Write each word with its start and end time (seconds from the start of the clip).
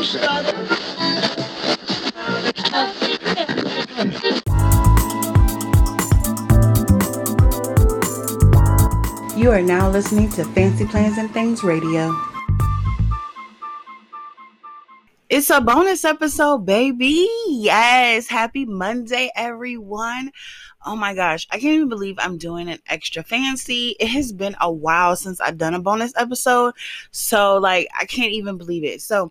You 0.00 0.06
are 9.50 9.60
now 9.60 9.90
listening 9.90 10.30
to 10.30 10.44
Fancy 10.54 10.86
Plans 10.86 11.18
and 11.18 11.30
Things 11.34 11.62
Radio. 11.62 12.16
It's 15.28 15.50
a 15.50 15.60
bonus 15.60 16.06
episode, 16.06 16.64
baby. 16.64 17.28
Yes. 17.48 18.26
Happy 18.26 18.64
Monday, 18.64 19.30
everyone. 19.36 20.32
Oh 20.86 20.96
my 20.96 21.14
gosh, 21.14 21.46
I 21.50 21.58
can't 21.58 21.74
even 21.74 21.90
believe 21.90 22.16
I'm 22.18 22.38
doing 22.38 22.70
an 22.70 22.78
extra 22.86 23.22
fancy. 23.22 23.96
It 24.00 24.08
has 24.08 24.32
been 24.32 24.56
a 24.62 24.72
while 24.72 25.14
since 25.14 25.42
I've 25.42 25.58
done 25.58 25.74
a 25.74 25.78
bonus 25.78 26.14
episode. 26.16 26.72
So, 27.10 27.58
like, 27.58 27.86
I 27.98 28.06
can't 28.06 28.32
even 28.32 28.56
believe 28.56 28.82
it. 28.82 29.02
So, 29.02 29.30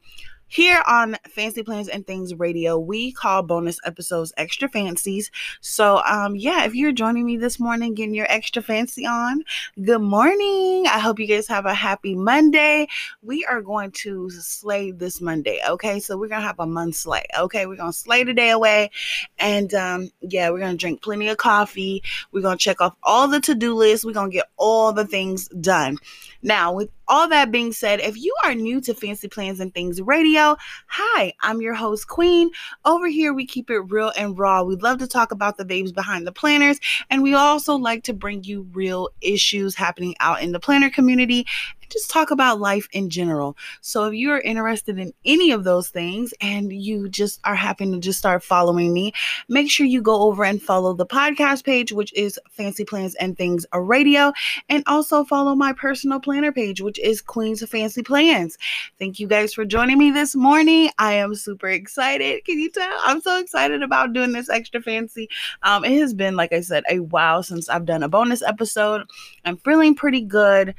here 0.50 0.81
on 0.88 1.16
Fancy 1.29 1.63
Plans 1.63 1.88
and 1.88 2.05
Things 2.05 2.34
Radio, 2.34 2.77
we 2.77 3.12
call 3.12 3.44
bonus 3.44 3.80
episodes 3.85 4.34
extra 4.35 4.67
fancies. 4.67 5.30
So, 5.62 6.02
um, 6.05 6.35
yeah, 6.35 6.66
if 6.66 6.73
you're 6.73 6.91
joining 6.91 7.25
me 7.25 7.38
this 7.38 7.59
morning, 7.59 7.94
getting 7.94 8.16
your 8.16 8.25
extra 8.30 8.62
fancy 8.62 9.05
on, 9.05 9.44
good 9.81 10.02
morning. 10.02 10.88
I 10.88 10.98
hope 10.99 11.20
you 11.20 11.27
guys 11.27 11.48
have 11.48 11.67
a 11.67 11.73
happy 11.73 12.16
Monday. 12.16 12.88
We 13.22 13.45
are 13.45 13.62
going 13.62 13.91
to 13.91 14.30
slay 14.31 14.89
this 14.91 15.22
Monday. 15.22 15.59
Okay, 15.70 15.99
so 15.99 16.17
we're 16.17 16.27
gonna 16.27 16.41
have 16.41 16.59
a 16.59 16.66
month 16.66 16.95
slay. 16.95 17.25
Okay, 17.38 17.67
we're 17.67 17.75
gonna 17.75 17.94
slay 17.94 18.23
the 18.23 18.34
day 18.34 18.50
away, 18.50 18.89
and 19.38 19.72
um, 19.75 20.09
yeah, 20.22 20.50
we're 20.50 20.59
gonna 20.59 20.75
drink 20.75 21.03
plenty 21.03 21.30
of 21.30 21.38
coffee. 21.38 22.02
We're 22.31 22.41
gonna 22.41 22.58
check 22.58 22.81
off 22.81 22.95
all 23.03 23.27
the 23.27 23.39
to 23.41 23.53
do 23.53 23.75
lists. 23.75 24.03
We're 24.03 24.13
gonna 24.13 24.31
get 24.31 24.50
all 24.58 24.94
the 24.94 25.05
things 25.05 25.47
done. 25.50 25.97
Now, 26.41 26.71
with 26.71 26.89
all 27.07 27.27
that 27.29 27.52
being 27.52 27.73
said, 27.73 27.99
if 27.99 28.16
you 28.16 28.34
are 28.45 28.55
new 28.55 28.80
to 28.81 28.93
Fancy 28.93 29.27
Plans 29.27 29.59
and 29.59 29.73
Things 29.73 30.02
Radio, 30.02 30.55
hi, 30.88 31.34
I'm 31.41 31.61
your 31.61 31.73
host, 31.73 32.07
Queen. 32.07 32.49
Over 32.85 33.07
here, 33.07 33.34
we 33.34 33.45
keep 33.45 33.70
it 33.70 33.80
real 33.80 34.13
and 34.17 34.38
raw. 34.38 34.64
We 34.64 34.75
love 34.75 34.99
to 34.99 35.08
talk 35.08 35.31
about 35.31 35.58
the 35.58 35.66
babes 35.66 35.91
behind 35.91 36.25
the 36.25 36.31
planners, 36.31 36.80
and 37.09 37.23
we 37.23 37.33
also 37.33 37.75
like 37.75 38.03
to 38.03 38.14
bring 38.14 38.44
you 38.44 38.67
real 38.72 39.09
issues 39.22 39.75
happening 39.75 40.16
out 40.22 40.41
in 40.41 40.53
the 40.53 40.59
planner 40.59 40.89
community 40.89 41.45
just 41.90 42.09
talk 42.09 42.32
about 42.32 42.59
life 42.59 42.88
in 42.92 43.09
general. 43.09 43.58
So 43.82 44.06
if 44.06 44.14
you're 44.14 44.40
interested 44.40 45.00
in 45.00 45.14
any 45.26 45.52
of 45.52 45.64
those 45.64 45.90
things 45.90 46.34
and 46.42 46.72
you 46.72 47.09
just 47.09 47.40
are 47.44 47.56
happy 47.56 47.86
to 47.86 48.00
just 48.00 48.20
start 48.20 48.44
following 48.44 48.94
me, 48.94 49.14
make 49.48 49.70
sure 49.70 49.86
you 49.86 50.02
go 50.02 50.22
over 50.23 50.44
and 50.44 50.62
follow 50.62 50.94
the 50.94 51.06
podcast 51.06 51.64
page, 51.64 51.92
which 51.92 52.14
is 52.14 52.40
Fancy 52.52 52.86
Plans 52.86 53.16
and 53.16 53.38
Things 53.38 53.66
a 53.72 53.82
Radio, 53.82 54.32
and 54.70 54.84
also 54.88 55.23
follow 55.23 55.56
my 55.56 55.73
personal 55.73 56.20
planner 56.20 56.52
page, 56.52 56.82
which 56.82 57.00
is 57.00 57.22
Queen's 57.22 57.67
Fancy 57.67 58.04
Plans. 58.04 58.58
Thank 58.98 59.20
you 59.20 59.28
guys 59.28 59.54
for 59.54 59.66
joining 59.66 59.98
me 59.98 60.12
this 60.12 60.36
morning. 60.36 60.90
I 60.98 61.14
am 61.14 61.36
super 61.36 61.70
excited. 61.70 62.45
Can 62.45 62.60
you 62.60 62.70
tell? 62.70 62.98
I'm 63.04 63.22
so 63.22 63.40
excited 63.40 63.84
about 63.84 64.14
doing 64.14 64.32
this 64.32 64.50
extra 64.50 64.82
fancy. 64.82 65.30
Um, 65.64 65.84
it 65.84 66.00
has 66.00 66.14
been, 66.14 66.36
like 66.36 66.54
I 66.54 66.62
said, 66.62 66.84
a 66.90 67.00
while 67.00 67.44
since 67.44 67.70
I've 67.70 67.86
done 67.86 68.04
a 68.04 68.10
bonus 68.10 68.42
episode. 68.42 69.04
I'm 69.45 69.58
feeling 69.58 69.95
pretty 69.95 70.22
good. 70.22 70.76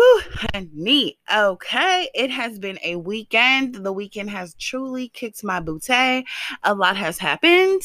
Woo, 0.00 0.20
neat. 0.72 1.18
Okay, 1.30 2.08
it 2.14 2.30
has 2.30 2.58
been 2.58 2.78
a 2.82 2.96
weekend. 2.96 3.74
The 3.74 3.92
weekend 3.92 4.30
has 4.30 4.54
truly 4.54 5.10
kicked 5.10 5.44
my 5.44 5.60
booty. 5.60 6.24
A 6.62 6.74
lot 6.74 6.96
has 6.96 7.18
happened 7.18 7.82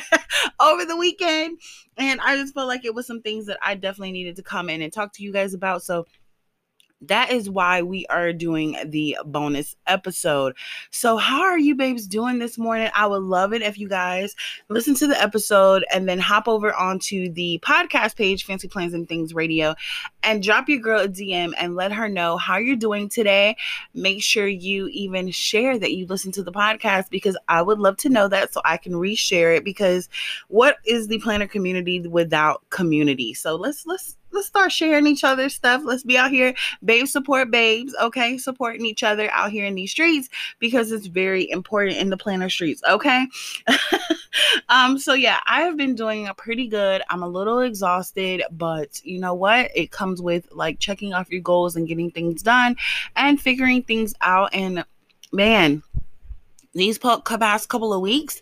over 0.60 0.84
the 0.84 0.96
weekend, 0.96 1.58
and 1.96 2.20
I 2.20 2.36
just 2.36 2.54
felt 2.54 2.68
like 2.68 2.84
it 2.84 2.94
was 2.94 3.08
some 3.08 3.22
things 3.22 3.46
that 3.46 3.58
I 3.60 3.74
definitely 3.74 4.12
needed 4.12 4.36
to 4.36 4.42
come 4.44 4.70
in 4.70 4.82
and 4.82 4.92
talk 4.92 5.12
to 5.14 5.24
you 5.24 5.32
guys 5.32 5.52
about. 5.52 5.82
So 5.82 6.06
that 7.02 7.30
is 7.30 7.48
why 7.48 7.82
we 7.82 8.06
are 8.06 8.32
doing 8.32 8.76
the 8.86 9.16
bonus 9.24 9.76
episode. 9.86 10.56
So, 10.90 11.16
how 11.16 11.42
are 11.42 11.58
you 11.58 11.74
babes 11.74 12.06
doing 12.06 12.38
this 12.38 12.58
morning? 12.58 12.90
I 12.94 13.06
would 13.06 13.22
love 13.22 13.52
it 13.52 13.62
if 13.62 13.78
you 13.78 13.88
guys 13.88 14.34
listen 14.68 14.94
to 14.96 15.06
the 15.06 15.20
episode 15.20 15.84
and 15.92 16.08
then 16.08 16.18
hop 16.18 16.48
over 16.48 16.74
onto 16.74 17.32
the 17.32 17.60
podcast 17.62 18.16
page, 18.16 18.44
Fancy 18.44 18.68
Plans 18.68 18.94
and 18.94 19.08
Things 19.08 19.32
Radio, 19.32 19.74
and 20.24 20.42
drop 20.42 20.68
your 20.68 20.80
girl 20.80 21.02
a 21.02 21.08
DM 21.08 21.52
and 21.58 21.76
let 21.76 21.92
her 21.92 22.08
know 22.08 22.36
how 22.36 22.56
you're 22.56 22.76
doing 22.76 23.08
today. 23.08 23.56
Make 23.94 24.22
sure 24.22 24.48
you 24.48 24.88
even 24.88 25.30
share 25.30 25.78
that 25.78 25.92
you 25.92 26.06
listen 26.06 26.32
to 26.32 26.42
the 26.42 26.52
podcast 26.52 27.10
because 27.10 27.38
I 27.48 27.62
would 27.62 27.78
love 27.78 27.96
to 27.98 28.08
know 28.08 28.26
that 28.28 28.52
so 28.52 28.60
I 28.64 28.76
can 28.76 28.94
reshare 28.94 29.56
it 29.56 29.64
because 29.64 30.08
what 30.48 30.78
is 30.84 31.06
the 31.06 31.20
planner 31.20 31.46
community 31.46 32.00
without 32.00 32.68
community? 32.70 33.34
So, 33.34 33.54
let's 33.54 33.86
let's 33.86 34.17
let's 34.32 34.46
start 34.46 34.72
sharing 34.72 35.06
each 35.06 35.24
other's 35.24 35.54
stuff. 35.54 35.82
Let's 35.84 36.02
be 36.02 36.18
out 36.18 36.30
here, 36.30 36.54
babe 36.84 37.06
support 37.06 37.50
babes, 37.50 37.94
okay? 38.00 38.38
Supporting 38.38 38.86
each 38.86 39.02
other 39.02 39.30
out 39.32 39.50
here 39.50 39.64
in 39.64 39.74
these 39.74 39.90
streets 39.90 40.28
because 40.58 40.92
it's 40.92 41.06
very 41.06 41.50
important 41.50 41.96
in 41.96 42.10
the 42.10 42.16
planner 42.16 42.50
streets, 42.50 42.82
okay? 42.88 43.26
um 44.68 44.98
so 44.98 45.14
yeah, 45.14 45.38
I 45.46 45.62
have 45.62 45.76
been 45.76 45.94
doing 45.94 46.28
pretty 46.36 46.66
good. 46.66 47.02
I'm 47.08 47.22
a 47.22 47.28
little 47.28 47.60
exhausted, 47.60 48.42
but 48.52 49.00
you 49.04 49.20
know 49.20 49.34
what? 49.34 49.70
It 49.74 49.90
comes 49.90 50.20
with 50.20 50.48
like 50.52 50.78
checking 50.78 51.14
off 51.14 51.30
your 51.30 51.40
goals 51.40 51.76
and 51.76 51.88
getting 51.88 52.10
things 52.10 52.42
done 52.42 52.76
and 53.16 53.40
figuring 53.40 53.82
things 53.82 54.14
out 54.20 54.50
and 54.52 54.84
man, 55.32 55.82
these 56.74 56.98
past 56.98 57.68
couple 57.68 57.92
of 57.92 58.00
weeks 58.00 58.40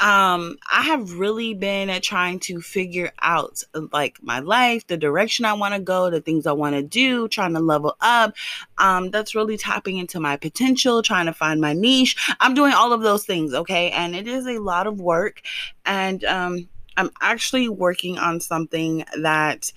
um 0.00 0.56
i 0.72 0.82
have 0.82 1.12
really 1.18 1.54
been 1.54 2.00
trying 2.00 2.40
to 2.40 2.60
figure 2.60 3.12
out 3.22 3.62
like 3.92 4.18
my 4.22 4.40
life 4.40 4.84
the 4.88 4.96
direction 4.96 5.44
i 5.44 5.52
want 5.52 5.72
to 5.72 5.80
go 5.80 6.10
the 6.10 6.20
things 6.20 6.46
i 6.46 6.52
want 6.52 6.74
to 6.74 6.82
do 6.82 7.28
trying 7.28 7.54
to 7.54 7.60
level 7.60 7.96
up. 8.00 8.34
Um 8.78 9.10
that's 9.10 9.34
really 9.34 9.56
tapping 9.56 9.98
into 9.98 10.20
my 10.20 10.36
potential 10.36 11.02
trying 11.02 11.26
to 11.26 11.32
find 11.32 11.60
my 11.60 11.72
niche. 11.72 12.16
I'm 12.40 12.54
doing 12.54 12.72
all 12.72 12.92
of 12.92 13.02
those 13.02 13.24
things 13.24 13.54
okay? 13.54 13.90
And 13.90 14.14
it 14.14 14.26
is 14.26 14.46
a 14.46 14.58
lot 14.58 14.86
of 14.86 15.00
work. 15.00 15.42
And 15.84 16.24
um 16.24 16.68
i'm 16.96 17.10
actually 17.20 17.68
working 17.68 18.18
on 18.18 18.40
something 18.40 19.04
that 19.20 19.72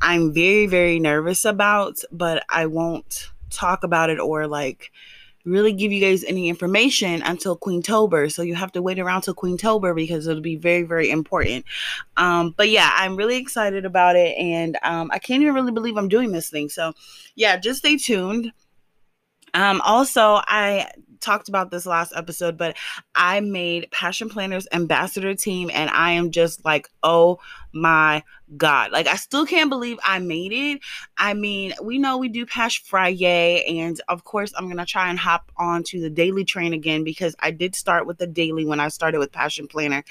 i'm 0.00 0.32
very 0.32 0.66
very 0.66 0.98
nervous 0.98 1.44
about 1.44 2.02
but 2.10 2.44
i 2.48 2.66
won't 2.66 3.30
talk 3.50 3.84
about 3.84 4.10
it 4.10 4.18
or 4.18 4.46
like 4.46 4.90
really 5.44 5.72
give 5.72 5.92
you 5.92 6.00
guys 6.00 6.24
any 6.24 6.48
information 6.48 7.22
until 7.22 7.56
Queen 7.56 7.82
Tober. 7.82 8.28
So 8.28 8.42
you 8.42 8.54
have 8.54 8.72
to 8.72 8.82
wait 8.82 8.98
around 8.98 9.22
till 9.22 9.34
Queen 9.34 9.58
Tober 9.58 9.94
because 9.94 10.26
it'll 10.26 10.42
be 10.42 10.56
very, 10.56 10.82
very 10.82 11.10
important. 11.10 11.64
Um, 12.16 12.54
but 12.56 12.70
yeah, 12.70 12.90
I'm 12.94 13.16
really 13.16 13.36
excited 13.36 13.84
about 13.84 14.16
it. 14.16 14.36
And 14.38 14.78
um, 14.82 15.10
I 15.12 15.18
can't 15.18 15.42
even 15.42 15.54
really 15.54 15.72
believe 15.72 15.96
I'm 15.96 16.08
doing 16.08 16.32
this 16.32 16.48
thing. 16.48 16.68
So 16.68 16.92
yeah, 17.34 17.56
just 17.56 17.80
stay 17.80 17.96
tuned. 17.96 18.52
Um, 19.52 19.80
also, 19.82 20.40
I 20.46 20.90
talked 21.20 21.48
about 21.48 21.70
this 21.70 21.86
last 21.86 22.12
episode, 22.16 22.58
but 22.58 22.76
I 23.14 23.40
made 23.40 23.90
Passion 23.90 24.28
Planners 24.28 24.66
ambassador 24.72 25.34
team, 25.34 25.70
and 25.72 25.88
I 25.90 26.12
am 26.12 26.30
just 26.30 26.64
like, 26.64 26.88
oh 27.02 27.38
my 27.74 28.22
God. 28.56 28.92
Like, 28.92 29.06
I 29.06 29.16
still 29.16 29.46
can't 29.46 29.70
believe 29.70 29.98
I 30.04 30.18
made 30.18 30.52
it. 30.52 30.80
I 31.18 31.34
mean, 31.34 31.74
we 31.82 31.98
know 31.98 32.18
we 32.18 32.28
do 32.28 32.46
Passion 32.46 32.84
Friday, 32.86 33.64
and 33.80 34.00
of 34.08 34.24
course, 34.24 34.52
I'm 34.56 34.66
going 34.66 34.78
to 34.78 34.86
try 34.86 35.10
and 35.10 35.18
hop 35.18 35.50
on 35.56 35.82
to 35.84 36.00
the 36.00 36.10
daily 36.10 36.44
train 36.44 36.72
again 36.72 37.04
because 37.04 37.34
I 37.40 37.50
did 37.50 37.74
start 37.74 38.06
with 38.06 38.18
the 38.18 38.26
daily 38.26 38.64
when 38.64 38.80
I 38.80 38.88
started 38.88 39.18
with 39.18 39.32
Passion 39.32 39.66
Planner. 39.66 40.04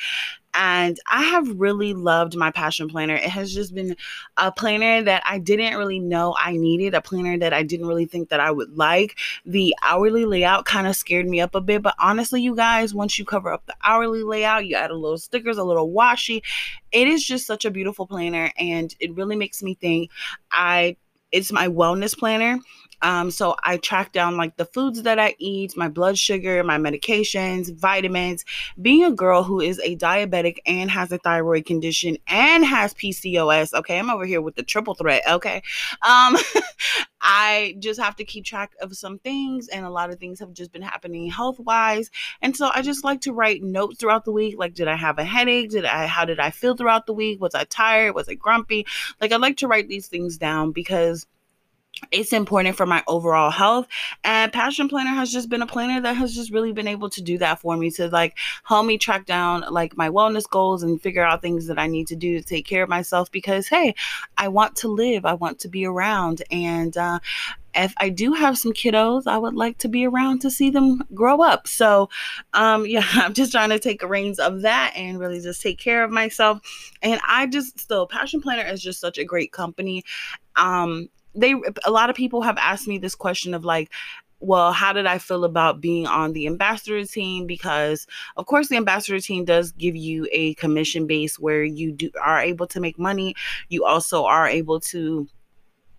And 0.56 1.00
I 1.12 1.24
have 1.24 1.60
really 1.60 1.94
loved 1.94 2.36
my 2.36 2.52
passion 2.52 2.88
planner. 2.88 3.16
It 3.16 3.24
has 3.24 3.54
just 3.54 3.74
been 3.74 3.96
a 4.38 4.52
planner 4.52 5.02
that 5.02 5.24
I 5.26 5.40
didn't 5.40 5.78
really 5.78 6.00
know 6.00 6.36
I 6.38 6.58
needed, 6.58 6.94
a 6.94 7.02
planner 7.02 7.40
that 7.40 7.54
I 7.54 7.64
didn't 7.64 7.88
really 7.88 8.06
think 8.06 8.30
that 8.30 8.40
I 8.40 8.52
would 8.52 8.78
like. 8.78 9.18
The 9.46 9.74
hourly 9.82 10.26
layout 10.26 10.66
kind 10.66 10.86
of 10.86 10.96
scared 10.96 11.28
me 11.28 11.42
up 11.42 11.56
a 11.56 11.62
bit, 11.62 11.82
but 11.82 11.96
honestly, 11.98 12.42
you 12.42 12.56
guys, 12.56 12.94
once 12.94 13.18
you 13.18 13.26
cover 13.26 13.52
up 13.52 13.66
the 13.66 13.76
hourly 13.84 14.22
layout, 14.22 14.68
you 14.68 14.76
add 14.76 14.92
a 14.92 14.96
little 14.96 15.18
stickers, 15.18 15.58
a 15.58 15.64
little 15.64 15.90
washi, 15.90 16.44
it 16.94 17.08
is 17.08 17.24
just 17.24 17.48
such 17.48 17.66
a 17.66 17.72
beautiful 17.72 18.08
planner 18.08 18.52
and 18.58 18.96
it 19.00 19.14
really 19.16 19.36
makes 19.36 19.64
me 19.64 19.76
think 19.76 20.12
I 20.52 20.98
it's 21.32 21.52
my 21.52 21.68
wellness 21.68 22.18
planner 22.18 22.60
um, 23.04 23.32
so 23.32 23.56
I 23.62 23.78
track 23.78 24.14
down 24.14 24.38
like 24.38 24.56
the 24.56 24.66
foods 24.66 25.04
that 25.04 25.20
I 25.20 25.36
eat, 25.38 25.76
my 25.76 25.90
blood 25.90 26.18
sugar, 26.18 26.64
my 26.64 26.78
medications, 26.78 27.76
vitamins. 27.76 28.46
Being 28.82 29.04
a 29.04 29.12
girl 29.12 29.44
who 29.44 29.60
is 29.60 29.80
a 29.84 29.98
diabetic 29.98 30.58
and 30.66 30.90
has 30.90 31.12
a 31.12 31.18
thyroid 31.18 31.66
condition 31.66 32.18
and 32.28 32.66
has 32.66 32.94
PCOS, 32.94 33.74
okay, 33.74 34.00
I'm 34.00 34.10
over 34.10 34.26
here 34.26 34.42
with 34.42 34.56
the 34.56 34.64
triple 34.64 34.96
threat, 34.96 35.22
okay. 35.30 35.62
Um, 36.02 36.38
I 37.22 37.76
just 37.80 38.00
have 38.00 38.16
to 38.18 38.24
keep 38.24 38.46
track 38.46 38.72
of 38.82 38.96
some 38.96 39.20
things, 39.20 39.68
and 39.68 39.86
a 39.86 39.90
lot 39.90 40.10
of 40.10 40.20
things 40.20 40.40
have 40.40 40.54
just 40.54 40.72
been 40.72 40.82
happening 40.82 41.30
health 41.30 41.60
wise. 41.60 42.10
And 42.42 42.56
so 42.56 42.70
I 42.74 42.82
just 42.82 43.04
like 43.04 43.22
to 43.22 43.34
write 43.34 43.64
notes 43.64 43.98
throughout 43.98 44.26
the 44.26 44.32
week. 44.32 44.56
Like, 44.58 44.74
did 44.74 44.88
I 44.88 44.96
have 44.96 45.20
a 45.20 45.24
headache? 45.24 45.72
Did 45.72 45.86
I, 45.86 46.08
how 46.08 46.26
did 46.26 46.40
I 46.40 46.52
feel 46.52 46.76
throughout 46.76 47.06
the 47.06 47.14
week? 47.14 47.42
Was 47.42 47.56
I 47.56 47.66
tired? 47.66 48.14
Was 48.14 48.30
I 48.30 48.36
grumpy? 48.36 48.86
Like, 49.20 49.32
I 49.32 49.38
like 49.38 49.58
to 49.58 49.68
write 49.68 49.88
these 49.88 50.08
things 50.08 50.38
down 50.38 50.72
because 50.72 51.26
it's 52.12 52.34
important 52.34 52.76
for 52.76 52.86
my 52.86 53.04
overall 53.08 53.52
health 53.52 53.88
and 54.24 54.52
passion 54.52 54.88
planner 54.88 55.12
has 55.12 55.32
just 55.32 55.50
been 55.50 55.62
a 55.62 55.68
planner 55.68 56.02
that 56.02 56.14
has 56.14 56.36
just 56.36 56.52
really 56.52 56.72
been 56.72 56.88
able 56.88 57.10
to 57.10 57.22
do 57.22 57.38
that 57.38 57.60
for 57.60 57.78
me 57.78 57.90
to 57.90 58.08
like 58.10 58.38
help 58.64 58.86
me 58.86 58.98
track 58.98 59.26
down 59.26 59.64
like 59.70 59.98
my 59.98 60.10
wellness 60.10 60.50
goals 60.50 60.84
and 60.84 61.02
figure 61.02 61.24
out 61.24 61.42
things 61.42 61.68
that 61.68 61.80
i 61.80 61.88
need 61.88 62.08
to 62.08 62.16
do 62.16 62.40
to 62.40 62.46
take 62.46 62.66
care 62.66 62.84
of 62.84 62.90
myself 62.90 63.32
because 63.32 63.68
hey 63.68 63.94
i 64.38 64.48
want 64.48 64.76
to 64.76 64.88
live 64.88 65.26
i 65.26 65.34
want 65.34 65.60
to 65.60 65.68
be 65.68 65.86
around 65.86 66.42
and 66.52 66.98
uh 66.98 67.20
if 67.76 67.94
I 67.98 68.10
do 68.10 68.34
have 68.34 68.58
some 68.58 68.74
kiddos, 68.74 69.28
I 69.28 69.38
would 69.38 69.56
like 69.56 69.78
to 69.80 69.88
be 69.88 70.06
around 70.06 70.40
to 70.42 70.52
see 70.52 70.70
them 70.70 71.04
grow 71.14 71.42
up. 71.42 71.68
So, 71.68 72.10
um, 72.54 72.86
yeah, 72.88 73.06
I'm 73.14 73.34
just 73.34 73.52
trying 73.52 73.70
to 73.70 73.80
take 73.80 74.00
the 74.00 74.08
reins 74.08 74.40
of 74.40 74.62
that 74.62 74.94
and 74.96 75.20
really 75.20 75.42
just 75.42 75.62
take 75.62 75.80
care 75.80 76.04
of 76.04 76.12
myself. 76.12 76.62
And 77.02 77.20
I 77.28 77.48
just 77.48 77.80
still, 77.80 78.08
Passion 78.08 78.42
Planner 78.42 78.66
is 78.66 78.82
just 78.82 79.00
such 79.00 79.18
a 79.18 79.26
great 79.26 79.52
company. 79.52 80.04
Um, 80.56 81.10
they 81.36 81.56
a 81.86 81.92
lot 81.92 82.10
of 82.10 82.16
people 82.16 82.42
have 82.42 82.58
asked 82.58 82.88
me 82.88 82.98
this 82.98 83.16
question 83.16 83.54
of 83.54 83.66
like 83.66 83.92
well, 84.44 84.74
how 84.74 84.92
did 84.92 85.06
I 85.06 85.20
feel 85.20 85.46
about 85.46 85.80
being 85.80 86.06
on 86.06 86.34
the 86.34 86.48
ambassador 86.48 87.06
team? 87.06 87.48
Because, 87.48 88.06
of 88.36 88.46
course, 88.46 88.68
the 88.68 88.76
ambassador 88.76 89.22
team 89.22 89.46
does 89.46 89.72
give 89.72 89.96
you 89.96 90.28
a 90.34 90.54
commission 90.56 91.08
base 91.08 91.40
where 91.40 91.64
you 91.64 91.94
do 91.94 92.12
are 92.22 92.42
able 92.42 92.68
to 92.68 92.82
make 92.82 93.00
money. 93.00 93.36
You 93.70 93.86
also 93.86 94.26
are 94.26 94.46
able 94.46 94.82
to 94.82 95.30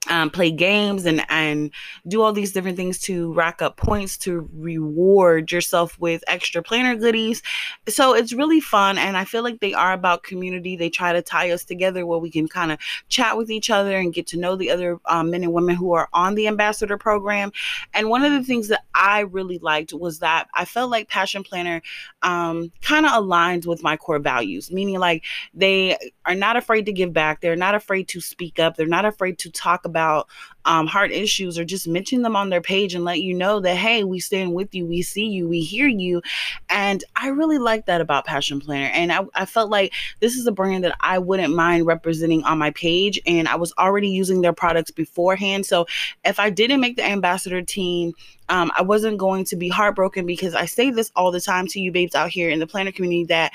um, 0.09 0.31
play 0.31 0.51
games 0.51 1.07
and 1.07 1.25
and 1.31 1.71
do 2.07 2.23
all 2.23 2.33
these 2.33 2.53
different 2.53 2.77
things 2.77 2.99
to 3.01 3.33
rack 3.33 3.63
up 3.63 3.77
points 3.77 4.17
to 4.19 4.49
reward 4.55 5.51
yourself 5.51 5.99
with 5.99 6.23
extra 6.27 6.63
planner 6.63 6.95
goodies. 6.95 7.43
So 7.89 8.15
it's 8.15 8.33
really 8.33 8.61
fun 8.61 8.99
and 8.99 9.17
i 9.17 9.25
feel 9.25 9.43
like 9.43 9.61
they 9.61 9.75
are 9.75 9.93
about 9.93 10.23
community. 10.23 10.77
They 10.77 10.91
try 10.91 11.13
to 11.13 11.23
tie 11.23 11.51
us 11.51 11.65
together 11.65 12.07
where 12.07 12.19
we 12.19 12.31
can 12.31 12.49
kind 12.49 12.73
of 12.73 12.79
chat 13.09 13.37
with 13.37 13.51
each 13.51 13.71
other 13.71 13.97
and 13.97 14.13
get 14.13 14.27
to 14.29 14.39
know 14.39 14.57
the 14.57 14.71
other 14.71 14.99
um, 15.07 15.31
men 15.31 15.43
and 15.43 15.53
women 15.53 15.77
who 15.77 15.93
are 15.93 16.09
on 16.13 16.35
the 16.35 16.49
ambassador 16.49 16.97
program. 16.97 17.53
And 17.93 18.09
one 18.09 18.25
of 18.25 18.33
the 18.33 18.43
things 18.43 18.69
that 18.69 18.85
i 18.95 19.21
really 19.21 19.59
liked 19.59 19.93
was 19.93 20.19
that 20.21 20.49
i 20.55 20.65
felt 20.65 20.91
like 20.91 21.09
passion 21.09 21.43
planner 21.43 21.83
um, 22.23 22.73
kind 22.83 23.07
of 23.07 23.13
aligns 23.13 23.67
with 23.67 23.83
my 23.83 23.97
core 23.97 24.19
values 24.19 24.71
meaning 24.71 24.99
like 24.99 25.25
they 25.53 25.97
are 26.27 26.35
not 26.35 26.57
afraid 26.57 26.87
to 26.87 26.93
give 26.93 27.13
back. 27.13 27.41
They're 27.41 27.57
not 27.57 27.75
afraid 27.75 28.09
to 28.09 28.21
speak 28.21 28.59
up. 28.59 28.77
They're 28.77 28.87
not 28.87 29.05
afraid 29.05 29.39
to 29.41 29.51
talk 29.51 29.85
about 29.85 29.94
about 29.95 30.29
um, 30.65 30.87
heart 30.87 31.13
issues 31.13 31.59
or 31.59 31.65
just 31.65 31.87
mention 31.87 32.23
them 32.23 32.35
on 32.35 32.49
their 32.49 32.61
page 32.61 32.95
and 32.95 33.05
let 33.05 33.21
you 33.21 33.35
know 33.35 33.61
that, 33.61 33.77
hey, 33.77 34.03
we 34.03 34.19
stand 34.19 34.55
with 34.55 34.75
you, 34.75 34.87
we 34.87 35.03
see 35.03 35.27
you, 35.27 35.49
we 35.49 35.61
hear 35.61 35.87
you. 35.87 36.23
And 36.69 37.05
I 37.15 37.29
really 37.29 37.59
like 37.59 37.87
that 37.87 38.01
about 38.01 38.25
Passion 38.25 38.61
Planner. 38.61 38.91
And 38.93 39.13
I, 39.13 39.25
I 39.35 39.45
felt 39.45 39.71
like 39.71 39.93
this 40.21 40.35
is 40.35 40.47
a 40.47 40.53
brand 40.53 40.83
that 40.85 40.97
I 41.01 41.19
wouldn't 41.19 41.55
mind 41.55 41.87
representing 41.87 42.43
on 42.45 42.59
my 42.59 42.71
page. 42.71 43.21
And 43.27 43.47
I 43.47 43.57
was 43.57 43.73
already 43.79 44.09
using 44.09 44.41
their 44.41 44.53
products 44.53 44.91
beforehand. 44.91 45.67
So 45.67 45.87
if 46.25 46.41
I 46.41 46.51
didn't 46.51 46.81
make 46.81 46.97
the 46.97 47.05
ambassador 47.05 47.63
team, 47.63 48.15
um, 48.49 48.73
I 48.77 48.83
wasn't 48.83 49.19
going 49.19 49.45
to 49.47 49.57
be 49.57 49.69
heartbroken 49.69 50.27
because 50.27 50.55
I 50.55 50.67
say 50.67 50.91
this 50.91 51.13
all 51.15 51.31
the 51.31 51.41
time 51.41 51.67
to 51.69 51.81
you 51.81 51.93
babes 51.93 52.15
out 52.15 52.31
here 52.31 52.51
in 52.51 52.59
the 52.59 52.67
planner 52.67 52.93
community 52.93 53.25
that 53.27 53.53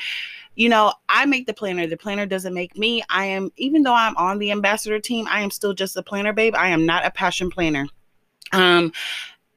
you 0.60 0.68
know, 0.68 0.92
I 1.08 1.26
make 1.26 1.48
the 1.48 1.54
planner. 1.54 1.88
The 1.88 1.96
planner 1.96 2.26
doesn't 2.26 2.54
make 2.54 2.78
me. 2.78 3.02
I 3.10 3.24
am, 3.28 3.50
even 3.56 3.82
though 3.82 3.94
I'm 3.94 4.16
on 4.18 4.40
the 4.40 4.52
ambassador 4.52 5.00
team, 5.00 5.26
I 5.30 5.40
am 5.40 5.52
still 5.52 5.74
just 5.74 5.96
a 5.96 6.04
planner 6.04 6.34
babe. 6.34 6.54
I 6.54 6.68
am 6.68 6.86
not 6.86 7.06
a 7.06 7.12
passion 7.12 7.50
planner. 7.50 7.88
Um, 8.52 8.92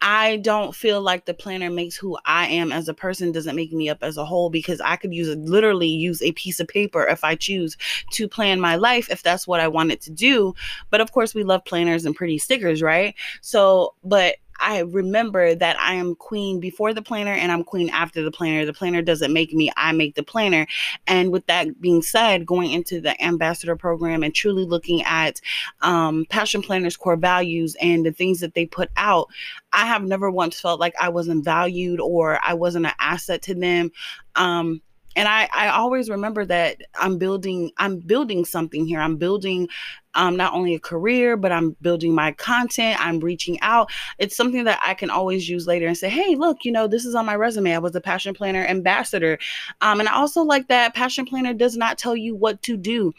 I 0.01 0.37
don't 0.37 0.73
feel 0.73 1.01
like 1.01 1.25
the 1.25 1.35
planner 1.35 1.71
makes 1.71 1.97
who 1.97 2.17
I 2.25 2.47
am 2.47 2.71
as 2.71 2.89
a 2.89 2.95
person 2.95 3.33
doesn't 3.33 3.57
make 3.57 3.73
me 3.73 3.89
up 3.89 3.99
as 4.03 4.17
a 4.17 4.25
whole 4.25 4.49
because 4.49 4.81
I 4.81 4.95
could 4.95 5.13
use 5.13 5.35
literally 5.37 5.89
use 5.89 6.23
a 6.23 6.31
piece 6.33 6.61
of 6.61 6.69
paper 6.69 7.05
if 7.05 7.25
I 7.25 7.35
choose 7.35 7.77
to 8.13 8.29
plan 8.29 8.61
my 8.61 8.77
life 8.77 9.11
if 9.11 9.25
that's 9.25 9.47
what 9.49 9.59
I 9.59 9.67
wanted 9.67 10.01
to 10.03 10.13
do. 10.13 10.55
But 10.91 11.01
of 11.01 11.11
course 11.11 11.35
we 11.35 11.43
love 11.43 11.65
planners 11.65 12.05
and 12.05 12.15
pretty 12.15 12.39
stickers, 12.39 12.81
right? 12.81 13.17
So, 13.41 13.95
but 14.05 14.37
I 14.63 14.81
remember 14.81 15.55
that 15.55 15.79
I 15.79 15.95
am 15.95 16.15
queen 16.15 16.61
before 16.61 16.95
the 16.95 17.03
planner 17.03 17.33
and 17.33 17.51
I'm 17.51 17.65
queen 17.65 17.91
after 17.91 18.23
the 18.23 18.31
planner. 18.31 18.65
The 18.65 18.73
planner 18.73 19.03
doesn't 19.03 19.33
make 19.33 19.53
me, 19.53 19.71
I 19.77 19.93
make 19.93 20.15
the 20.15 20.23
planner. 20.23 20.67
And 21.07 21.33
with 21.33 21.47
that 21.47 21.81
being 21.81 22.01
said, 22.01 22.47
going 22.47 22.71
into 22.71 23.01
the 23.01 23.21
ambassador 23.23 23.77
program 23.77 24.23
and 24.23 24.35
truly 24.35 24.65
looking 24.65 25.03
at 25.03 25.41
um, 25.81 26.25
Passion 26.31 26.63
Planner's 26.63 26.97
core 26.97 27.17
values 27.17 27.77
and 27.81 28.07
the 28.07 28.13
things 28.13 28.41
that 28.41 28.55
they 28.55 28.65
put 28.65 28.91
out, 28.97 29.29
I 29.73 29.87
have 29.87 30.05
never 30.05 30.31
once 30.31 30.61
felt 30.61 30.81
like 30.81 30.95
I 31.01 31.09
wasn't 31.09 31.45
valued 31.45 32.01
or 32.01 32.39
I 32.43 32.55
wasn't 32.55 32.87
an 32.87 32.93
asset 33.01 33.43
to 33.43 33.55
them. 33.55 33.91
Um, 34.37 34.81
and 35.17 35.29
I, 35.29 35.49
I 35.53 35.69
always 35.69 36.09
remember 36.09 36.45
that 36.47 36.79
I'm 36.95 37.19
building 37.19 37.71
I'm 37.77 37.99
building 37.99 38.45
something 38.45 38.87
here. 38.87 39.01
I'm 39.01 39.17
building 39.17 39.69
um, 40.15 40.37
not 40.37 40.53
only 40.53 40.75
a 40.75 40.81
career, 40.81 41.37
but 41.37 41.53
I'm 41.53 41.77
building 41.81 42.15
my 42.15 42.33
content. 42.33 43.05
I'm 43.05 43.21
reaching 43.21 43.61
out. 43.61 43.91
It's 44.19 44.37
something 44.37 44.65
that 44.65 44.81
I 44.85 44.95
can 44.95 45.11
always 45.11 45.49
use 45.49 45.67
later 45.67 45.87
and 45.87 45.97
say, 45.97 46.09
hey, 46.09 46.35
look, 46.35 46.65
you 46.65 46.73
know, 46.73 46.87
this 46.87 47.05
is 47.05 47.15
on 47.15 47.27
my 47.27 47.37
resume. 47.37 47.75
I 47.75 47.79
was 47.79 47.95
a 47.95 48.01
Passion 48.01 48.35
Planner 48.35 48.67
ambassador. 48.67 49.39
Um, 49.81 50.01
and 50.01 50.09
I 50.09 50.15
also 50.15 50.43
like 50.43 50.69
that 50.69 50.95
Passion 50.95 51.25
Planner 51.25 51.55
does 51.55 51.77
not 51.77 51.99
tell 51.99 52.17
you 52.17 52.35
what 52.35 52.63
to 52.63 52.77
do 52.77 53.13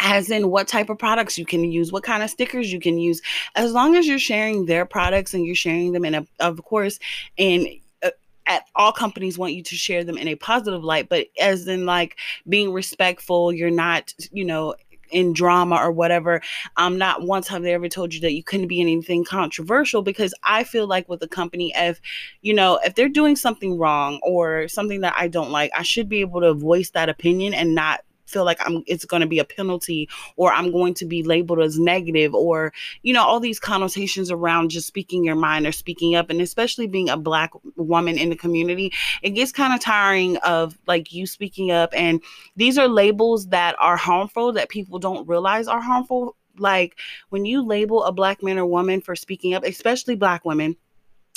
as 0.00 0.30
in 0.30 0.50
what 0.50 0.68
type 0.68 0.90
of 0.90 0.98
products 0.98 1.38
you 1.38 1.46
can 1.46 1.64
use, 1.64 1.92
what 1.92 2.02
kind 2.02 2.22
of 2.22 2.30
stickers 2.30 2.72
you 2.72 2.80
can 2.80 2.98
use, 2.98 3.22
as 3.54 3.72
long 3.72 3.94
as 3.94 4.06
you're 4.06 4.18
sharing 4.18 4.66
their 4.66 4.84
products 4.84 5.34
and 5.34 5.46
you're 5.46 5.54
sharing 5.54 5.92
them 5.92 6.04
in 6.04 6.14
a, 6.14 6.26
of 6.40 6.62
course, 6.64 6.98
and 7.38 7.68
uh, 8.02 8.10
at 8.46 8.64
all 8.74 8.92
companies 8.92 9.38
want 9.38 9.54
you 9.54 9.62
to 9.62 9.76
share 9.76 10.04
them 10.04 10.18
in 10.18 10.28
a 10.28 10.34
positive 10.34 10.82
light, 10.82 11.08
but 11.08 11.28
as 11.40 11.66
in 11.68 11.86
like 11.86 12.16
being 12.48 12.72
respectful, 12.72 13.52
you're 13.52 13.70
not, 13.70 14.12
you 14.32 14.44
know, 14.44 14.74
in 15.10 15.32
drama 15.32 15.76
or 15.76 15.90
whatever. 15.90 16.40
Um, 16.76 16.98
not 16.98 17.22
once 17.22 17.48
have 17.48 17.62
they 17.62 17.74
ever 17.74 17.88
told 17.88 18.14
you 18.14 18.20
that 18.20 18.32
you 18.32 18.42
couldn't 18.42 18.68
be 18.68 18.80
anything 18.80 19.24
controversial 19.24 20.02
because 20.02 20.34
I 20.42 20.64
feel 20.64 20.86
like 20.86 21.08
with 21.08 21.22
a 21.22 21.28
company, 21.28 21.72
if 21.76 22.00
you 22.42 22.54
know, 22.54 22.78
if 22.84 22.94
they're 22.94 23.08
doing 23.08 23.36
something 23.36 23.78
wrong 23.78 24.20
or 24.22 24.68
something 24.68 25.00
that 25.00 25.14
I 25.16 25.28
don't 25.28 25.50
like, 25.50 25.70
I 25.74 25.82
should 25.82 26.08
be 26.08 26.20
able 26.20 26.40
to 26.40 26.54
voice 26.54 26.90
that 26.90 27.08
opinion 27.08 27.54
and 27.54 27.74
not 27.74 28.00
feel 28.34 28.44
like 28.44 28.58
I'm 28.66 28.82
it's 28.86 29.04
going 29.04 29.22
to 29.22 29.28
be 29.28 29.38
a 29.38 29.44
penalty 29.44 30.08
or 30.36 30.52
I'm 30.52 30.72
going 30.72 30.92
to 30.94 31.06
be 31.06 31.22
labeled 31.22 31.60
as 31.60 31.78
negative 31.78 32.34
or 32.34 32.72
you 33.02 33.14
know 33.14 33.22
all 33.22 33.40
these 33.40 33.60
connotations 33.60 34.30
around 34.30 34.70
just 34.70 34.88
speaking 34.88 35.24
your 35.24 35.36
mind 35.36 35.66
or 35.66 35.72
speaking 35.72 36.16
up. 36.16 36.28
And 36.30 36.40
especially 36.40 36.88
being 36.88 37.08
a 37.08 37.16
black 37.16 37.52
woman 37.76 38.18
in 38.18 38.30
the 38.30 38.36
community 38.36 38.92
it 39.22 39.30
gets 39.30 39.52
kind 39.52 39.72
of 39.72 39.80
tiring 39.80 40.36
of 40.38 40.76
like 40.86 41.12
you 41.12 41.26
speaking 41.26 41.70
up. 41.70 41.90
And 41.94 42.20
these 42.56 42.76
are 42.76 42.88
labels 42.88 43.46
that 43.48 43.76
are 43.78 43.96
harmful 43.96 44.52
that 44.52 44.68
people 44.68 44.98
don't 44.98 45.28
realize 45.28 45.68
are 45.68 45.80
harmful. 45.80 46.36
Like 46.58 46.98
when 47.30 47.44
you 47.44 47.64
label 47.64 48.02
a 48.04 48.12
black 48.12 48.42
man 48.42 48.58
or 48.58 48.66
woman 48.66 49.00
for 49.00 49.16
speaking 49.16 49.54
up 49.54 49.64
especially 49.64 50.16
black 50.16 50.44
women 50.44 50.76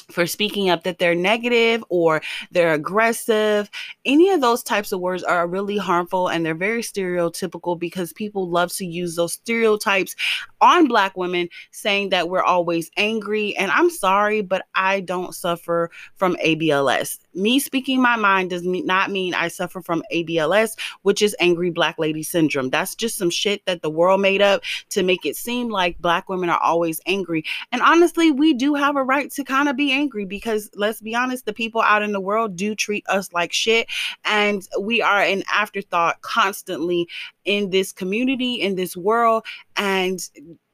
for 0.09 0.25
speaking 0.25 0.69
up 0.69 0.83
that 0.83 0.99
they're 0.99 1.15
negative 1.15 1.83
or 1.89 2.21
they're 2.51 2.73
aggressive. 2.73 3.69
Any 4.05 4.29
of 4.29 4.41
those 4.41 4.63
types 4.63 4.91
of 4.91 4.99
words 4.99 5.23
are 5.23 5.47
really 5.47 5.77
harmful 5.77 6.27
and 6.27 6.45
they're 6.45 6.55
very 6.55 6.81
stereotypical 6.81 7.77
because 7.77 8.13
people 8.13 8.49
love 8.49 8.71
to 8.73 8.85
use 8.85 9.15
those 9.15 9.33
stereotypes 9.33 10.15
on 10.61 10.87
black 10.87 11.15
women 11.17 11.49
saying 11.71 12.09
that 12.09 12.29
we're 12.29 12.43
always 12.43 12.89
angry. 12.97 13.55
And 13.57 13.71
I'm 13.71 13.89
sorry, 13.89 14.41
but 14.41 14.65
I 14.75 15.01
don't 15.01 15.33
suffer 15.33 15.89
from 16.15 16.35
ABLS 16.43 17.19
me 17.37 17.59
speaking 17.59 18.01
my 18.01 18.15
mind 18.15 18.49
does 18.49 18.63
not 18.63 19.11
mean 19.11 19.33
I 19.33 19.47
suffer 19.47 19.81
from 19.81 20.03
ABLS, 20.11 20.77
which 21.03 21.21
is 21.21 21.35
angry 21.39 21.69
black 21.69 21.97
lady 21.99 22.23
syndrome. 22.23 22.69
That's 22.69 22.95
just 22.95 23.17
some 23.17 23.29
shit 23.29 23.65
that 23.65 23.81
the 23.81 23.89
world 23.89 24.19
made 24.19 24.41
up 24.41 24.63
to 24.89 25.03
make 25.03 25.25
it 25.25 25.35
seem 25.35 25.69
like 25.69 25.99
black 25.99 26.27
women 26.27 26.49
are 26.49 26.59
always 26.59 26.99
angry. 27.05 27.43
And 27.71 27.81
honestly, 27.81 28.31
we 28.31 28.53
do 28.53 28.73
have 28.73 28.95
a 28.95 29.03
right 29.03 29.31
to 29.31 29.43
kind 29.43 29.69
of 29.69 29.77
be 29.77 29.91
angry 29.91 30.25
because 30.25 30.69
let's 30.75 30.99
be 30.99 31.15
honest, 31.15 31.45
the 31.45 31.53
people 31.53 31.81
out 31.81 32.01
in 32.01 32.11
the 32.11 32.19
world 32.19 32.55
do 32.55 32.75
treat 32.75 33.05
us 33.07 33.31
like 33.31 33.53
shit. 33.53 33.87
And 34.25 34.67
we 34.81 35.01
are 35.01 35.21
an 35.21 35.43
afterthought 35.51 36.21
constantly 36.21 37.07
in 37.47 37.71
this 37.71 37.91
community, 37.91 38.55
in 38.55 38.75
this 38.75 38.95
world. 38.95 39.43
And 39.75 40.21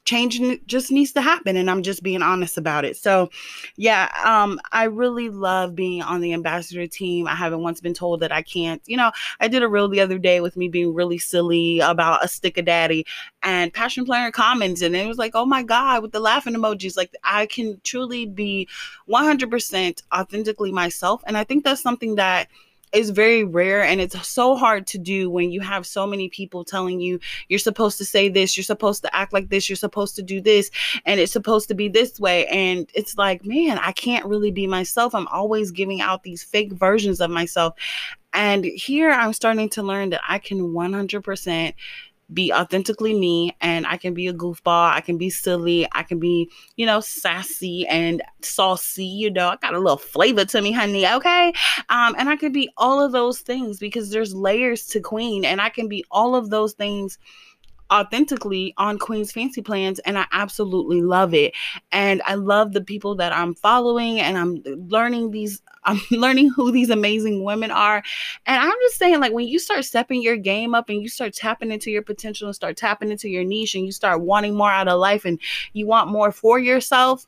changing 0.06 0.60
just 0.65 0.92
needs 0.92 1.13
to 1.13 1.22
happen 1.22 1.56
and 1.56 1.72
i'm 1.72 1.82
just 1.82 2.03
being 2.03 2.22
honest 2.22 2.58
about 2.58 2.84
it. 2.84 2.98
So 2.98 3.30
yeah 3.77 4.12
um 4.25 4.60
i 4.72 4.84
really 4.84 5.30
love 5.30 5.75
being 5.75 6.01
on 6.01 6.20
the 6.20 6.34
ambassador 6.34 6.88
team. 6.88 7.25
I 7.27 7.36
haven't 7.36 7.62
once 7.62 7.80
been 7.80 7.94
told 7.94 8.20
that 8.20 8.32
i 8.32 8.42
can't. 8.42 8.82
You 8.86 8.98
know 8.98 9.12
i 9.39 9.48
did 9.48 9.63
a 9.63 9.68
reel 9.68 9.88
the 9.88 10.01
other 10.01 10.18
day 10.18 10.42
with 10.42 10.58
me 10.58 10.68
being 10.68 10.94
really 10.94 11.18
silly 11.18 11.80
about 11.80 12.24
a 12.24 12.27
stick 12.27 12.58
of 12.58 12.65
daddy 12.65 13.06
and 13.44 13.74
passion 13.74 14.06
player 14.06 14.30
comments 14.30 14.82
and 14.82 14.96
it 14.96 15.08
was 15.08 15.18
like 15.18 15.32
oh 15.36 15.46
my 15.46 15.63
god 15.63 16.01
with 16.01 16.12
the 16.12 16.20
laughing 16.20 16.53
emojis. 16.53 16.98
Like 16.98 17.13
i 17.24 17.46
can 17.46 17.80
truly 17.84 18.25
be 18.25 18.68
100% 19.08 20.01
authentically 20.13 20.72
myself 20.72 21.24
and 21.25 21.38
i 21.38 21.46
think 21.46 21.63
that's 21.63 21.82
something 21.82 22.15
that 22.15 22.50
is 22.94 23.10
very 23.10 23.44
rare 23.44 23.84
and 23.84 24.00
it's 24.00 24.28
so 24.28 24.56
hard 24.56 24.86
to 24.88 24.98
do 24.98 25.30
when 25.30 25.52
you 25.52 25.62
have 25.62 25.86
so 25.86 26.06
many 26.06 26.30
people 26.30 26.64
telling 26.64 27.00
you 27.00 27.20
you're 27.50 27.60
supposed 27.60 27.98
to 27.98 28.06
say 28.06 28.30
this, 28.30 28.56
you're 28.56 28.64
supposed 28.64 29.04
to 29.04 29.16
act 29.16 29.34
like 29.34 29.50
this, 29.50 29.70
you're 29.70 29.76
supposed 29.76 30.16
to 30.16 30.22
do 30.22 30.40
this, 30.40 30.70
and 31.06 31.20
it's 31.20 31.32
supposed 31.32 31.68
to 31.68 31.74
be 31.74 31.88
this 31.88 32.20
way. 32.20 32.46
And 32.48 32.90
it's 32.94 33.18
like, 33.18 33.46
man, 33.46 33.80
I 33.80 33.92
can't 33.92 34.26
really 34.26 34.52
be 34.52 34.68
myself. 34.68 35.16
I'm 35.16 35.28
always 35.28 35.72
giving 35.72 36.02
out 36.02 36.24
these 36.24 36.44
fake 36.44 36.74
versions 36.74 37.20
of 37.20 37.30
myself. 37.30 37.76
And 38.34 38.66
here 38.66 39.12
I'm 39.12 39.34
starting 39.34 39.70
to 39.70 39.84
learn 39.84 40.10
that 40.10 40.22
I 40.28 40.40
can 40.40 40.74
100% 40.74 41.74
be 42.32 42.53
authentically 42.53 43.13
me 43.13 43.56
and 43.62 43.86
I 43.86 43.98
can 43.98 44.13
be 44.13 44.27
a 44.27 44.34
goofball. 44.34 44.92
I 44.92 45.01
can 45.01 45.18
be 45.18 45.30
silly. 45.30 45.88
I 45.92 46.03
can 46.03 46.20
be, 46.20 46.50
you 46.77 46.86
know, 46.86 47.00
sassy 47.00 47.86
and 47.88 48.22
saucy. 48.42 49.06
You 49.06 49.32
know, 49.32 49.50
I 49.50 49.56
got 49.58 49.74
a 49.74 49.80
little 49.80 49.98
flavor 49.98 50.46
to 50.46 50.62
me, 50.62 50.72
honey. 50.72 51.08
Okay. 51.08 51.53
Um, 51.89 52.15
and 52.18 52.30
I 52.30 52.36
can 52.36 52.51
be 52.51 52.70
all 52.77 53.03
of 53.03 53.12
those 53.12 53.39
things 53.39 53.80
because 53.80 54.12
there's 54.12 54.34
layers 54.34 54.86
to 54.88 55.00
Queen 55.00 55.46
and 55.46 55.62
I 55.62 55.70
can 55.70 55.88
be 55.88 56.06
all 56.12 56.36
of 56.36 56.50
those 56.50 56.74
things 56.74 57.18
authentically 57.94 58.74
on 58.78 58.98
Queen's 58.98 59.32
Fancy 59.32 59.62
Plans, 59.62 60.00
and 60.00 60.18
I 60.18 60.26
absolutely 60.32 61.02
love 61.02 61.34
it. 61.34 61.54
And 61.92 62.22
I 62.26 62.36
love 62.36 62.74
the 62.74 62.82
people 62.82 63.16
that 63.16 63.32
I'm 63.32 63.54
following, 63.54 64.20
and 64.20 64.38
I'm 64.38 64.64
learning 64.90 65.32
these. 65.32 65.62
I'm 65.86 66.00
learning 66.12 66.50
who 66.50 66.72
these 66.72 66.90
amazing 66.90 67.44
women 67.44 67.70
are. 67.70 68.02
And 68.46 68.62
I'm 68.62 68.78
just 68.84 68.98
saying, 68.98 69.20
like, 69.20 69.34
when 69.34 69.50
you 69.50 69.60
start 69.60 69.84
stepping 69.84 70.22
your 70.22 70.38
game 70.38 70.74
up 70.74 70.88
and 70.88 71.02
you 71.02 71.10
start 71.10 71.34
tapping 71.34 71.74
into 71.74 71.92
your 71.92 72.02
potential 72.02 72.48
and 72.48 72.56
start 72.56 72.78
tapping 72.78 73.12
into 73.12 73.28
your 73.28 73.44
niche 73.44 73.76
and 73.76 73.86
you 73.86 73.92
start 73.92 74.22
wanting 74.22 74.56
more 74.56 74.72
out 74.72 74.88
of 74.88 74.98
life 74.98 75.26
and 75.26 75.42
you 75.74 75.86
want 75.86 76.10
more 76.10 76.32
for 76.32 76.58
yourself, 76.58 77.28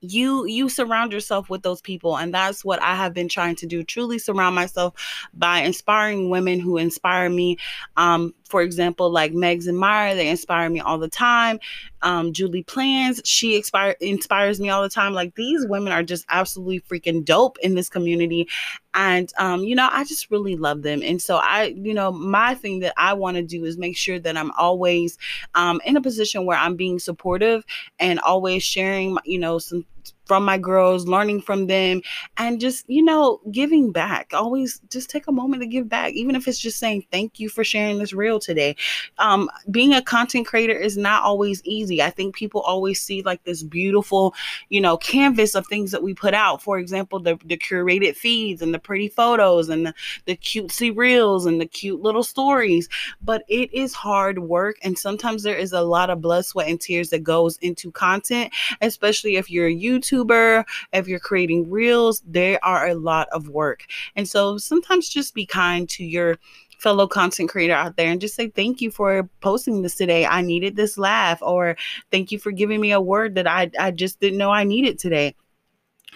you 0.00 0.46
you 0.46 0.68
surround 0.68 1.12
yourself 1.12 1.50
with 1.50 1.62
those 1.62 1.80
people 1.82 2.16
and 2.16 2.32
that's 2.32 2.64
what 2.64 2.80
i 2.82 2.94
have 2.94 3.12
been 3.12 3.28
trying 3.28 3.54
to 3.54 3.66
do 3.66 3.84
truly 3.84 4.18
surround 4.18 4.54
myself 4.54 4.94
by 5.34 5.58
inspiring 5.58 6.30
women 6.30 6.58
who 6.58 6.78
inspire 6.78 7.28
me 7.28 7.58
um, 7.98 8.34
for 8.50 8.62
example, 8.62 9.10
like 9.10 9.32
Megs 9.32 9.68
and 9.68 9.78
Myra, 9.78 10.14
they 10.14 10.28
inspire 10.28 10.68
me 10.68 10.80
all 10.80 10.98
the 10.98 11.08
time. 11.08 11.60
Um, 12.02 12.32
Julie 12.32 12.62
Plans, 12.62 13.20
she 13.24 13.56
inspire, 13.56 13.94
inspires 14.00 14.60
me 14.60 14.70
all 14.70 14.82
the 14.82 14.88
time. 14.88 15.12
Like 15.12 15.34
these 15.34 15.66
women 15.66 15.92
are 15.92 16.02
just 16.02 16.24
absolutely 16.28 16.80
freaking 16.80 17.24
dope 17.24 17.58
in 17.60 17.74
this 17.74 17.88
community. 17.88 18.48
And, 18.94 19.32
um, 19.38 19.62
you 19.62 19.76
know, 19.76 19.88
I 19.90 20.04
just 20.04 20.30
really 20.30 20.56
love 20.56 20.82
them. 20.82 21.02
And 21.02 21.22
so 21.22 21.36
I, 21.36 21.74
you 21.76 21.94
know, 21.94 22.10
my 22.10 22.54
thing 22.54 22.80
that 22.80 22.94
I 22.96 23.12
want 23.12 23.36
to 23.36 23.42
do 23.42 23.64
is 23.64 23.78
make 23.78 23.96
sure 23.96 24.18
that 24.18 24.36
I'm 24.36 24.50
always 24.52 25.16
um, 25.54 25.80
in 25.84 25.96
a 25.96 26.00
position 26.00 26.44
where 26.44 26.58
I'm 26.58 26.74
being 26.74 26.98
supportive 26.98 27.64
and 27.98 28.18
always 28.20 28.62
sharing, 28.62 29.16
you 29.24 29.38
know, 29.38 29.58
some 29.58 29.84
from 30.30 30.44
my 30.44 30.56
girls, 30.56 31.08
learning 31.08 31.40
from 31.40 31.66
them, 31.66 32.00
and 32.36 32.60
just, 32.60 32.88
you 32.88 33.02
know, 33.02 33.40
giving 33.50 33.90
back. 33.90 34.30
Always 34.32 34.80
just 34.88 35.10
take 35.10 35.26
a 35.26 35.32
moment 35.32 35.60
to 35.62 35.66
give 35.66 35.88
back, 35.88 36.12
even 36.12 36.36
if 36.36 36.46
it's 36.46 36.58
just 36.58 36.78
saying 36.78 37.04
thank 37.10 37.40
you 37.40 37.48
for 37.48 37.64
sharing 37.64 37.98
this 37.98 38.12
reel 38.12 38.38
today. 38.38 38.76
Um, 39.18 39.50
being 39.72 39.92
a 39.92 40.00
content 40.00 40.46
creator 40.46 40.76
is 40.76 40.96
not 40.96 41.24
always 41.24 41.60
easy. 41.64 42.00
I 42.00 42.10
think 42.10 42.36
people 42.36 42.60
always 42.60 43.02
see 43.02 43.22
like 43.22 43.42
this 43.42 43.64
beautiful, 43.64 44.34
you 44.68 44.80
know, 44.80 44.96
canvas 44.96 45.56
of 45.56 45.66
things 45.66 45.90
that 45.90 46.02
we 46.02 46.14
put 46.14 46.32
out. 46.32 46.62
For 46.62 46.78
example, 46.78 47.18
the, 47.18 47.36
the 47.44 47.56
curated 47.56 48.14
feeds 48.14 48.62
and 48.62 48.72
the 48.72 48.78
pretty 48.78 49.08
photos 49.08 49.68
and 49.68 49.86
the, 49.86 49.94
the 50.26 50.36
cutesy 50.36 50.96
reels 50.96 51.44
and 51.44 51.60
the 51.60 51.66
cute 51.66 52.02
little 52.02 52.22
stories. 52.22 52.88
But 53.20 53.42
it 53.48 53.74
is 53.74 53.94
hard 53.94 54.38
work. 54.38 54.76
And 54.82 54.96
sometimes 54.96 55.42
there 55.42 55.56
is 55.56 55.72
a 55.72 55.82
lot 55.82 56.08
of 56.08 56.20
blood, 56.20 56.44
sweat, 56.44 56.68
and 56.68 56.80
tears 56.80 57.10
that 57.10 57.24
goes 57.24 57.56
into 57.58 57.90
content, 57.90 58.52
especially 58.80 59.34
if 59.34 59.50
you're 59.50 59.66
a 59.66 59.74
YouTube 59.74 59.99
YouTuber, 60.00 60.64
if 60.92 61.08
you're 61.08 61.18
creating 61.20 61.70
reels, 61.70 62.22
they 62.26 62.58
are 62.60 62.88
a 62.88 62.94
lot 62.94 63.28
of 63.32 63.48
work. 63.48 63.84
And 64.16 64.28
so 64.28 64.58
sometimes 64.58 65.08
just 65.08 65.34
be 65.34 65.46
kind 65.46 65.88
to 65.90 66.04
your 66.04 66.38
fellow 66.78 67.06
content 67.06 67.50
creator 67.50 67.74
out 67.74 67.96
there 67.96 68.10
and 68.10 68.20
just 68.20 68.34
say 68.34 68.48
thank 68.48 68.80
you 68.80 68.90
for 68.90 69.28
posting 69.40 69.82
this 69.82 69.96
today. 69.96 70.24
I 70.24 70.40
needed 70.40 70.76
this 70.76 70.96
laugh 70.96 71.42
or 71.42 71.76
thank 72.10 72.32
you 72.32 72.38
for 72.38 72.52
giving 72.52 72.80
me 72.80 72.92
a 72.92 73.00
word 73.00 73.34
that 73.34 73.46
I, 73.46 73.70
I 73.78 73.90
just 73.90 74.18
didn't 74.18 74.38
know 74.38 74.50
I 74.50 74.64
needed 74.64 74.98
today. 74.98 75.34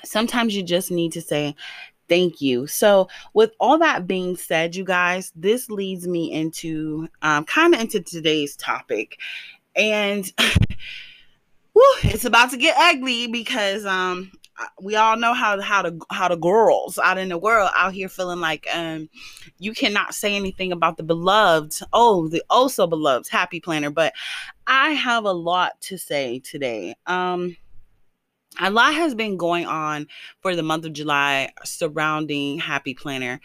Sometimes 0.04 0.56
you 0.56 0.62
just 0.62 0.90
need 0.90 1.12
to 1.12 1.20
say 1.20 1.54
thank 2.08 2.40
you. 2.40 2.66
So, 2.66 3.08
with 3.32 3.52
all 3.60 3.78
that 3.78 4.06
being 4.06 4.36
said, 4.36 4.76
you 4.76 4.84
guys, 4.84 5.32
this 5.34 5.70
leads 5.70 6.06
me 6.06 6.32
into 6.32 7.08
um, 7.22 7.44
kind 7.44 7.74
of 7.74 7.80
into 7.80 8.00
today's 8.00 8.56
topic. 8.56 9.18
And 9.76 10.30
whew, 11.74 11.96
it's 12.04 12.24
about 12.24 12.50
to 12.50 12.56
get 12.56 12.76
ugly 12.78 13.26
because 13.26 13.84
um 13.84 14.32
we 14.80 14.94
all 14.94 15.16
know 15.16 15.34
how 15.34 15.60
how 15.60 15.82
the 15.82 16.00
how 16.10 16.28
the 16.28 16.36
girls 16.36 16.98
out 16.98 17.18
in 17.18 17.28
the 17.28 17.38
world 17.38 17.70
out 17.76 17.92
here 17.92 18.08
feeling 18.08 18.40
like 18.40 18.66
um 18.72 19.08
you 19.58 19.74
cannot 19.74 20.14
say 20.14 20.36
anything 20.36 20.72
about 20.72 20.96
the 20.96 21.02
beloved. 21.02 21.78
Oh 21.92 22.28
the 22.28 22.42
also 22.48 22.86
beloved 22.86 23.28
happy 23.28 23.60
planner. 23.60 23.90
But 23.90 24.14
i 24.66 24.90
have 24.90 25.24
a 25.24 25.32
lot 25.32 25.80
to 25.82 25.98
say 25.98 26.38
today. 26.40 26.94
Um 27.06 27.56
a 28.60 28.70
lot 28.70 28.94
has 28.94 29.16
been 29.16 29.36
going 29.36 29.66
on 29.66 30.06
for 30.40 30.54
the 30.54 30.62
month 30.62 30.84
of 30.84 30.92
july 30.92 31.52
surrounding 31.64 32.58
happy 32.58 32.94
planner. 32.94 33.40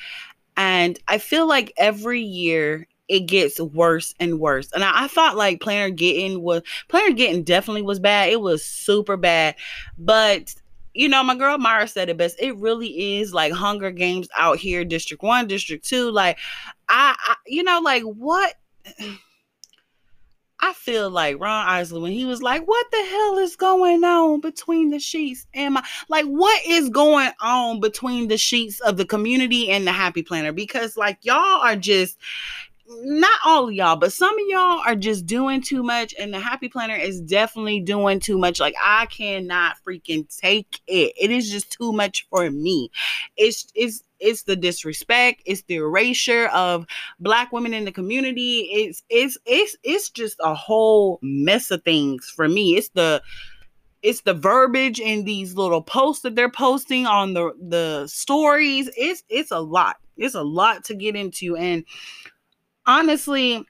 And 0.56 1.00
i 1.08 1.18
feel 1.18 1.48
like 1.48 1.74
every 1.78 2.22
year 2.22 2.88
it 3.10 3.22
gets 3.22 3.60
worse 3.60 4.14
and 4.20 4.40
worse. 4.40 4.72
And 4.72 4.84
I, 4.84 5.06
I 5.06 5.08
thought 5.08 5.36
like 5.36 5.60
Planner 5.60 5.90
Getting 5.90 6.42
was 6.42 6.62
Planner 6.88 7.14
Getting 7.14 7.44
definitely 7.44 7.82
was 7.82 8.00
bad. 8.00 8.30
It 8.30 8.40
was 8.40 8.64
super 8.64 9.18
bad. 9.18 9.56
But 9.98 10.54
you 10.94 11.10
know, 11.10 11.24
my 11.24 11.36
girl 11.36 11.58
Myra 11.58 11.88
said 11.88 12.10
it 12.10 12.18
best. 12.18 12.38
It 12.40 12.56
really 12.58 13.18
is 13.18 13.34
like 13.34 13.52
Hunger 13.52 13.92
Games 13.92 14.30
out 14.38 14.58
here, 14.58 14.86
District 14.86 15.24
One, 15.24 15.48
District 15.48 15.84
Two. 15.86 16.12
Like, 16.12 16.38
I, 16.88 17.16
I 17.20 17.36
you 17.48 17.64
know, 17.64 17.80
like 17.84 18.04
what? 18.04 18.54
I 20.62 20.74
feel 20.74 21.10
like 21.10 21.40
Ron 21.40 21.68
Isley 21.68 22.02
when 22.02 22.12
he 22.12 22.26
was 22.26 22.42
like, 22.42 22.68
"What 22.68 22.86
the 22.92 23.02
hell 23.06 23.38
is 23.38 23.56
going 23.56 24.04
on 24.04 24.42
between 24.42 24.90
the 24.90 25.00
sheets?" 25.00 25.48
and 25.54 25.76
my 25.76 25.84
like, 26.10 26.26
what 26.26 26.62
is 26.68 26.90
going 26.90 27.32
on 27.40 27.80
between 27.80 28.28
the 28.28 28.38
sheets 28.38 28.82
of 28.82 28.98
the 28.98 29.06
community 29.06 29.70
and 29.70 29.88
the 29.88 29.94
Happy 29.94 30.22
Planner? 30.22 30.52
Because 30.52 30.98
like 30.98 31.18
y'all 31.22 31.62
are 31.62 31.78
just 31.78 32.18
not 32.90 33.40
all 33.46 33.68
of 33.68 33.74
y'all, 33.74 33.96
but 33.96 34.12
some 34.12 34.34
of 34.34 34.46
y'all 34.48 34.82
are 34.86 34.96
just 34.96 35.26
doing 35.26 35.62
too 35.62 35.84
much, 35.84 36.14
and 36.20 36.34
the 36.34 36.40
Happy 36.40 36.70
Planner 36.70 36.96
is 36.96 37.22
definitely 37.22 37.80
doing 37.82 38.20
too 38.20 38.38
much. 38.38 38.60
Like 38.60 38.76
I 38.84 39.06
cannot 39.08 39.78
freaking 39.88 40.26
take 40.40 40.82
it. 40.88 41.14
It 41.20 41.32
is 41.32 41.52
just 41.52 41.72
too 41.72 41.94
much 41.94 42.28
for 42.30 42.50
me. 42.50 42.90
It's 43.38 43.72
it's 43.76 44.04
it's 44.20 44.44
the 44.44 44.56
disrespect, 44.56 45.44
it's 45.46 45.62
the 45.64 45.76
erasure 45.76 46.48
of 46.48 46.86
black 47.20 47.52
women 47.52 47.74
in 47.74 47.86
the 47.86 47.92
community. 47.92 48.70
It's 48.72 49.04
it's 49.10 49.38
it's 49.46 49.76
it's 49.84 50.10
just 50.10 50.38
a 50.40 50.56
whole 50.56 51.20
mess 51.22 51.72
of 51.72 51.84
things 51.84 52.32
for 52.36 52.48
me. 52.48 52.76
It's 52.76 52.90
the 52.90 53.22
it's 54.02 54.22
the 54.22 54.34
verbiage 54.34 55.00
in 55.00 55.26
these 55.26 55.56
little 55.56 55.82
posts 55.82 56.24
that 56.24 56.36
they're 56.36 56.50
posting 56.50 57.06
on 57.06 57.34
the 57.34 57.52
the 57.62 58.08
stories. 58.08 58.90
It's 58.98 59.24
it's 59.30 59.52
a 59.52 59.60
lot. 59.60 59.98
It's 60.18 60.36
a 60.36 60.44
lot 60.44 60.84
to 60.86 60.96
get 60.96 61.16
into 61.16 61.56
and 61.56 61.86
honestly, 62.90 63.64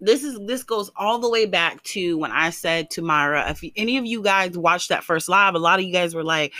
this 0.00 0.22
is 0.22 0.38
this 0.46 0.62
goes 0.62 0.92
all 0.96 1.18
the 1.18 1.28
way 1.28 1.44
back 1.44 1.82
to 1.82 2.16
when 2.16 2.30
I 2.30 2.50
said 2.50 2.88
to 2.90 3.02
Myra, 3.02 3.50
if 3.50 3.64
any 3.76 3.96
of 3.96 4.06
you 4.06 4.22
guys 4.22 4.56
watched 4.56 4.90
that 4.90 5.02
first 5.02 5.28
live, 5.28 5.56
a 5.56 5.58
lot 5.58 5.80
of 5.80 5.84
you 5.84 5.92
guys 5.92 6.14
were 6.14 6.22
like, 6.22 6.52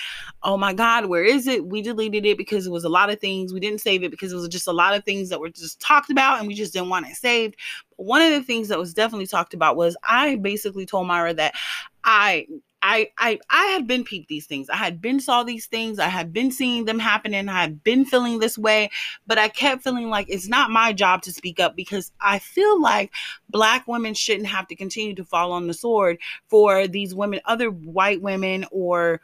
"Oh 0.42 0.56
my 0.56 0.74
God, 0.74 1.06
where 1.06 1.22
is 1.24 1.46
it?" 1.46 1.64
We 1.64 1.80
deleted 1.80 2.26
it 2.26 2.36
because 2.36 2.66
it 2.66 2.72
was 2.72 2.82
a 2.82 2.88
lot 2.88 3.10
of 3.10 3.20
things. 3.20 3.52
We 3.52 3.60
didn't 3.60 3.80
save 3.80 4.02
it 4.02 4.10
because 4.10 4.32
it 4.32 4.36
was 4.36 4.48
just 4.48 4.66
a 4.66 4.72
lot 4.72 4.94
of 4.94 5.04
things 5.04 5.28
that 5.28 5.38
were 5.38 5.50
just 5.50 5.80
talked 5.80 6.10
about, 6.10 6.40
and 6.40 6.48
we 6.48 6.54
just 6.54 6.72
didn't 6.72 6.88
want 6.88 7.06
it 7.06 7.14
saved. 7.14 7.54
One 7.94 8.22
of 8.22 8.30
the 8.30 8.42
things 8.42 8.66
that 8.66 8.78
was 8.78 8.92
definitely 8.92 9.28
talked 9.28 9.54
about 9.54 9.76
was 9.76 9.96
I 10.02 10.36
basically 10.36 10.84
told 10.84 11.06
Myra 11.06 11.32
that 11.34 11.54
I 12.02 12.48
I 12.82 13.10
I 13.18 13.38
I 13.48 13.66
had 13.66 13.86
been 13.86 14.04
peeped 14.04 14.28
these 14.28 14.46
things. 14.46 14.68
I 14.68 14.76
had 14.76 15.00
been 15.00 15.20
saw 15.20 15.44
these 15.44 15.66
things. 15.66 15.98
I 15.98 16.08
had 16.08 16.32
been 16.32 16.50
seeing 16.50 16.84
them 16.84 16.98
happen 16.98 17.32
and 17.32 17.50
I 17.50 17.60
had 17.60 17.84
been 17.84 18.04
feeling 18.04 18.38
this 18.40 18.58
way, 18.58 18.90
but 19.26 19.38
I 19.38 19.48
kept 19.48 19.84
feeling 19.84 20.10
like 20.10 20.26
it's 20.28 20.48
not 20.48 20.70
my 20.70 20.92
job 20.92 21.22
to 21.22 21.32
speak 21.32 21.60
up 21.60 21.76
because 21.76 22.12
I 22.20 22.40
feel 22.40 22.80
like 22.80 23.12
black 23.48 23.86
women 23.86 24.14
shouldn't 24.14 24.48
have 24.48 24.66
to 24.68 24.76
continue 24.76 25.14
to 25.14 25.24
fall 25.24 25.52
on 25.52 25.68
the 25.68 25.74
sword 25.74 26.18
for 26.48 26.88
these 26.88 27.14
women, 27.14 27.40
other 27.44 27.68
white 27.68 28.20
women 28.20 28.66
or 28.72 29.20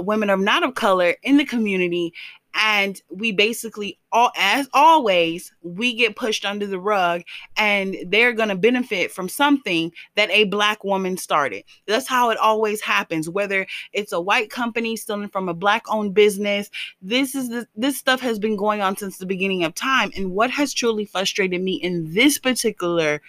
women 0.00 0.30
of 0.30 0.40
not 0.40 0.64
of 0.64 0.74
color 0.74 1.16
in 1.22 1.36
the 1.36 1.44
community 1.44 2.14
and 2.56 3.00
we 3.10 3.32
basically 3.32 3.98
all 4.12 4.32
as 4.36 4.68
always 4.72 5.52
we 5.62 5.94
get 5.94 6.16
pushed 6.16 6.44
under 6.44 6.66
the 6.66 6.78
rug 6.78 7.22
and 7.56 7.96
they're 8.08 8.32
going 8.32 8.48
to 8.48 8.56
benefit 8.56 9.10
from 9.10 9.28
something 9.28 9.92
that 10.14 10.30
a 10.30 10.44
black 10.44 10.82
woman 10.82 11.16
started. 11.16 11.64
That's 11.86 12.08
how 12.08 12.30
it 12.30 12.38
always 12.38 12.80
happens 12.80 13.28
whether 13.28 13.66
it's 13.92 14.12
a 14.12 14.20
white 14.20 14.50
company 14.50 14.96
stealing 14.96 15.28
from 15.28 15.48
a 15.48 15.54
black 15.54 15.84
owned 15.88 16.14
business. 16.14 16.70
This 17.02 17.34
is 17.34 17.48
the, 17.50 17.68
this 17.76 17.98
stuff 17.98 18.20
has 18.20 18.38
been 18.38 18.56
going 18.56 18.80
on 18.80 18.96
since 18.96 19.18
the 19.18 19.26
beginning 19.26 19.64
of 19.64 19.74
time. 19.74 20.10
And 20.16 20.32
what 20.32 20.50
has 20.50 20.72
truly 20.72 21.04
frustrated 21.04 21.62
me 21.62 21.74
in 21.74 22.14
this 22.14 22.38
particular 22.38 23.20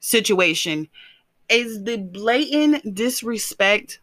situation 0.00 0.88
is 1.48 1.84
the 1.84 1.98
blatant 1.98 2.94
disrespect 2.94 4.00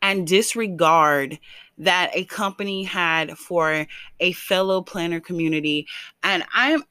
and 0.00 0.26
disregard 0.26 1.38
that 1.78 2.10
a 2.12 2.24
company 2.24 2.84
had 2.84 3.36
for 3.36 3.86
a 4.20 4.32
fellow 4.32 4.82
planner 4.82 5.20
community. 5.20 5.86
And 6.22 6.44
I'm 6.54 6.82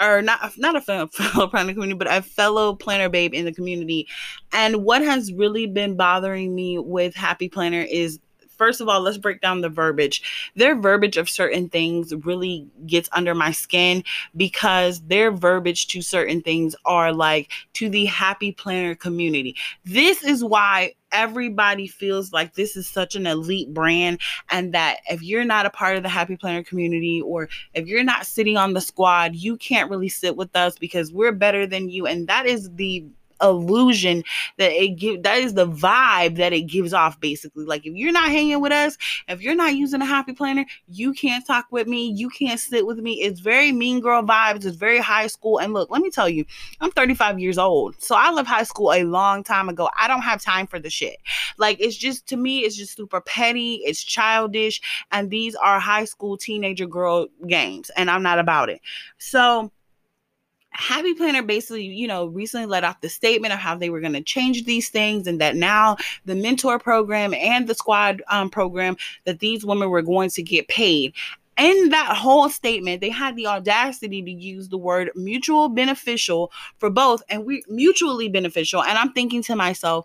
or 0.00 0.20
not 0.22 0.52
not 0.58 0.76
a 0.76 0.80
fellow 0.80 1.06
planner 1.48 1.72
community, 1.72 1.96
but 1.96 2.10
a 2.10 2.22
fellow 2.22 2.74
planner 2.74 3.08
babe 3.08 3.34
in 3.34 3.44
the 3.44 3.52
community. 3.52 4.08
And 4.52 4.84
what 4.84 5.02
has 5.02 5.32
really 5.32 5.66
been 5.66 5.96
bothering 5.96 6.54
me 6.54 6.78
with 6.78 7.14
Happy 7.14 7.48
Planner 7.48 7.82
is 7.82 8.18
first 8.56 8.80
of 8.80 8.88
all, 8.88 9.00
let's 9.00 9.18
break 9.18 9.40
down 9.40 9.60
the 9.60 9.68
verbiage. 9.68 10.50
Their 10.54 10.74
verbiage 10.74 11.16
of 11.16 11.28
certain 11.28 11.68
things 11.68 12.14
really 12.24 12.66
gets 12.86 13.08
under 13.12 13.34
my 13.34 13.52
skin 13.52 14.04
because 14.36 15.00
their 15.02 15.30
verbiage 15.30 15.86
to 15.88 16.02
certain 16.02 16.42
things 16.42 16.74
are 16.84 17.12
like 17.12 17.50
to 17.74 17.88
the 17.88 18.06
happy 18.06 18.52
planner 18.52 18.94
community. 18.94 19.56
This 19.84 20.22
is 20.24 20.44
why 20.44 20.94
everybody 21.12 21.86
feels 21.86 22.32
like 22.32 22.54
this 22.54 22.76
is 22.76 22.86
such 22.86 23.14
an 23.14 23.26
elite 23.26 23.72
brand 23.72 24.20
and 24.50 24.74
that 24.74 24.98
if 25.08 25.22
you're 25.22 25.44
not 25.44 25.64
a 25.66 25.70
part 25.70 25.96
of 25.96 26.02
the 26.02 26.08
happy 26.08 26.36
planner 26.36 26.62
community 26.62 27.22
or 27.24 27.48
if 27.74 27.86
you're 27.86 28.04
not 28.04 28.26
sitting 28.26 28.56
on 28.56 28.72
the 28.72 28.80
squad 28.80 29.34
you 29.34 29.56
can't 29.56 29.90
really 29.90 30.08
sit 30.08 30.36
with 30.36 30.54
us 30.56 30.76
because 30.78 31.12
we're 31.12 31.32
better 31.32 31.66
than 31.66 31.88
you 31.88 32.06
and 32.06 32.26
that 32.26 32.44
is 32.44 32.70
the 32.74 33.06
illusion 33.42 34.24
that 34.58 34.72
it 34.72 34.96
give 34.96 35.22
that 35.22 35.38
is 35.38 35.54
the 35.54 35.66
vibe 35.66 36.36
that 36.36 36.52
it 36.52 36.62
gives 36.62 36.92
off 36.92 37.18
basically. 37.20 37.64
Like 37.64 37.86
if 37.86 37.94
you're 37.94 38.12
not 38.12 38.30
hanging 38.30 38.60
with 38.60 38.72
us 38.72 38.96
if 39.28 39.42
you're 39.42 39.54
not 39.54 39.74
using 39.74 40.00
a 40.02 40.06
happy 40.06 40.32
planner 40.32 40.64
you 40.88 41.12
can't 41.12 41.46
talk 41.46 41.66
with 41.70 41.86
me 41.86 42.12
you 42.16 42.30
can't 42.30 42.60
sit 42.60 42.86
with 42.86 42.98
me. 42.98 43.22
It's 43.22 43.40
very 43.40 43.72
mean 43.72 44.00
girl 44.00 44.22
vibes 44.22 44.64
it's 44.64 44.76
very 44.76 44.98
high 44.98 45.26
school. 45.26 45.58
And 45.58 45.72
look 45.72 45.90
let 45.90 46.02
me 46.02 46.10
tell 46.10 46.28
you 46.28 46.44
i'm 46.80 46.90
35 46.90 47.38
years 47.38 47.58
old 47.58 48.00
so 48.00 48.14
i 48.14 48.30
left 48.30 48.48
high 48.48 48.62
school 48.62 48.92
a 48.92 49.04
long 49.04 49.42
time 49.42 49.68
ago. 49.68 49.88
I 49.98 50.08
don't 50.08 50.22
have 50.22 50.42
time 50.42 50.66
for 50.66 50.78
the 50.78 50.90
shit. 50.90 51.16
Like 51.58 51.80
it's 51.80 51.96
just 51.96 52.26
to 52.28 52.36
me 52.36 52.60
it's 52.60 52.76
just 52.76 52.96
super 52.96 53.20
petty 53.20 53.80
it's 53.84 54.02
childish 54.02 54.80
and 55.12 55.30
these 55.30 55.54
are 55.56 55.78
high 55.80 56.04
school 56.04 56.36
teenager 56.36 56.86
girl 56.86 57.26
games 57.46 57.90
and 57.96 58.10
i'm 58.10 58.22
not 58.22 58.38
about 58.38 58.70
it. 58.70 58.80
So 59.18 59.70
Happy 60.78 61.14
Planner 61.14 61.42
basically, 61.42 61.84
you 61.84 62.06
know, 62.06 62.26
recently 62.26 62.66
let 62.66 62.84
off 62.84 63.00
the 63.00 63.08
statement 63.08 63.54
of 63.54 63.58
how 63.58 63.76
they 63.76 63.90
were 63.90 64.00
going 64.00 64.12
to 64.12 64.22
change 64.22 64.64
these 64.64 64.88
things 64.88 65.26
and 65.26 65.40
that 65.40 65.56
now 65.56 65.96
the 66.24 66.34
mentor 66.34 66.78
program 66.78 67.32
and 67.34 67.66
the 67.66 67.74
squad 67.74 68.22
um, 68.28 68.50
program 68.50 68.96
that 69.24 69.40
these 69.40 69.64
women 69.64 69.90
were 69.90 70.02
going 70.02 70.30
to 70.30 70.42
get 70.42 70.68
paid. 70.68 71.14
In 71.58 71.88
that 71.88 72.14
whole 72.16 72.50
statement, 72.50 73.00
they 73.00 73.08
had 73.08 73.34
the 73.36 73.46
audacity 73.46 74.22
to 74.22 74.30
use 74.30 74.68
the 74.68 74.76
word 74.76 75.10
mutual 75.14 75.70
beneficial 75.70 76.52
for 76.78 76.90
both 76.90 77.22
and 77.30 77.46
we 77.46 77.62
mutually 77.68 78.28
beneficial. 78.28 78.82
And 78.82 78.98
I'm 78.98 79.12
thinking 79.12 79.42
to 79.44 79.56
myself, 79.56 80.04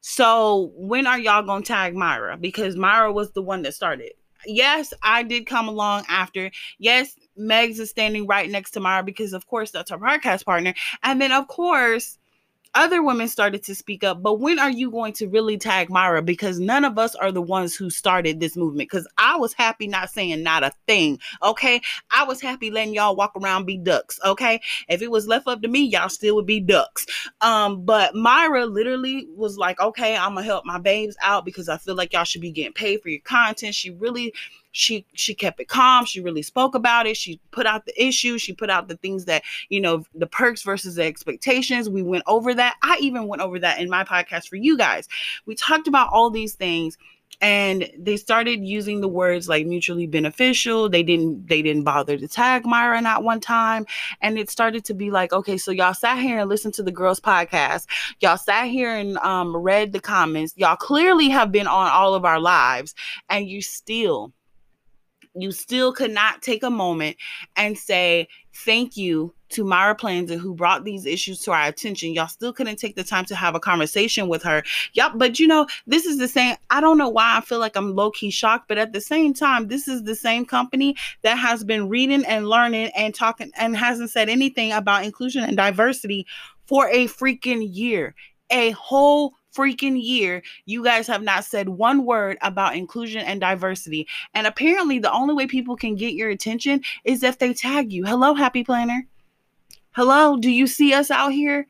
so 0.00 0.72
when 0.76 1.06
are 1.06 1.18
y'all 1.18 1.42
going 1.42 1.62
to 1.62 1.66
tag 1.66 1.94
Myra? 1.94 2.36
Because 2.36 2.76
Myra 2.76 3.10
was 3.10 3.30
the 3.32 3.42
one 3.42 3.62
that 3.62 3.74
started 3.74 4.12
yes, 4.46 4.92
I 5.02 5.22
did 5.22 5.46
come 5.46 5.68
along 5.68 6.04
after. 6.08 6.50
Yes, 6.78 7.16
Megs 7.38 7.78
is 7.78 7.90
standing 7.90 8.26
right 8.26 8.50
next 8.50 8.72
to 8.72 8.80
Myra 8.80 9.02
because, 9.02 9.32
of 9.32 9.46
course, 9.46 9.70
that's 9.70 9.90
our 9.90 9.98
podcast 9.98 10.44
partner. 10.44 10.74
And 11.02 11.20
then, 11.20 11.32
of 11.32 11.48
course, 11.48 12.18
other 12.74 13.02
women 13.02 13.28
started 13.28 13.62
to 13.64 13.74
speak 13.74 14.04
up, 14.04 14.22
but 14.22 14.34
when 14.40 14.58
are 14.58 14.70
you 14.70 14.90
going 14.90 15.12
to 15.14 15.26
really 15.28 15.56
tag 15.58 15.90
Myra? 15.90 16.22
Because 16.22 16.60
none 16.60 16.84
of 16.84 16.98
us 16.98 17.14
are 17.14 17.32
the 17.32 17.42
ones 17.42 17.74
who 17.74 17.90
started 17.90 18.40
this 18.40 18.56
movement. 18.56 18.90
Because 18.90 19.08
I 19.16 19.36
was 19.36 19.52
happy 19.52 19.86
not 19.88 20.10
saying 20.10 20.42
not 20.42 20.62
a 20.62 20.72
thing. 20.86 21.18
Okay. 21.42 21.80
I 22.10 22.24
was 22.24 22.40
happy 22.40 22.70
letting 22.70 22.94
y'all 22.94 23.16
walk 23.16 23.32
around 23.36 23.64
be 23.64 23.78
ducks. 23.78 24.20
Okay. 24.24 24.60
If 24.88 25.02
it 25.02 25.10
was 25.10 25.26
left 25.26 25.48
up 25.48 25.62
to 25.62 25.68
me, 25.68 25.84
y'all 25.84 26.08
still 26.08 26.36
would 26.36 26.46
be 26.46 26.60
ducks. 26.60 27.06
Um, 27.40 27.84
but 27.84 28.14
Myra 28.14 28.66
literally 28.66 29.26
was 29.34 29.56
like, 29.58 29.80
okay, 29.80 30.16
I'm 30.16 30.34
gonna 30.34 30.46
help 30.46 30.64
my 30.64 30.78
babes 30.78 31.16
out 31.22 31.44
because 31.44 31.68
I 31.68 31.78
feel 31.78 31.94
like 31.94 32.12
y'all 32.12 32.24
should 32.24 32.42
be 32.42 32.52
getting 32.52 32.72
paid 32.72 33.02
for 33.02 33.08
your 33.08 33.20
content. 33.20 33.74
She 33.74 33.90
really 33.90 34.34
she 34.72 35.06
she 35.14 35.34
kept 35.34 35.60
it 35.60 35.68
calm. 35.68 36.04
She 36.04 36.20
really 36.20 36.42
spoke 36.42 36.74
about 36.74 37.06
it. 37.06 37.16
She 37.16 37.40
put 37.50 37.66
out 37.66 37.86
the 37.86 38.02
issues. 38.02 38.42
She 38.42 38.52
put 38.52 38.70
out 38.70 38.88
the 38.88 38.96
things 38.96 39.24
that 39.26 39.42
you 39.68 39.80
know 39.80 40.04
the 40.14 40.26
perks 40.26 40.62
versus 40.62 40.96
the 40.96 41.04
expectations. 41.04 41.88
We 41.88 42.02
went 42.02 42.24
over 42.26 42.54
that. 42.54 42.76
I 42.82 42.98
even 43.00 43.26
went 43.26 43.42
over 43.42 43.58
that 43.58 43.80
in 43.80 43.88
my 43.88 44.04
podcast 44.04 44.48
for 44.48 44.56
you 44.56 44.76
guys. 44.76 45.08
We 45.46 45.54
talked 45.54 45.88
about 45.88 46.10
all 46.12 46.30
these 46.30 46.54
things 46.54 46.98
and 47.40 47.88
they 47.96 48.16
started 48.16 48.64
using 48.64 49.00
the 49.00 49.08
words 49.08 49.48
like 49.48 49.66
mutually 49.66 50.06
beneficial. 50.06 50.88
They 50.88 51.02
didn't 51.02 51.46
they 51.46 51.62
didn't 51.62 51.84
bother 51.84 52.16
to 52.16 52.28
tag 52.28 52.66
myra 52.66 53.00
not 53.00 53.22
one 53.22 53.40
time. 53.40 53.86
And 54.20 54.38
it 54.38 54.50
started 54.50 54.84
to 54.86 54.94
be 54.94 55.10
like 55.10 55.32
okay 55.32 55.56
so 55.56 55.70
y'all 55.70 55.94
sat 55.94 56.18
here 56.18 56.40
and 56.40 56.48
listened 56.48 56.74
to 56.74 56.82
the 56.82 56.92
girls 56.92 57.20
podcast. 57.20 57.86
Y'all 58.20 58.36
sat 58.36 58.66
here 58.66 58.94
and 58.94 59.18
um, 59.18 59.56
read 59.56 59.92
the 59.92 60.00
comments. 60.00 60.54
Y'all 60.56 60.76
clearly 60.76 61.28
have 61.28 61.52
been 61.52 61.66
on 61.66 61.90
all 61.90 62.14
of 62.14 62.24
our 62.24 62.40
lives 62.40 62.94
and 63.28 63.48
you 63.48 63.62
still 63.62 64.32
you 65.42 65.52
still 65.52 65.92
could 65.92 66.10
not 66.10 66.42
take 66.42 66.62
a 66.62 66.70
moment 66.70 67.16
and 67.56 67.76
say 67.76 68.28
thank 68.54 68.96
you 68.96 69.34
to 69.50 69.64
Myra 69.64 69.94
Planzer 69.94 70.38
who 70.38 70.54
brought 70.54 70.84
these 70.84 71.06
issues 71.06 71.40
to 71.40 71.52
our 71.52 71.66
attention. 71.66 72.12
Y'all 72.12 72.28
still 72.28 72.52
couldn't 72.52 72.76
take 72.76 72.96
the 72.96 73.04
time 73.04 73.24
to 73.26 73.34
have 73.34 73.54
a 73.54 73.60
conversation 73.60 74.28
with 74.28 74.42
her. 74.42 74.62
Yep, 74.92 75.12
but 75.14 75.38
you 75.38 75.46
know, 75.46 75.66
this 75.86 76.04
is 76.04 76.18
the 76.18 76.28
same. 76.28 76.56
I 76.70 76.80
don't 76.80 76.98
know 76.98 77.08
why 77.08 77.38
I 77.38 77.40
feel 77.40 77.58
like 77.58 77.76
I'm 77.76 77.94
low 77.94 78.10
key 78.10 78.30
shocked, 78.30 78.68
but 78.68 78.78
at 78.78 78.92
the 78.92 79.00
same 79.00 79.32
time, 79.32 79.68
this 79.68 79.88
is 79.88 80.02
the 80.02 80.14
same 80.14 80.44
company 80.44 80.96
that 81.22 81.36
has 81.36 81.64
been 81.64 81.88
reading 81.88 82.24
and 82.24 82.48
learning 82.48 82.90
and 82.94 83.14
talking 83.14 83.50
and 83.56 83.76
hasn't 83.76 84.10
said 84.10 84.28
anything 84.28 84.72
about 84.72 85.04
inclusion 85.04 85.44
and 85.44 85.56
diversity 85.56 86.26
for 86.66 86.88
a 86.90 87.06
freaking 87.06 87.66
year. 87.70 88.14
A 88.50 88.70
whole 88.72 89.34
freaking 89.58 90.00
year, 90.00 90.42
you 90.66 90.84
guys 90.84 91.08
have 91.08 91.22
not 91.22 91.44
said 91.44 91.68
one 91.68 92.04
word 92.04 92.38
about 92.42 92.76
inclusion 92.76 93.22
and 93.22 93.40
diversity. 93.40 94.06
And 94.34 94.46
apparently, 94.46 95.00
the 95.00 95.12
only 95.12 95.34
way 95.34 95.48
people 95.48 95.74
can 95.74 95.96
get 95.96 96.14
your 96.14 96.30
attention 96.30 96.82
is 97.04 97.24
if 97.24 97.38
they 97.38 97.52
tag 97.52 97.92
you. 97.92 98.04
Hello, 98.04 98.34
Happy 98.34 98.62
Planner. 98.62 99.06
Hello, 99.92 100.36
do 100.36 100.50
you 100.50 100.68
see 100.68 100.94
us 100.94 101.10
out 101.10 101.32
here? 101.32 101.66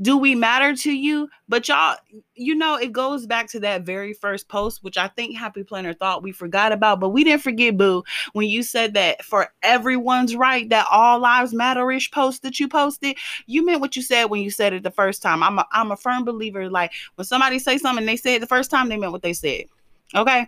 Do 0.00 0.16
we 0.18 0.34
matter 0.34 0.74
to 0.74 0.92
you? 0.92 1.28
But 1.48 1.68
y'all, 1.68 1.96
you 2.34 2.54
know, 2.54 2.76
it 2.76 2.92
goes 2.92 3.26
back 3.26 3.48
to 3.50 3.60
that 3.60 3.82
very 3.82 4.12
first 4.12 4.48
post, 4.48 4.82
which 4.82 4.98
I 4.98 5.08
think 5.08 5.36
Happy 5.36 5.64
Planner 5.64 5.94
thought 5.94 6.22
we 6.22 6.32
forgot 6.32 6.72
about, 6.72 7.00
but 7.00 7.10
we 7.10 7.24
didn't 7.24 7.42
forget, 7.42 7.76
Boo, 7.76 8.04
when 8.32 8.48
you 8.48 8.62
said 8.62 8.94
that 8.94 9.24
for 9.24 9.48
everyone's 9.62 10.36
right, 10.36 10.68
that 10.68 10.86
all 10.90 11.18
lives 11.18 11.54
matter 11.54 11.90
ish 11.90 12.10
post 12.10 12.42
that 12.42 12.60
you 12.60 12.68
posted. 12.68 13.16
You 13.46 13.64
meant 13.64 13.80
what 13.80 13.96
you 13.96 14.02
said 14.02 14.26
when 14.26 14.42
you 14.42 14.50
said 14.50 14.72
it 14.72 14.82
the 14.82 14.90
first 14.90 15.22
time. 15.22 15.42
I'm 15.42 15.58
a, 15.58 15.66
I'm 15.72 15.92
a 15.92 15.96
firm 15.96 16.24
believer. 16.24 16.68
Like 16.68 16.92
when 17.14 17.24
somebody 17.24 17.58
say 17.58 17.78
something, 17.78 18.04
they 18.04 18.16
say 18.16 18.34
it 18.34 18.40
the 18.40 18.46
first 18.46 18.70
time, 18.70 18.88
they 18.88 18.96
meant 18.96 19.12
what 19.12 19.22
they 19.22 19.32
said. 19.32 19.64
Okay 20.14 20.46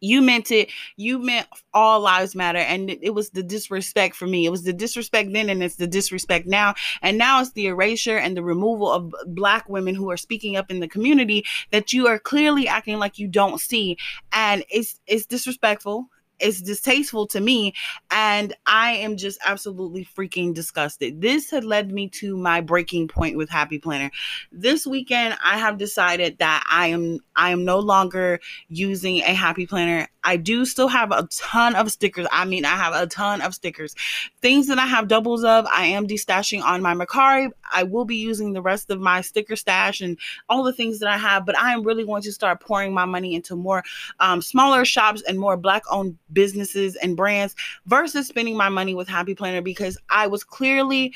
you 0.00 0.20
meant 0.22 0.50
it. 0.50 0.70
You 0.96 1.18
meant 1.18 1.46
all 1.72 2.00
lives 2.00 2.34
matter 2.34 2.58
and 2.58 2.90
it 2.90 3.14
was 3.14 3.30
the 3.30 3.42
disrespect 3.42 4.14
for 4.16 4.26
me. 4.26 4.46
It 4.46 4.50
was 4.50 4.64
the 4.64 4.72
disrespect 4.72 5.32
then 5.32 5.48
and 5.48 5.62
it's 5.62 5.76
the 5.76 5.86
disrespect 5.86 6.46
now. 6.46 6.74
And 7.02 7.18
now 7.18 7.40
it's 7.40 7.52
the 7.52 7.66
erasure 7.66 8.18
and 8.18 8.36
the 8.36 8.42
removal 8.42 8.90
of 8.90 9.14
black 9.26 9.68
women 9.68 9.94
who 9.94 10.10
are 10.10 10.16
speaking 10.16 10.56
up 10.56 10.70
in 10.70 10.80
the 10.80 10.88
community 10.88 11.44
that 11.70 11.92
you 11.92 12.06
are 12.06 12.18
clearly 12.18 12.68
acting 12.68 12.98
like 12.98 13.18
you 13.18 13.28
don't 13.28 13.60
see. 13.60 13.96
And 14.32 14.64
it's 14.70 15.00
it's 15.06 15.26
disrespectful 15.26 16.08
it's 16.40 16.60
distasteful 16.60 17.26
to 17.26 17.40
me 17.40 17.72
and 18.10 18.54
i 18.66 18.92
am 18.92 19.16
just 19.16 19.38
absolutely 19.44 20.04
freaking 20.04 20.54
disgusted. 20.54 21.20
This 21.20 21.50
had 21.50 21.64
led 21.64 21.92
me 21.92 22.08
to 22.20 22.36
my 22.36 22.60
breaking 22.60 23.08
point 23.08 23.36
with 23.36 23.48
happy 23.48 23.78
planner. 23.78 24.10
This 24.52 24.86
weekend 24.86 25.36
i 25.44 25.58
have 25.58 25.78
decided 25.78 26.38
that 26.38 26.64
i 26.70 26.88
am 26.88 27.18
i 27.36 27.50
am 27.50 27.64
no 27.64 27.78
longer 27.78 28.40
using 28.68 29.18
a 29.18 29.34
happy 29.34 29.66
planner 29.66 30.08
I 30.24 30.36
do 30.36 30.64
still 30.64 30.88
have 30.88 31.12
a 31.12 31.28
ton 31.30 31.74
of 31.74 31.92
stickers. 31.92 32.26
I 32.32 32.44
mean, 32.44 32.64
I 32.64 32.76
have 32.76 32.94
a 32.94 33.06
ton 33.06 33.42
of 33.42 33.54
stickers. 33.54 33.94
Things 34.40 34.66
that 34.68 34.78
I 34.78 34.86
have 34.86 35.08
doubles 35.08 35.44
of, 35.44 35.66
I 35.66 35.86
am 35.86 36.06
destashing 36.06 36.62
on 36.62 36.82
my 36.82 36.94
Mercari. 36.94 37.50
I 37.72 37.82
will 37.82 38.04
be 38.04 38.16
using 38.16 38.52
the 38.52 38.62
rest 38.62 38.90
of 38.90 39.00
my 39.00 39.20
sticker 39.20 39.56
stash 39.56 40.00
and 40.00 40.18
all 40.48 40.62
the 40.64 40.72
things 40.72 40.98
that 41.00 41.08
I 41.08 41.18
have, 41.18 41.44
but 41.44 41.58
I 41.58 41.72
am 41.72 41.82
really 41.82 42.04
going 42.04 42.22
to 42.22 42.32
start 42.32 42.60
pouring 42.60 42.94
my 42.94 43.04
money 43.04 43.34
into 43.34 43.54
more 43.54 43.84
um, 44.20 44.40
smaller 44.40 44.84
shops 44.84 45.22
and 45.28 45.38
more 45.38 45.56
black 45.56 45.82
owned 45.90 46.18
businesses 46.32 46.96
and 46.96 47.16
brands 47.16 47.54
versus 47.86 48.26
spending 48.26 48.56
my 48.56 48.68
money 48.68 48.94
with 48.94 49.08
Happy 49.08 49.34
Planner 49.34 49.62
because 49.62 49.98
I 50.08 50.26
was 50.26 50.44
clearly 50.44 51.14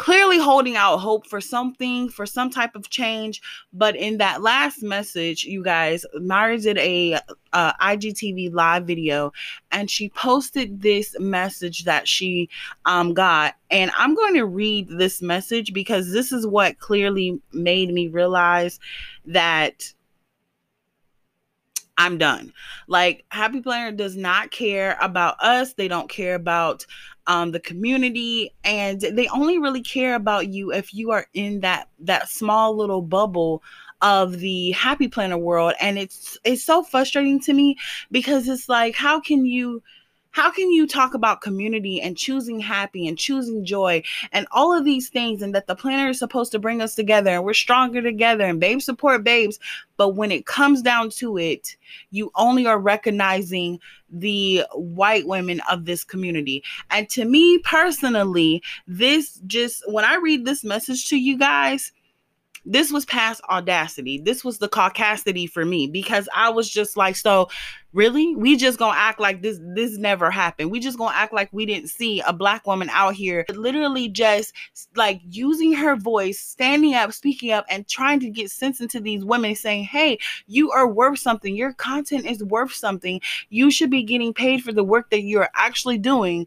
clearly 0.00 0.38
holding 0.38 0.76
out 0.76 0.96
hope 0.96 1.26
for 1.26 1.42
something, 1.42 2.08
for 2.08 2.24
some 2.24 2.48
type 2.48 2.74
of 2.74 2.88
change. 2.88 3.42
But 3.70 3.94
in 3.96 4.16
that 4.16 4.40
last 4.40 4.82
message, 4.82 5.44
you 5.44 5.62
guys, 5.62 6.06
Myra 6.14 6.56
did 6.56 6.78
a 6.78 7.18
uh, 7.52 7.74
IGTV 7.74 8.50
live 8.50 8.86
video 8.86 9.30
and 9.70 9.90
she 9.90 10.08
posted 10.08 10.80
this 10.80 11.14
message 11.20 11.84
that 11.84 12.08
she 12.08 12.48
um, 12.86 13.12
got. 13.12 13.56
And 13.70 13.90
I'm 13.94 14.14
going 14.14 14.32
to 14.36 14.46
read 14.46 14.88
this 14.88 15.20
message 15.20 15.74
because 15.74 16.12
this 16.12 16.32
is 16.32 16.46
what 16.46 16.78
clearly 16.78 17.38
made 17.52 17.92
me 17.92 18.08
realize 18.08 18.80
that 19.26 19.92
I'm 21.98 22.16
done. 22.16 22.54
Like 22.88 23.26
Happy 23.28 23.60
Planner 23.60 23.94
does 23.94 24.16
not 24.16 24.50
care 24.50 24.96
about 25.02 25.36
us. 25.42 25.74
They 25.74 25.88
don't 25.88 26.08
care 26.08 26.36
about 26.36 26.86
um, 27.30 27.52
the 27.52 27.60
community, 27.60 28.52
and 28.64 29.00
they 29.00 29.28
only 29.28 29.56
really 29.56 29.82
care 29.82 30.16
about 30.16 30.48
you 30.48 30.72
if 30.72 30.92
you 30.92 31.12
are 31.12 31.26
in 31.32 31.60
that 31.60 31.88
that 32.00 32.28
small 32.28 32.76
little 32.76 33.02
bubble 33.02 33.62
of 34.02 34.40
the 34.40 34.72
Happy 34.72 35.06
Planner 35.06 35.38
world. 35.38 35.74
And 35.80 35.96
it's 35.96 36.36
it's 36.42 36.64
so 36.64 36.82
frustrating 36.82 37.38
to 37.42 37.52
me 37.52 37.76
because 38.10 38.48
it's 38.48 38.68
like, 38.68 38.96
how 38.96 39.20
can 39.20 39.46
you? 39.46 39.80
How 40.32 40.50
can 40.50 40.70
you 40.70 40.86
talk 40.86 41.14
about 41.14 41.40
community 41.40 42.00
and 42.00 42.16
choosing 42.16 42.60
happy 42.60 43.06
and 43.06 43.18
choosing 43.18 43.64
joy 43.64 44.02
and 44.32 44.46
all 44.52 44.72
of 44.72 44.84
these 44.84 45.08
things 45.08 45.42
and 45.42 45.54
that 45.54 45.66
the 45.66 45.74
planner 45.74 46.10
is 46.10 46.18
supposed 46.18 46.52
to 46.52 46.58
bring 46.58 46.80
us 46.80 46.94
together 46.94 47.30
and 47.30 47.44
we're 47.44 47.54
stronger 47.54 48.00
together 48.00 48.44
and 48.44 48.60
babes 48.60 48.84
support 48.84 49.24
babes? 49.24 49.58
But 49.96 50.10
when 50.10 50.30
it 50.30 50.46
comes 50.46 50.82
down 50.82 51.10
to 51.10 51.36
it 51.38 51.76
you 52.10 52.30
only 52.36 52.66
are 52.66 52.78
recognizing 52.78 53.80
the 54.08 54.64
white 54.74 55.26
women 55.26 55.60
of 55.70 55.84
this 55.84 56.04
community. 56.04 56.62
And 56.90 57.08
to 57.10 57.24
me 57.24 57.58
personally 57.58 58.62
this 58.86 59.40
just 59.46 59.82
when 59.90 60.04
i 60.04 60.16
read 60.16 60.44
this 60.44 60.64
message 60.64 61.08
to 61.08 61.16
you 61.16 61.38
guys 61.38 61.92
this 62.64 62.92
was 62.92 63.04
past 63.04 63.40
audacity. 63.48 64.18
This 64.18 64.44
was 64.44 64.58
the 64.58 64.68
caucasity 64.68 65.48
for 65.48 65.64
me 65.64 65.86
because 65.86 66.28
I 66.34 66.50
was 66.50 66.68
just 66.68 66.96
like, 66.96 67.16
so 67.16 67.48
really? 67.92 68.36
We 68.36 68.56
just 68.56 68.78
gonna 68.78 68.96
act 68.96 69.18
like 69.18 69.42
this 69.42 69.58
this 69.74 69.96
never 69.98 70.30
happened. 70.30 70.70
We 70.70 70.78
just 70.80 70.98
gonna 70.98 71.14
act 71.14 71.32
like 71.32 71.48
we 71.52 71.66
didn't 71.66 71.88
see 71.88 72.20
a 72.20 72.32
black 72.32 72.66
woman 72.66 72.88
out 72.90 73.14
here 73.14 73.44
literally 73.50 74.08
just 74.08 74.52
like 74.94 75.20
using 75.28 75.72
her 75.72 75.96
voice, 75.96 76.38
standing 76.38 76.94
up, 76.94 77.12
speaking 77.12 77.50
up, 77.50 77.64
and 77.68 77.88
trying 77.88 78.20
to 78.20 78.30
get 78.30 78.50
sense 78.50 78.80
into 78.80 79.00
these 79.00 79.24
women 79.24 79.54
saying, 79.54 79.84
Hey, 79.84 80.18
you 80.46 80.70
are 80.70 80.86
worth 80.86 81.18
something. 81.18 81.56
Your 81.56 81.72
content 81.72 82.26
is 82.26 82.44
worth 82.44 82.72
something. 82.72 83.20
You 83.48 83.70
should 83.70 83.90
be 83.90 84.02
getting 84.02 84.34
paid 84.34 84.62
for 84.62 84.72
the 84.72 84.84
work 84.84 85.10
that 85.10 85.22
you're 85.22 85.50
actually 85.54 85.98
doing. 85.98 86.46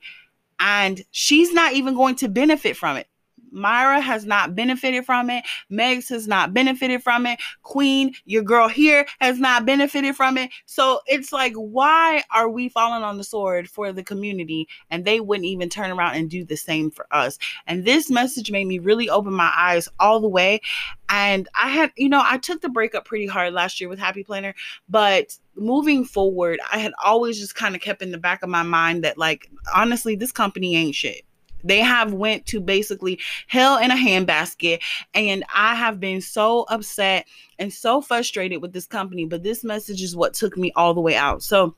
And 0.60 1.04
she's 1.12 1.52
not 1.52 1.74
even 1.74 1.96
going 1.96 2.16
to 2.18 2.30
benefit 2.30 2.78
from 2.78 2.96
it. 2.98 3.08
Myra 3.54 4.02
has 4.02 4.26
not 4.26 4.56
benefited 4.56 5.06
from 5.06 5.30
it. 5.30 5.46
Megs 5.72 6.10
has 6.10 6.28
not 6.28 6.54
benefited 6.54 7.04
from 7.04 7.26
it. 7.26 7.40
Queen, 7.62 8.14
your 8.26 8.44
girl 8.44 8.68
here, 8.68 9.06
has 9.22 9.40
not 9.40 9.66
benefited 9.66 10.16
from 10.16 10.38
it. 10.38 10.50
So 10.66 11.00
it's 11.08 11.32
like, 11.32 11.54
why 11.54 12.24
are 12.32 12.50
we 12.50 12.70
falling 12.70 13.04
on 13.04 13.18
the 13.18 13.24
sword 13.24 13.70
for 13.70 13.92
the 13.92 14.04
community 14.04 14.68
and 14.90 15.06
they 15.06 15.20
wouldn't 15.20 15.46
even 15.46 15.70
turn 15.70 15.92
around 15.92 16.16
and 16.16 16.30
do 16.30 16.44
the 16.44 16.58
same 16.58 16.92
for 16.92 17.06
us? 17.12 17.38
And 17.68 17.86
this 17.86 18.10
message 18.10 18.52
made 18.52 18.68
me 18.68 18.80
really 18.80 19.10
open 19.10 19.34
my 19.34 19.52
eyes 19.56 19.88
all 20.00 20.20
the 20.20 20.28
way. 20.28 20.62
And 21.10 21.48
I 21.54 21.70
had, 21.70 21.92
you 21.96 22.10
know, 22.10 22.22
I 22.24 22.40
took 22.40 22.62
the 22.62 22.70
breakup 22.70 23.06
pretty 23.06 23.28
hard 23.28 23.54
last 23.54 23.80
year 23.80 23.90
with 23.90 24.00
Happy 24.00 24.24
Planner, 24.24 24.56
but 24.90 25.38
moving 25.56 26.06
forward, 26.06 26.60
I 26.72 26.80
had 26.80 26.94
always 27.04 27.40
just 27.40 27.54
kind 27.54 27.76
of 27.76 27.82
kept 27.82 28.02
in 28.02 28.12
the 28.12 28.18
back 28.18 28.42
of 28.42 28.50
my 28.50 28.64
mind 28.64 29.04
that, 29.04 29.18
like, 29.18 29.48
honestly, 29.76 30.16
this 30.16 30.32
company 30.32 30.76
ain't 30.76 30.96
shit 30.96 31.24
they 31.64 31.80
have 31.80 32.14
went 32.14 32.46
to 32.48 32.60
basically 32.60 33.20
hell 33.48 33.78
in 33.78 33.92
a 33.92 33.96
handbasket. 33.96 34.82
And 35.14 35.44
i 35.54 35.76
have 35.76 36.00
been 36.00 36.22
so 36.22 36.62
upset 36.70 37.28
and 37.60 37.72
so 37.72 38.02
frustrated 38.02 38.62
with 38.62 38.74
this 38.74 38.86
company 38.86 39.26
but 39.26 39.44
this 39.44 39.64
message 39.64 40.02
is 40.02 40.16
what 40.16 40.34
took 40.34 40.58
me 40.58 40.72
all 40.76 40.94
the 40.94 41.02
way 41.02 41.16
out. 41.16 41.44
So 41.44 41.76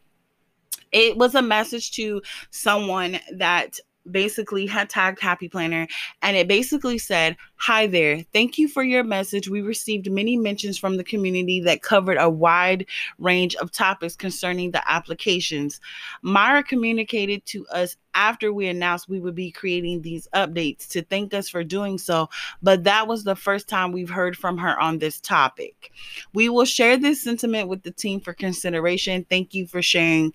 it 0.91 1.17
was 1.17 1.35
a 1.35 1.41
message 1.41 1.91
to 1.91 2.21
someone 2.51 3.19
that 3.33 3.79
basically 4.09 4.65
had 4.65 4.89
tagged 4.89 5.19
Happy 5.19 5.49
Planner 5.49 5.87
and 6.21 6.37
it 6.37 6.47
basically 6.47 6.97
said, 6.97 7.37
Hi 7.57 7.87
there, 7.87 8.23
thank 8.33 8.57
you 8.57 8.67
for 8.67 8.83
your 8.83 9.03
message. 9.03 9.49
We 9.49 9.61
received 9.61 10.11
many 10.11 10.37
mentions 10.37 10.77
from 10.77 10.97
the 10.97 11.03
community 11.03 11.61
that 11.61 11.81
covered 11.81 12.17
a 12.19 12.29
wide 12.29 12.85
range 13.17 13.55
of 13.55 13.71
topics 13.71 14.15
concerning 14.15 14.71
the 14.71 14.89
applications. 14.91 15.79
Myra 16.21 16.63
communicated 16.63 17.45
to 17.47 17.65
us 17.67 17.97
after 18.13 18.51
we 18.53 18.67
announced 18.67 19.09
we 19.09 19.19
would 19.19 19.35
be 19.35 19.51
creating 19.51 20.01
these 20.01 20.27
updates 20.33 20.87
to 20.89 21.01
thank 21.03 21.33
us 21.33 21.49
for 21.49 21.63
doing 21.63 21.97
so, 21.97 22.29
but 22.61 22.83
that 22.83 23.07
was 23.07 23.23
the 23.23 23.35
first 23.35 23.67
time 23.67 23.91
we've 23.91 24.09
heard 24.09 24.37
from 24.37 24.57
her 24.57 24.79
on 24.79 24.99
this 24.99 25.19
topic. 25.19 25.91
We 26.33 26.49
will 26.49 26.65
share 26.65 26.97
this 26.97 27.21
sentiment 27.21 27.67
with 27.67 27.83
the 27.83 27.91
team 27.91 28.19
for 28.19 28.33
consideration. 28.33 29.25
Thank 29.29 29.53
you 29.53 29.67
for 29.67 29.81
sharing 29.81 30.33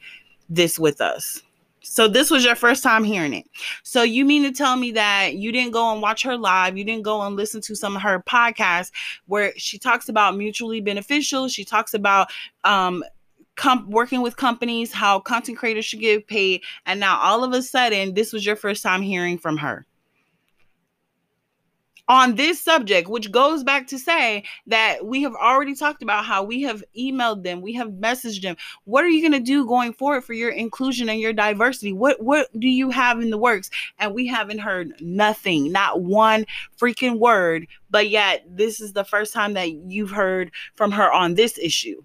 this 0.48 0.78
with 0.78 1.00
us. 1.00 1.42
So 1.82 2.08
this 2.08 2.30
was 2.30 2.44
your 2.44 2.54
first 2.54 2.82
time 2.82 3.04
hearing 3.04 3.34
it. 3.34 3.46
So 3.82 4.02
you 4.02 4.24
mean 4.24 4.42
to 4.42 4.52
tell 4.52 4.76
me 4.76 4.92
that 4.92 5.34
you 5.34 5.52
didn't 5.52 5.72
go 5.72 5.92
and 5.92 6.02
watch 6.02 6.22
her 6.22 6.36
live, 6.36 6.76
you 6.76 6.84
didn't 6.84 7.04
go 7.04 7.22
and 7.22 7.36
listen 7.36 7.60
to 7.62 7.74
some 7.74 7.96
of 7.96 8.02
her 8.02 8.22
podcasts 8.22 8.90
where 9.26 9.52
she 9.56 9.78
talks 9.78 10.08
about 10.08 10.36
mutually 10.36 10.80
beneficial, 10.80 11.48
she 11.48 11.64
talks 11.64 11.94
about 11.94 12.30
um 12.64 13.04
Com- 13.56 13.90
working 13.90 14.22
with 14.22 14.36
companies, 14.36 14.90
how 14.90 15.20
content 15.20 15.58
creators 15.58 15.84
should 15.84 16.00
get 16.00 16.26
paid, 16.26 16.62
and 16.86 16.98
now 16.98 17.18
all 17.18 17.44
of 17.44 17.52
a 17.52 17.60
sudden, 17.60 18.14
this 18.14 18.32
was 18.32 18.46
your 18.46 18.56
first 18.56 18.82
time 18.82 19.02
hearing 19.02 19.36
from 19.36 19.58
her 19.58 19.86
on 22.10 22.34
this 22.34 22.60
subject, 22.60 23.08
which 23.08 23.30
goes 23.30 23.62
back 23.62 23.86
to 23.86 23.96
say 23.96 24.42
that 24.66 25.06
we 25.06 25.22
have 25.22 25.36
already 25.36 25.76
talked 25.76 26.02
about 26.02 26.24
how 26.24 26.42
we 26.42 26.60
have 26.62 26.82
emailed 26.98 27.44
them, 27.44 27.60
we 27.60 27.72
have 27.72 27.86
messaged 27.90 28.42
them. 28.42 28.56
What 28.82 29.04
are 29.04 29.08
you 29.08 29.20
going 29.20 29.40
to 29.40 29.46
do 29.46 29.64
going 29.64 29.92
forward 29.92 30.24
for 30.24 30.32
your 30.32 30.50
inclusion 30.50 31.08
and 31.08 31.20
your 31.20 31.32
diversity? 31.32 31.92
What 31.92 32.20
what 32.20 32.48
do 32.58 32.68
you 32.68 32.90
have 32.90 33.20
in 33.20 33.30
the 33.30 33.38
works? 33.38 33.70
And 34.00 34.12
we 34.12 34.26
haven't 34.26 34.58
heard 34.58 34.92
nothing, 35.00 35.70
not 35.70 36.02
one 36.02 36.46
freaking 36.76 37.20
word. 37.20 37.68
But 37.90 38.10
yet, 38.10 38.44
this 38.48 38.80
is 38.80 38.92
the 38.92 39.04
first 39.04 39.32
time 39.32 39.54
that 39.54 39.70
you've 39.70 40.10
heard 40.10 40.50
from 40.74 40.90
her 40.90 41.12
on 41.12 41.36
this 41.36 41.58
issue. 41.58 42.02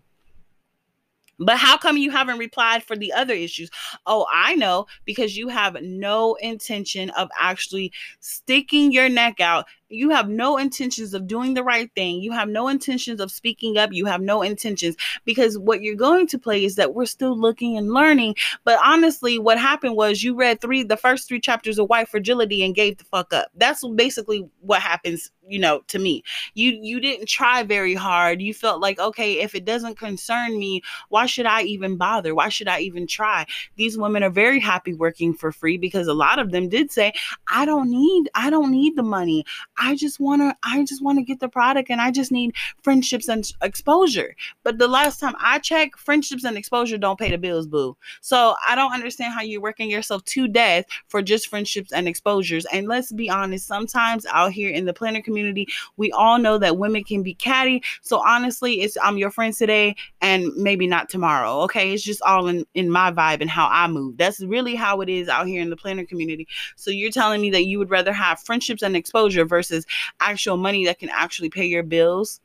But 1.37 1.57
how 1.57 1.77
come 1.77 1.97
you 1.97 2.11
haven't 2.11 2.37
replied 2.37 2.83
for 2.83 2.95
the 2.95 3.11
other 3.11 3.33
issues? 3.33 3.69
Oh, 4.05 4.25
I 4.33 4.55
know 4.55 4.87
because 5.03 5.35
you 5.35 5.49
have 5.49 5.81
no 5.81 6.35
intention 6.35 7.09
of 7.11 7.29
actually 7.39 7.91
sticking 8.19 8.91
your 8.91 9.09
neck 9.09 9.41
out 9.41 9.65
you 9.89 10.09
have 10.09 10.29
no 10.29 10.57
intentions 10.57 11.13
of 11.13 11.27
doing 11.27 11.53
the 11.53 11.63
right 11.63 11.91
thing. 11.95 12.21
You 12.21 12.31
have 12.31 12.49
no 12.49 12.67
intentions 12.67 13.19
of 13.19 13.31
speaking 13.31 13.77
up. 13.77 13.93
You 13.93 14.05
have 14.05 14.21
no 14.21 14.41
intentions 14.41 14.95
because 15.25 15.57
what 15.57 15.81
you're 15.81 15.95
going 15.95 16.27
to 16.27 16.39
play 16.39 16.65
is 16.65 16.75
that 16.75 16.93
we're 16.93 17.05
still 17.05 17.37
looking 17.37 17.77
and 17.77 17.93
learning. 17.93 18.35
But 18.63 18.79
honestly, 18.83 19.37
what 19.37 19.59
happened 19.59 19.95
was 19.95 20.23
you 20.23 20.35
read 20.35 20.59
three, 20.59 20.83
the 20.83 20.97
first 20.97 21.27
three 21.27 21.39
chapters 21.39 21.77
of 21.77 21.89
White 21.89 22.09
Fragility 22.09 22.63
and 22.63 22.73
gave 22.73 22.97
the 22.97 23.03
fuck 23.05 23.33
up. 23.33 23.47
That's 23.55 23.85
basically 23.95 24.47
what 24.61 24.81
happens, 24.81 25.31
you 25.47 25.59
know, 25.59 25.81
to 25.87 25.99
me. 25.99 26.23
You 26.55 26.77
you 26.81 26.99
didn't 26.99 27.27
try 27.27 27.63
very 27.63 27.93
hard. 27.93 28.41
You 28.41 28.53
felt 28.53 28.81
like, 28.81 28.99
okay, 28.99 29.39
if 29.41 29.53
it 29.53 29.65
doesn't 29.65 29.99
concern 29.99 30.57
me, 30.57 30.81
why 31.09 31.27
should 31.27 31.45
I 31.45 31.61
even 31.63 31.97
bother? 31.97 32.33
Why 32.33 32.49
should 32.49 32.67
I 32.67 32.79
even 32.79 33.05
try? 33.07 33.45
These 33.75 33.97
women 33.97 34.23
are 34.23 34.29
very 34.29 34.59
happy 34.59 34.93
working 34.93 35.33
for 35.33 35.51
free 35.51 35.77
because 35.77 36.07
a 36.07 36.13
lot 36.13 36.39
of 36.39 36.51
them 36.51 36.69
did 36.69 36.91
say, 36.91 37.13
I 37.47 37.65
don't 37.65 37.89
need, 37.89 38.29
I 38.33 38.49
don't 38.49 38.71
need 38.71 38.95
the 38.95 39.03
money. 39.03 39.45
I 39.77 39.95
just 39.95 40.19
want 40.19 40.41
to 40.41 40.55
I 40.63 40.83
just 40.85 41.03
want 41.03 41.17
to 41.17 41.23
get 41.23 41.39
the 41.39 41.49
product 41.49 41.89
and 41.89 41.99
I 42.01 42.11
just 42.11 42.31
need 42.31 42.55
friendships 42.81 43.27
and 43.27 43.45
exposure. 43.61 44.35
But 44.63 44.77
the 44.77 44.87
last 44.87 45.19
time 45.19 45.35
I 45.39 45.59
checked, 45.59 45.99
friendships 45.99 46.43
and 46.43 46.57
exposure 46.57 46.97
don't 46.97 47.19
pay 47.19 47.29
the 47.29 47.37
bills, 47.37 47.67
boo. 47.67 47.97
So 48.21 48.55
I 48.67 48.75
don't 48.75 48.93
understand 48.93 49.33
how 49.33 49.41
you're 49.41 49.61
working 49.61 49.89
yourself 49.89 50.23
to 50.25 50.47
death 50.47 50.85
for 51.07 51.21
just 51.21 51.47
friendships 51.47 51.91
and 51.91 52.07
exposures. 52.07 52.65
And 52.71 52.87
let's 52.87 53.11
be 53.11 53.29
honest, 53.29 53.67
sometimes 53.67 54.25
out 54.27 54.51
here 54.51 54.69
in 54.69 54.85
the 54.85 54.93
planner 54.93 55.21
community, 55.21 55.67
we 55.97 56.11
all 56.11 56.37
know 56.37 56.57
that 56.57 56.77
women 56.77 57.03
can 57.03 57.23
be 57.23 57.33
catty. 57.33 57.83
So 58.01 58.19
honestly, 58.25 58.81
it's 58.81 58.97
I'm 59.03 59.17
your 59.17 59.31
friend 59.31 59.53
today 59.53 59.95
and 60.21 60.55
maybe 60.55 60.87
not 60.87 61.09
tomorrow. 61.09 61.59
Okay. 61.61 61.93
It's 61.93 62.03
just 62.03 62.21
all 62.21 62.47
in, 62.47 62.65
in 62.73 62.89
my 62.89 63.11
vibe 63.11 63.41
and 63.41 63.49
how 63.49 63.67
I 63.69 63.87
move. 63.87 64.17
That's 64.17 64.39
really 64.41 64.75
how 64.75 65.01
it 65.01 65.09
is 65.09 65.27
out 65.27 65.47
here 65.47 65.61
in 65.61 65.69
the 65.69 65.77
planner 65.77 66.05
community. 66.05 66.47
So 66.75 66.91
you're 66.91 67.11
telling 67.11 67.41
me 67.41 67.49
that 67.51 67.65
you 67.65 67.77
would 67.79 67.89
rather 67.89 68.13
have 68.13 68.39
friendships 68.39 68.81
and 68.81 68.95
exposure 68.95 69.45
versus 69.45 69.64
versus 69.65 69.85
actual 70.19 70.57
money 70.57 70.85
that 70.85 70.99
can 70.99 71.09
actually 71.09 71.49
pay 71.49 71.65
your 71.65 71.83
bills 71.83 72.39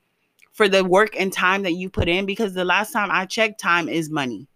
for 0.53 0.69
the 0.69 0.85
work 0.85 1.15
and 1.19 1.33
time 1.33 1.63
that 1.63 1.73
you 1.73 1.89
put 1.89 2.09
in 2.09 2.27
because 2.27 2.55
the 2.55 2.65
last 2.65 2.93
time 2.93 3.09
I 3.11 3.27
checked, 3.27 3.61
time 3.61 3.89
is 3.89 4.11
money. 4.11 4.49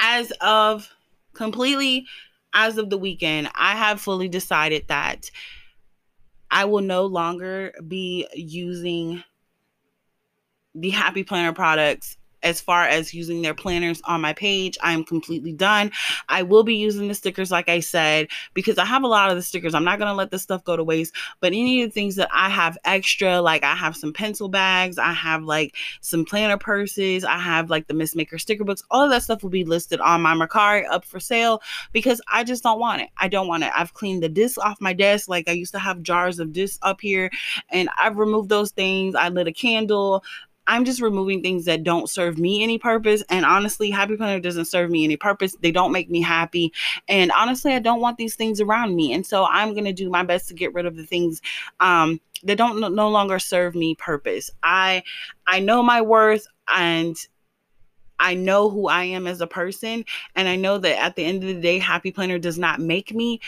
As 0.00 0.32
of 0.40 0.90
completely 1.32 2.06
as 2.52 2.78
of 2.78 2.90
the 2.90 2.98
weekend, 2.98 3.50
I 3.54 3.76
have 3.76 4.00
fully 4.00 4.28
decided 4.28 4.88
that 4.88 5.30
I 6.50 6.64
will 6.64 6.82
no 6.82 7.06
longer 7.06 7.72
be 7.86 8.26
using 8.34 9.22
the 10.74 10.90
Happy 10.90 11.22
Planner 11.22 11.52
products 11.52 12.16
as 12.42 12.60
far 12.60 12.84
as 12.84 13.14
using 13.14 13.42
their 13.42 13.54
planners 13.54 14.00
on 14.04 14.20
my 14.20 14.32
page. 14.32 14.76
I 14.82 14.92
am 14.92 15.04
completely 15.04 15.52
done. 15.52 15.90
I 16.28 16.42
will 16.42 16.62
be 16.62 16.74
using 16.74 17.08
the 17.08 17.14
stickers, 17.14 17.50
like 17.50 17.68
I 17.68 17.80
said, 17.80 18.28
because 18.54 18.78
I 18.78 18.84
have 18.84 19.02
a 19.02 19.08
lot 19.08 19.30
of 19.30 19.36
the 19.36 19.42
stickers. 19.42 19.74
I'm 19.74 19.84
not 19.84 19.98
going 19.98 20.10
to 20.10 20.14
let 20.14 20.30
this 20.30 20.42
stuff 20.42 20.64
go 20.64 20.76
to 20.76 20.84
waste. 20.84 21.14
But 21.40 21.48
any 21.48 21.82
of 21.82 21.88
the 21.88 21.94
things 21.94 22.16
that 22.16 22.28
I 22.32 22.48
have 22.48 22.78
extra, 22.84 23.40
like 23.40 23.64
I 23.64 23.74
have 23.74 23.96
some 23.96 24.12
pencil 24.12 24.48
bags, 24.48 24.98
I 24.98 25.12
have 25.12 25.42
like 25.42 25.74
some 26.00 26.24
planner 26.24 26.58
purses, 26.58 27.24
I 27.24 27.38
have 27.38 27.70
like 27.70 27.86
the 27.86 27.94
Miss 27.94 28.14
Maker 28.14 28.38
sticker 28.38 28.64
books, 28.64 28.82
all 28.90 29.04
of 29.04 29.10
that 29.10 29.22
stuff 29.22 29.42
will 29.42 29.50
be 29.50 29.64
listed 29.64 30.00
on 30.00 30.22
my 30.22 30.34
Mercari 30.34 30.84
up 30.90 31.04
for 31.04 31.20
sale 31.20 31.62
because 31.92 32.20
I 32.32 32.44
just 32.44 32.62
don't 32.62 32.78
want 32.78 33.02
it. 33.02 33.08
I 33.16 33.28
don't 33.28 33.48
want 33.48 33.64
it. 33.64 33.72
I've 33.76 33.94
cleaned 33.94 34.22
the 34.22 34.28
disc 34.28 34.58
off 34.58 34.80
my 34.80 34.92
desk. 34.92 35.28
Like 35.28 35.48
I 35.48 35.52
used 35.52 35.72
to 35.72 35.78
have 35.78 36.02
jars 36.02 36.38
of 36.38 36.52
discs 36.52 36.78
up 36.82 37.00
here 37.00 37.30
and 37.70 37.88
I've 37.98 38.18
removed 38.18 38.48
those 38.48 38.70
things. 38.70 39.14
I 39.14 39.28
lit 39.28 39.48
a 39.48 39.52
candle. 39.52 40.22
I'm 40.66 40.84
just 40.84 41.00
removing 41.00 41.42
things 41.42 41.64
that 41.66 41.82
don't 41.82 42.08
serve 42.08 42.38
me 42.38 42.62
any 42.62 42.78
purpose. 42.78 43.22
And 43.28 43.44
honestly, 43.44 43.90
Happy 43.90 44.16
Planner 44.16 44.40
doesn't 44.40 44.66
serve 44.66 44.90
me 44.90 45.04
any 45.04 45.16
purpose. 45.16 45.56
They 45.60 45.70
don't 45.70 45.92
make 45.92 46.10
me 46.10 46.20
happy. 46.20 46.72
And 47.08 47.32
honestly, 47.32 47.72
I 47.72 47.78
don't 47.78 48.00
want 48.00 48.18
these 48.18 48.34
things 48.34 48.60
around 48.60 48.96
me. 48.96 49.12
And 49.12 49.24
so 49.24 49.44
I'm 49.46 49.72
going 49.72 49.84
to 49.84 49.92
do 49.92 50.10
my 50.10 50.22
best 50.22 50.48
to 50.48 50.54
get 50.54 50.74
rid 50.74 50.86
of 50.86 50.96
the 50.96 51.06
things 51.06 51.40
um, 51.80 52.20
that 52.44 52.58
don't 52.58 52.94
no 52.94 53.08
longer 53.08 53.38
serve 53.38 53.74
me 53.74 53.94
purpose. 53.94 54.50
I 54.62 55.02
I 55.46 55.60
know 55.60 55.82
my 55.82 56.00
worth 56.02 56.46
and 56.68 57.16
I 58.18 58.34
know 58.34 58.70
who 58.70 58.88
I 58.88 59.04
am 59.04 59.26
as 59.26 59.40
a 59.40 59.46
person. 59.46 60.04
And 60.34 60.48
I 60.48 60.56
know 60.56 60.78
that 60.78 60.98
at 61.02 61.16
the 61.16 61.24
end 61.24 61.42
of 61.42 61.48
the 61.48 61.60
day, 61.60 61.78
Happy 61.78 62.12
Planner 62.12 62.38
does 62.38 62.58
not 62.58 62.80
make 62.80 63.14
me 63.14 63.40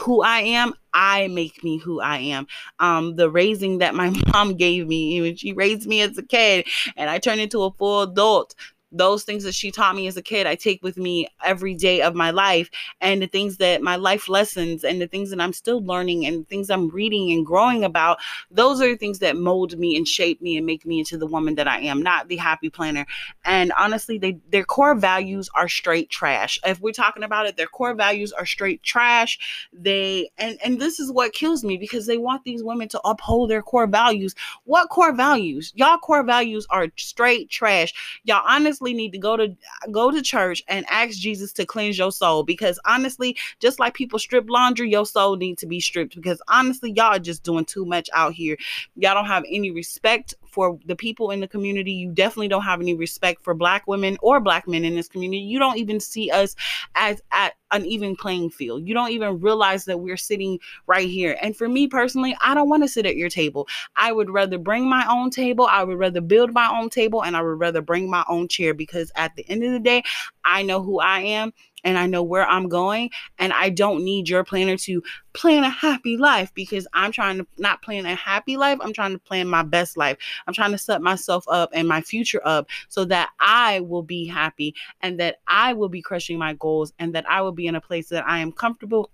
who 0.00 0.22
I 0.22 0.40
am. 0.40 0.74
I 0.92 1.28
make 1.28 1.62
me 1.62 1.78
who 1.78 2.00
I 2.00 2.18
am. 2.18 2.46
Um, 2.78 3.16
the 3.16 3.30
raising 3.30 3.78
that 3.78 3.94
my 3.94 4.10
mom 4.32 4.56
gave 4.56 4.86
me, 4.86 5.20
when 5.20 5.36
she 5.36 5.52
raised 5.52 5.86
me 5.86 6.00
as 6.00 6.16
a 6.18 6.22
kid 6.22 6.66
and 6.96 7.10
I 7.10 7.18
turned 7.18 7.40
into 7.40 7.62
a 7.62 7.70
full 7.72 8.02
adult, 8.02 8.54
those 8.96 9.24
things 9.24 9.44
that 9.44 9.54
she 9.54 9.70
taught 9.70 9.94
me 9.94 10.06
as 10.06 10.16
a 10.16 10.22
kid, 10.22 10.46
I 10.46 10.54
take 10.54 10.82
with 10.82 10.96
me 10.96 11.28
every 11.44 11.74
day 11.74 12.02
of 12.02 12.14
my 12.14 12.30
life. 12.30 12.70
And 13.00 13.22
the 13.22 13.26
things 13.26 13.58
that 13.58 13.82
my 13.82 13.96
life 13.96 14.28
lessons 14.28 14.84
and 14.84 15.00
the 15.00 15.06
things 15.06 15.30
that 15.30 15.40
I'm 15.40 15.52
still 15.52 15.84
learning 15.84 16.26
and 16.26 16.48
things 16.48 16.70
I'm 16.70 16.88
reading 16.88 17.30
and 17.32 17.44
growing 17.44 17.84
about, 17.84 18.18
those 18.50 18.80
are 18.80 18.88
the 18.88 18.96
things 18.96 19.18
that 19.20 19.36
mold 19.36 19.78
me 19.78 19.96
and 19.96 20.06
shape 20.06 20.40
me 20.40 20.56
and 20.56 20.66
make 20.66 20.86
me 20.86 20.98
into 20.98 21.18
the 21.18 21.26
woman 21.26 21.54
that 21.56 21.68
I 21.68 21.80
am, 21.80 22.02
not 22.02 22.28
the 22.28 22.36
happy 22.36 22.70
planner. 22.70 23.06
And 23.44 23.72
honestly, 23.72 24.18
they 24.18 24.38
their 24.50 24.64
core 24.64 24.94
values 24.94 25.48
are 25.54 25.68
straight 25.68 26.10
trash. 26.10 26.58
If 26.64 26.80
we're 26.80 26.92
talking 26.92 27.22
about 27.22 27.46
it, 27.46 27.56
their 27.56 27.66
core 27.66 27.94
values 27.94 28.32
are 28.32 28.46
straight 28.46 28.82
trash. 28.82 29.38
They 29.72 30.30
and 30.38 30.58
and 30.64 30.80
this 30.80 30.98
is 31.00 31.12
what 31.12 31.32
kills 31.32 31.64
me 31.64 31.76
because 31.76 32.06
they 32.06 32.18
want 32.18 32.44
these 32.44 32.62
women 32.62 32.88
to 32.88 33.00
uphold 33.04 33.50
their 33.50 33.62
core 33.62 33.86
values. 33.86 34.34
What 34.64 34.88
core 34.88 35.14
values? 35.14 35.72
Y'all 35.74 35.98
core 35.98 36.24
values 36.24 36.66
are 36.70 36.88
straight 36.96 37.50
trash. 37.50 37.92
Y'all 38.24 38.44
honestly 38.46 38.85
need 38.94 39.12
to 39.12 39.18
go 39.18 39.36
to 39.36 39.54
go 39.90 40.10
to 40.10 40.22
church 40.22 40.62
and 40.68 40.84
ask 40.88 41.18
Jesus 41.18 41.52
to 41.54 41.66
cleanse 41.66 41.98
your 41.98 42.12
soul 42.12 42.42
because 42.42 42.78
honestly, 42.84 43.36
just 43.60 43.78
like 43.78 43.94
people 43.94 44.18
strip 44.18 44.48
laundry, 44.48 44.90
your 44.90 45.06
soul 45.06 45.36
needs 45.36 45.60
to 45.60 45.66
be 45.66 45.80
stripped 45.80 46.14
because 46.14 46.40
honestly, 46.48 46.92
y'all 46.92 47.16
are 47.16 47.18
just 47.18 47.42
doing 47.42 47.64
too 47.64 47.84
much 47.84 48.08
out 48.12 48.32
here. 48.32 48.56
Y'all 48.96 49.14
don't 49.14 49.26
have 49.26 49.44
any 49.50 49.70
respect 49.70 50.34
for 50.56 50.78
the 50.86 50.96
people 50.96 51.30
in 51.32 51.40
the 51.40 51.46
community. 51.46 51.92
You 51.92 52.10
definitely 52.10 52.48
don't 52.48 52.62
have 52.62 52.80
any 52.80 52.94
respect 52.94 53.44
for 53.44 53.52
black 53.52 53.86
women 53.86 54.16
or 54.22 54.40
black 54.40 54.66
men 54.66 54.86
in 54.86 54.94
this 54.94 55.06
community. 55.06 55.42
You 55.42 55.58
don't 55.58 55.76
even 55.76 56.00
see 56.00 56.30
us 56.30 56.56
as 56.94 57.20
at 57.30 57.56
an 57.72 57.84
even 57.84 58.16
playing 58.16 58.48
field. 58.48 58.88
You 58.88 58.94
don't 58.94 59.10
even 59.10 59.38
realize 59.38 59.84
that 59.84 60.00
we're 60.00 60.16
sitting 60.16 60.58
right 60.86 61.06
here. 61.06 61.36
And 61.42 61.54
for 61.54 61.68
me 61.68 61.88
personally, 61.88 62.34
I 62.40 62.54
don't 62.54 62.70
want 62.70 62.84
to 62.84 62.88
sit 62.88 63.04
at 63.04 63.16
your 63.16 63.28
table. 63.28 63.68
I 63.96 64.12
would 64.12 64.30
rather 64.30 64.56
bring 64.56 64.88
my 64.88 65.06
own 65.10 65.28
table. 65.28 65.66
I 65.66 65.84
would 65.84 65.98
rather 65.98 66.22
build 66.22 66.54
my 66.54 66.70
own 66.72 66.88
table 66.88 67.22
and 67.22 67.36
I 67.36 67.42
would 67.42 67.60
rather 67.60 67.82
bring 67.82 68.08
my 68.08 68.24
own 68.26 68.48
chair 68.48 68.72
because 68.72 69.12
at 69.14 69.36
the 69.36 69.46
end 69.50 69.62
of 69.62 69.72
the 69.72 69.78
day, 69.78 70.04
I 70.42 70.62
know 70.62 70.82
who 70.82 71.00
I 71.00 71.20
am 71.20 71.52
and 71.86 71.96
I 71.96 72.06
know 72.06 72.22
where 72.22 72.46
I'm 72.46 72.68
going. 72.68 73.10
And 73.38 73.52
I 73.52 73.70
don't 73.70 74.04
need 74.04 74.28
your 74.28 74.44
planner 74.44 74.76
to 74.78 75.02
plan 75.32 75.62
a 75.62 75.70
happy 75.70 76.16
life 76.16 76.52
because 76.52 76.86
I'm 76.92 77.12
trying 77.12 77.38
to 77.38 77.46
not 77.58 77.80
plan 77.80 78.04
a 78.06 78.16
happy 78.16 78.56
life. 78.56 78.78
I'm 78.82 78.92
trying 78.92 79.12
to 79.12 79.18
plan 79.18 79.46
my 79.46 79.62
best 79.62 79.96
life. 79.96 80.16
I'm 80.46 80.52
trying 80.52 80.72
to 80.72 80.78
set 80.78 81.00
myself 81.00 81.44
up 81.48 81.70
and 81.72 81.86
my 81.86 82.00
future 82.00 82.40
up 82.44 82.68
so 82.88 83.04
that 83.06 83.30
I 83.38 83.80
will 83.80 84.02
be 84.02 84.26
happy 84.26 84.74
and 85.00 85.20
that 85.20 85.36
I 85.46 85.74
will 85.74 85.88
be 85.88 86.02
crushing 86.02 86.38
my 86.38 86.54
goals 86.54 86.92
and 86.98 87.14
that 87.14 87.28
I 87.30 87.40
will 87.40 87.52
be 87.52 87.68
in 87.68 87.76
a 87.76 87.80
place 87.80 88.08
that 88.08 88.26
I 88.26 88.40
am 88.40 88.50
comfortable 88.50 89.10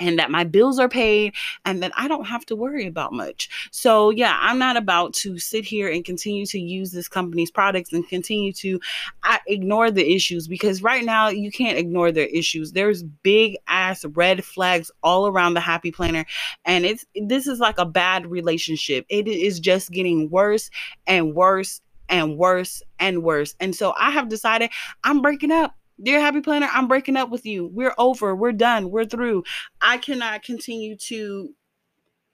and 0.00 0.18
that 0.18 0.30
my 0.30 0.44
bills 0.44 0.78
are 0.78 0.88
paid 0.88 1.34
and 1.64 1.82
that 1.82 1.92
I 1.96 2.08
don't 2.08 2.24
have 2.26 2.44
to 2.46 2.56
worry 2.56 2.86
about 2.86 3.12
much. 3.12 3.48
So, 3.70 4.10
yeah, 4.10 4.36
I'm 4.40 4.58
not 4.58 4.76
about 4.76 5.14
to 5.14 5.38
sit 5.38 5.64
here 5.64 5.88
and 5.88 6.04
continue 6.04 6.46
to 6.46 6.58
use 6.58 6.90
this 6.90 7.08
company's 7.08 7.50
products 7.50 7.92
and 7.92 8.08
continue 8.08 8.52
to 8.54 8.80
uh, 9.22 9.38
ignore 9.46 9.90
the 9.90 10.14
issues 10.14 10.48
because 10.48 10.82
right 10.82 11.04
now 11.04 11.28
you 11.28 11.50
can't 11.52 11.78
ignore 11.78 12.10
their 12.10 12.26
issues. 12.26 12.72
There's 12.72 13.02
big 13.02 13.56
ass 13.68 14.04
red 14.04 14.44
flags 14.44 14.90
all 15.02 15.26
around 15.26 15.54
the 15.54 15.60
Happy 15.60 15.92
Planner 15.92 16.24
and 16.64 16.84
it's 16.84 17.04
this 17.14 17.46
is 17.46 17.60
like 17.60 17.78
a 17.78 17.84
bad 17.84 18.26
relationship. 18.26 19.04
It 19.08 19.28
is 19.28 19.60
just 19.60 19.90
getting 19.90 20.30
worse 20.30 20.70
and 21.06 21.34
worse 21.34 21.80
and 22.08 22.36
worse 22.36 22.82
and 22.98 23.22
worse. 23.22 23.54
And 23.60 23.74
so 23.74 23.94
I 23.98 24.10
have 24.10 24.28
decided 24.28 24.70
I'm 25.04 25.22
breaking 25.22 25.52
up. 25.52 25.74
Dear 26.02 26.20
Happy 26.20 26.40
Planner, 26.40 26.68
I'm 26.72 26.88
breaking 26.88 27.16
up 27.16 27.30
with 27.30 27.44
you. 27.44 27.66
We're 27.66 27.94
over. 27.98 28.34
We're 28.34 28.52
done. 28.52 28.90
We're 28.90 29.04
through. 29.04 29.44
I 29.80 29.98
cannot 29.98 30.42
continue 30.42 30.96
to 30.96 31.54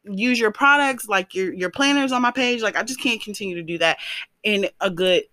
use 0.04 0.38
your 0.38 0.52
products 0.52 1.08
like 1.08 1.34
your 1.34 1.52
your 1.52 1.70
planners 1.70 2.12
on 2.12 2.22
my 2.22 2.30
page. 2.30 2.62
Like 2.62 2.76
I 2.76 2.82
just 2.82 3.00
can't 3.00 3.20
continue 3.20 3.56
to 3.56 3.62
do 3.62 3.78
that 3.78 3.98
in 4.42 4.68
a 4.80 4.90
good 4.90 5.24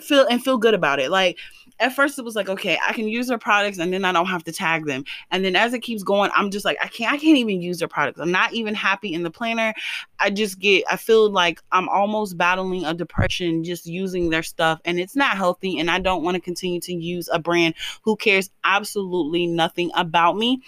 feel 0.00 0.26
and 0.26 0.42
feel 0.42 0.58
good 0.58 0.74
about 0.74 0.98
it. 0.98 1.10
Like 1.10 1.38
at 1.82 1.94
first 1.94 2.18
it 2.18 2.24
was 2.24 2.36
like, 2.36 2.48
okay, 2.48 2.78
I 2.86 2.92
can 2.92 3.08
use 3.08 3.26
their 3.26 3.38
products 3.38 3.78
and 3.78 3.92
then 3.92 4.04
I 4.04 4.12
don't 4.12 4.26
have 4.26 4.44
to 4.44 4.52
tag 4.52 4.86
them. 4.86 5.04
And 5.30 5.44
then 5.44 5.56
as 5.56 5.74
it 5.74 5.80
keeps 5.80 6.02
going, 6.02 6.30
I'm 6.34 6.50
just 6.50 6.64
like, 6.64 6.78
I 6.80 6.86
can't, 6.86 7.12
I 7.12 7.18
can't 7.18 7.36
even 7.36 7.60
use 7.60 7.78
their 7.78 7.88
products. 7.88 8.20
I'm 8.20 8.30
not 8.30 8.52
even 8.52 8.74
happy 8.74 9.12
in 9.12 9.22
the 9.22 9.30
planner. 9.30 9.74
I 10.20 10.30
just 10.30 10.58
get, 10.58 10.84
I 10.90 10.96
feel 10.96 11.28
like 11.30 11.60
I'm 11.72 11.88
almost 11.88 12.38
battling 12.38 12.84
a 12.84 12.94
depression 12.94 13.64
just 13.64 13.86
using 13.86 14.30
their 14.30 14.42
stuff 14.42 14.80
and 14.84 15.00
it's 15.00 15.16
not 15.16 15.36
healthy. 15.36 15.78
And 15.78 15.90
I 15.90 15.98
don't 15.98 16.22
want 16.22 16.36
to 16.36 16.40
continue 16.40 16.80
to 16.80 16.94
use 16.94 17.28
a 17.32 17.38
brand 17.38 17.74
who 18.02 18.16
cares 18.16 18.48
absolutely 18.64 19.46
nothing 19.46 19.90
about 19.94 20.36
me 20.36 20.62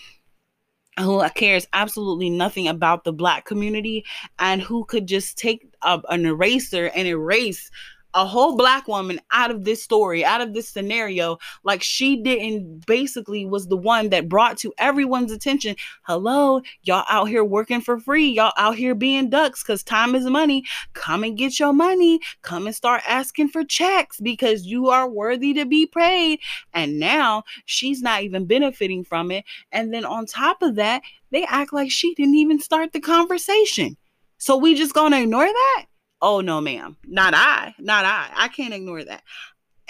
who 1.01 1.29
cares 1.31 1.67
absolutely 1.73 2.31
nothing 2.31 2.69
about 2.69 3.03
the 3.03 3.13
black 3.13 3.45
community 3.45 4.05
and 4.39 4.63
who 4.63 4.85
could 4.85 5.09
just 5.09 5.37
take 5.37 5.67
an 5.83 6.25
eraser 6.25 6.87
and 6.95 7.09
erase 7.09 7.69
a 8.15 8.25
whole 8.25 8.57
black 8.57 8.87
woman 8.87 9.21
out 9.33 9.51
of 9.51 9.65
this 9.65 9.83
story, 9.83 10.25
out 10.25 10.41
of 10.41 10.55
this 10.55 10.69
scenario, 10.69 11.37
like 11.65 11.83
she 11.83 12.23
didn't 12.23 12.87
basically 12.87 13.45
was 13.45 13.67
the 13.67 13.77
one 13.77 14.11
that 14.11 14.29
brought 14.29 14.57
to 14.59 14.73
everyone's 14.79 15.33
attention, 15.33 15.75
hello, 16.03 16.61
y'all 16.83 17.05
out 17.11 17.29
here 17.29 17.45
working 17.45 17.81
for 17.81 17.99
free, 17.99 18.29
y'all 18.29 18.53
out 18.57 18.77
here 18.77 18.95
being 18.95 19.29
ducks 19.29 19.63
because 19.63 19.83
time 19.83 20.15
is 20.15 20.27
money. 20.27 20.65
Come 20.93 21.25
and 21.25 21.37
get 21.37 21.59
your 21.59 21.73
money. 21.73 22.21
Come 22.43 22.67
and 22.67 22.77
start 22.77 23.03
asking 23.09 23.49
for 23.49 23.65
checks 23.65 24.21
because 24.21 24.65
you 24.65 24.89
are 24.89 25.09
worthy 25.09 25.53
to 25.55 25.67
be 25.67 25.87
paid. 25.87 26.39
And 26.73 27.01
now 27.01 27.43
she's 27.65 28.01
not 28.01 28.23
even 28.23 28.47
benefiting 28.47 29.05
from 29.05 29.31
it. 29.31 29.45
And 29.73 29.93
then 29.93 30.05
on 30.05 30.27
top 30.27 30.63
of 30.63 30.77
that, 30.77 31.03
they 31.31 31.45
act 31.47 31.73
like 31.73 31.91
she 31.91 32.15
didn't 32.15 32.37
even 32.37 32.61
start 32.61 32.93
the 32.93 33.01
conversation. 33.01 33.97
So 34.39 34.57
we 34.57 34.75
just 34.75 34.95
gonna 34.95 35.21
ignore 35.21 35.47
that? 35.47 35.87
Oh 36.27 36.41
no, 36.41 36.59
ma'am. 36.59 36.97
Not 37.07 37.35
I. 37.37 37.75
Not 37.79 38.07
I. 38.07 38.31
I 38.35 38.49
can't 38.49 38.73
ignore 38.73 39.05
that. 39.05 39.23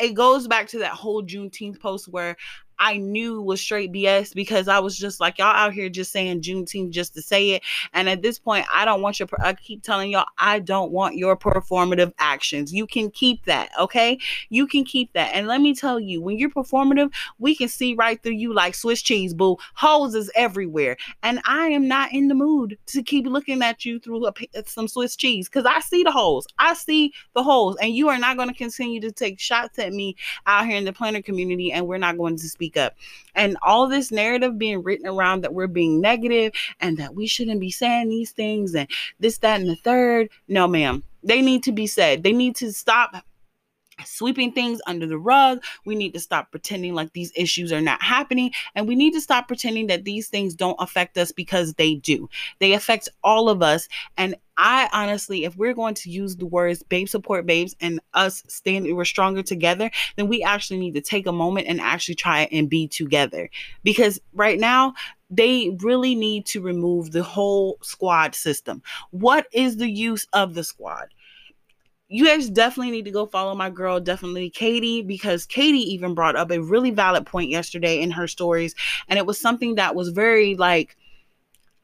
It 0.00 0.14
goes 0.14 0.48
back 0.48 0.66
to 0.70 0.80
that 0.80 0.90
whole 0.90 1.22
Juneteenth 1.22 1.78
post 1.78 2.08
where 2.08 2.34
I 2.78 2.96
knew 2.96 3.40
was 3.40 3.60
straight 3.60 3.92
BS 3.92 4.34
because 4.34 4.68
I 4.68 4.78
was 4.78 4.96
just 4.96 5.20
like, 5.20 5.38
y'all 5.38 5.54
out 5.54 5.72
here 5.72 5.88
just 5.88 6.12
saying 6.12 6.42
Juneteenth 6.42 6.90
just 6.90 7.14
to 7.14 7.22
say 7.22 7.50
it. 7.50 7.62
And 7.92 8.08
at 8.08 8.22
this 8.22 8.38
point, 8.38 8.66
I 8.72 8.84
don't 8.84 9.02
want 9.02 9.18
your, 9.18 9.28
I 9.40 9.54
keep 9.54 9.82
telling 9.82 10.10
y'all, 10.10 10.26
I 10.38 10.58
don't 10.58 10.92
want 10.92 11.16
your 11.16 11.36
performative 11.36 12.12
actions. 12.18 12.72
You 12.72 12.86
can 12.86 13.10
keep 13.10 13.44
that, 13.44 13.70
okay? 13.78 14.18
You 14.50 14.66
can 14.66 14.84
keep 14.84 15.12
that. 15.12 15.34
And 15.34 15.46
let 15.46 15.60
me 15.60 15.74
tell 15.74 16.00
you, 16.00 16.20
when 16.20 16.38
you're 16.38 16.50
performative, 16.50 17.12
we 17.38 17.54
can 17.54 17.68
see 17.68 17.94
right 17.94 18.22
through 18.22 18.32
you 18.32 18.52
like 18.52 18.74
Swiss 18.74 19.02
cheese, 19.02 19.34
boo. 19.34 19.56
Holes 19.74 20.14
is 20.14 20.30
everywhere. 20.34 20.96
And 21.22 21.40
I 21.46 21.68
am 21.68 21.88
not 21.88 22.12
in 22.12 22.28
the 22.28 22.34
mood 22.34 22.78
to 22.86 23.02
keep 23.02 23.26
looking 23.26 23.62
at 23.62 23.84
you 23.84 23.98
through 24.00 24.26
a, 24.26 24.32
some 24.66 24.88
Swiss 24.88 25.16
cheese 25.16 25.48
because 25.48 25.66
I 25.66 25.80
see 25.80 26.02
the 26.02 26.12
holes. 26.12 26.46
I 26.58 26.74
see 26.74 27.12
the 27.34 27.42
holes. 27.42 27.76
And 27.80 27.94
you 27.94 28.08
are 28.08 28.18
not 28.18 28.36
going 28.36 28.48
to 28.48 28.54
continue 28.54 29.00
to 29.00 29.12
take 29.12 29.38
shots 29.38 29.78
at 29.78 29.92
me 29.92 30.16
out 30.46 30.66
here 30.66 30.76
in 30.76 30.84
the 30.84 30.92
planner 30.92 31.22
community. 31.22 31.72
And 31.72 31.86
we're 31.86 31.98
not 31.98 32.16
going 32.16 32.36
to 32.36 32.48
speak 32.48 32.63
speak 32.64 32.76
up. 32.76 32.94
And 33.34 33.56
all 33.62 33.88
this 33.88 34.10
narrative 34.10 34.58
being 34.58 34.82
written 34.82 35.06
around 35.06 35.42
that 35.42 35.52
we're 35.52 35.66
being 35.66 36.00
negative 36.00 36.52
and 36.80 36.96
that 36.98 37.14
we 37.14 37.26
shouldn't 37.26 37.60
be 37.60 37.70
saying 37.70 38.08
these 38.08 38.30
things 38.30 38.74
and 38.74 38.88
this, 39.20 39.38
that, 39.38 39.60
and 39.60 39.68
the 39.68 39.76
third. 39.76 40.30
No, 40.48 40.66
ma'am. 40.66 41.02
They 41.22 41.42
need 41.42 41.62
to 41.64 41.72
be 41.72 41.86
said. 41.86 42.22
They 42.22 42.32
need 42.32 42.56
to 42.56 42.72
stop 42.72 43.24
sweeping 44.04 44.52
things 44.52 44.80
under 44.86 45.06
the 45.06 45.18
rug. 45.18 45.62
We 45.84 45.94
need 45.94 46.14
to 46.14 46.20
stop 46.20 46.50
pretending 46.50 46.94
like 46.94 47.12
these 47.12 47.32
issues 47.36 47.72
are 47.72 47.80
not 47.80 48.02
happening. 48.02 48.52
And 48.74 48.88
we 48.88 48.94
need 48.94 49.12
to 49.12 49.20
stop 49.20 49.48
pretending 49.48 49.86
that 49.88 50.04
these 50.04 50.28
things 50.28 50.54
don't 50.54 50.76
affect 50.78 51.16
us 51.18 51.32
because 51.32 51.74
they 51.74 51.94
do. 51.96 52.28
They 52.60 52.72
affect 52.72 53.08
all 53.22 53.48
of 53.48 53.62
us. 53.62 53.88
And 54.16 54.36
I 54.56 54.88
honestly, 54.92 55.44
if 55.44 55.56
we're 55.56 55.74
going 55.74 55.94
to 55.94 56.10
use 56.10 56.36
the 56.36 56.46
words 56.46 56.82
babe 56.82 57.08
support 57.08 57.44
babes 57.44 57.74
and 57.80 58.00
us 58.14 58.44
stand 58.46 58.86
we're 58.94 59.04
stronger 59.04 59.42
together, 59.42 59.90
then 60.16 60.28
we 60.28 60.42
actually 60.42 60.78
need 60.78 60.94
to 60.94 61.00
take 61.00 61.26
a 61.26 61.32
moment 61.32 61.66
and 61.66 61.80
actually 61.80 62.14
try 62.14 62.48
and 62.52 62.70
be 62.70 62.86
together. 62.86 63.50
Because 63.82 64.20
right 64.32 64.58
now, 64.58 64.94
they 65.30 65.76
really 65.80 66.14
need 66.14 66.46
to 66.46 66.60
remove 66.60 67.10
the 67.10 67.22
whole 67.22 67.78
squad 67.82 68.34
system. 68.34 68.82
What 69.10 69.46
is 69.52 69.76
the 69.76 69.90
use 69.90 70.26
of 70.32 70.54
the 70.54 70.62
squad? 70.62 71.08
You 72.08 72.26
guys 72.26 72.50
definitely 72.50 72.90
need 72.90 73.06
to 73.06 73.10
go 73.10 73.26
follow 73.26 73.54
my 73.54 73.70
girl, 73.70 73.98
definitely 73.98 74.50
Katie, 74.50 75.02
because 75.02 75.46
Katie 75.46 75.92
even 75.94 76.14
brought 76.14 76.36
up 76.36 76.50
a 76.50 76.60
really 76.60 76.90
valid 76.90 77.26
point 77.26 77.50
yesterday 77.50 78.00
in 78.00 78.10
her 78.10 78.26
stories. 78.26 78.74
And 79.08 79.18
it 79.18 79.26
was 79.26 79.40
something 79.40 79.76
that 79.76 79.94
was 79.94 80.10
very 80.10 80.54
like, 80.54 80.96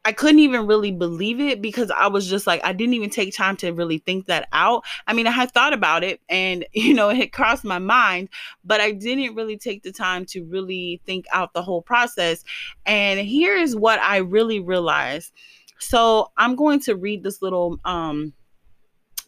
I 0.04 0.12
couldn't 0.12 0.38
even 0.38 0.66
really 0.66 0.92
believe 0.92 1.40
it 1.40 1.61
because 1.61 1.90
I 1.90 2.06
was 2.06 2.26
just 2.26 2.46
like, 2.46 2.62
I 2.64 2.72
didn't 2.72 2.94
even 2.94 3.11
take 3.11 3.35
time 3.35 3.56
to 3.59 3.72
really 3.72 3.98
think 3.98 4.26
that 4.26 4.48
out. 4.52 4.83
I 5.06 5.12
mean, 5.12 5.26
I 5.26 5.30
had 5.30 5.52
thought 5.52 5.74
about 5.74 6.04
it 6.04 6.20
and, 6.28 6.64
you 6.72 6.94
know, 6.94 7.11
it 7.11 7.16
had 7.16 7.33
crossed 7.33 7.64
my 7.64 7.78
mind, 7.78 8.28
but 8.64 8.80
I 8.80 8.92
didn't 8.92 9.35
really 9.35 9.59
take 9.59 9.83
the 9.83 9.92
time 9.92 10.24
to 10.26 10.44
really 10.44 11.00
think 11.04 11.26
out 11.33 11.52
the 11.52 11.62
whole 11.62 11.83
process. 11.83 12.44
And 12.87 13.20
here 13.20 13.56
is 13.56 13.76
what 13.76 14.00
I 14.00 14.18
really 14.18 14.61
realized. 14.61 15.33
So 15.78 16.30
I'm 16.37 16.56
going 16.56 16.80
to 16.80 16.94
read 16.94 17.22
this 17.22 17.40
little, 17.42 17.78
um, 17.85 18.35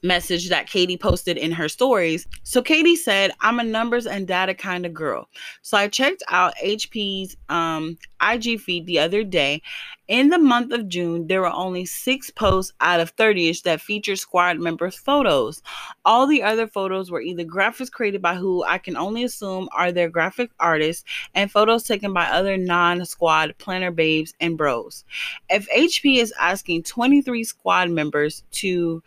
message 0.02 0.48
that 0.48 0.68
Katie 0.68 0.96
posted 0.96 1.36
in 1.36 1.52
her 1.52 1.68
stories. 1.68 2.26
So 2.42 2.62
Katie 2.62 2.96
said, 2.96 3.32
"I'm 3.40 3.60
a 3.60 3.64
numbers 3.64 4.06
and 4.06 4.26
data 4.26 4.54
kind 4.54 4.84
of 4.84 4.94
girl." 4.94 5.28
So 5.62 5.76
I 5.76 5.88
checked 5.88 6.22
out 6.28 6.54
HP's 6.62 7.36
um, 7.48 7.98
IG 8.20 8.60
feed 8.60 8.86
the 8.86 8.98
other 8.98 9.24
day. 9.24 9.62
In 10.08 10.28
the 10.28 10.38
month 10.38 10.72
of 10.72 10.88
June, 10.88 11.26
there 11.26 11.40
were 11.40 11.52
only 11.52 11.86
six 11.86 12.28
posts 12.28 12.72
out 12.80 13.00
of 13.00 13.16
30ish 13.16 13.62
that 13.62 13.80
featured 13.80 14.18
squad 14.18 14.58
members' 14.58 14.96
photos. 14.96 15.62
All 16.04 16.26
the 16.26 16.42
other 16.42 16.66
photos 16.66 17.10
were 17.10 17.22
either 17.22 17.44
graphics 17.44 17.90
created 17.90 18.20
by 18.20 18.34
who 18.34 18.62
I 18.64 18.78
can 18.78 18.96
only 18.96 19.24
assume 19.24 19.68
are 19.72 19.92
their 19.92 20.10
graphic 20.10 20.50
artists 20.60 21.04
and 21.34 21.50
photos 21.50 21.84
taken 21.84 22.12
by 22.12 22.26
other 22.26 22.56
non-squad 22.56 23.54
planner 23.58 23.90
babes 23.90 24.34
and 24.40 24.58
bros. 24.58 25.04
If 25.48 25.68
HP 25.70 26.18
is 26.18 26.34
asking 26.38 26.82
23 26.82 27.44
squad 27.44 27.88
members 27.90 28.42
to 28.52 29.02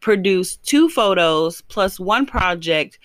produce 0.00 0.56
two 0.56 0.88
photos 0.88 1.60
plus 1.62 1.98
one 1.98 2.26
project 2.26 2.98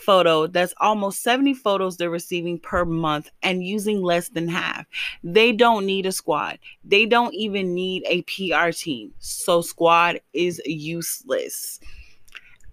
photo 0.00 0.46
that's 0.46 0.74
almost 0.80 1.22
70 1.22 1.54
photos 1.54 1.96
they're 1.96 2.10
receiving 2.10 2.58
per 2.58 2.84
month 2.84 3.30
and 3.42 3.64
using 3.64 4.02
less 4.02 4.28
than 4.28 4.48
half. 4.48 4.86
They 5.22 5.52
don't 5.52 5.86
need 5.86 6.06
a 6.06 6.12
squad. 6.12 6.58
They 6.84 7.06
don't 7.06 7.34
even 7.34 7.74
need 7.74 8.04
a 8.06 8.22
PR 8.22 8.70
team. 8.70 9.12
So 9.18 9.62
squad 9.62 10.20
is 10.32 10.60
useless. 10.64 11.80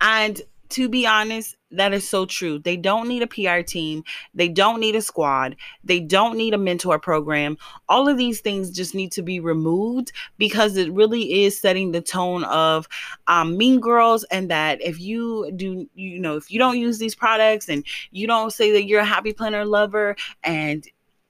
And 0.01 0.41
to 0.69 0.89
be 0.89 1.05
honest, 1.05 1.55
that 1.73 1.93
is 1.93 2.07
so 2.07 2.25
true. 2.25 2.59
They 2.59 2.77
don't 2.77 3.07
need 3.07 3.23
a 3.23 3.27
PR 3.27 3.62
team. 3.62 4.03
They 4.33 4.47
don't 4.47 4.79
need 4.79 4.95
a 4.95 5.01
squad. 5.01 5.55
They 5.83 5.99
don't 5.99 6.38
need 6.38 6.53
a 6.53 6.57
mentor 6.57 6.99
program. 6.99 7.57
All 7.89 8.07
of 8.07 8.17
these 8.17 8.41
things 8.41 8.69
just 8.71 8.95
need 8.95 9.12
to 9.13 9.21
be 9.21 9.39
removed 9.39 10.12
because 10.38 10.77
it 10.77 10.91
really 10.91 11.43
is 11.43 11.59
setting 11.59 11.91
the 11.91 12.01
tone 12.01 12.43
of 12.45 12.88
um, 13.27 13.57
mean 13.57 13.79
girls. 13.79 14.23
And 14.25 14.49
that 14.51 14.81
if 14.81 14.99
you 14.99 15.51
do, 15.55 15.88
you 15.95 16.19
know, 16.19 16.36
if 16.36 16.51
you 16.51 16.59
don't 16.59 16.77
use 16.77 16.99
these 16.99 17.15
products 17.15 17.69
and 17.69 17.86
you 18.12 18.27
don't 18.27 18.51
say 18.51 18.71
that 18.71 18.86
you're 18.86 19.01
a 19.01 19.05
happy 19.05 19.33
planner 19.33 19.65
lover 19.65 20.15
and 20.43 20.86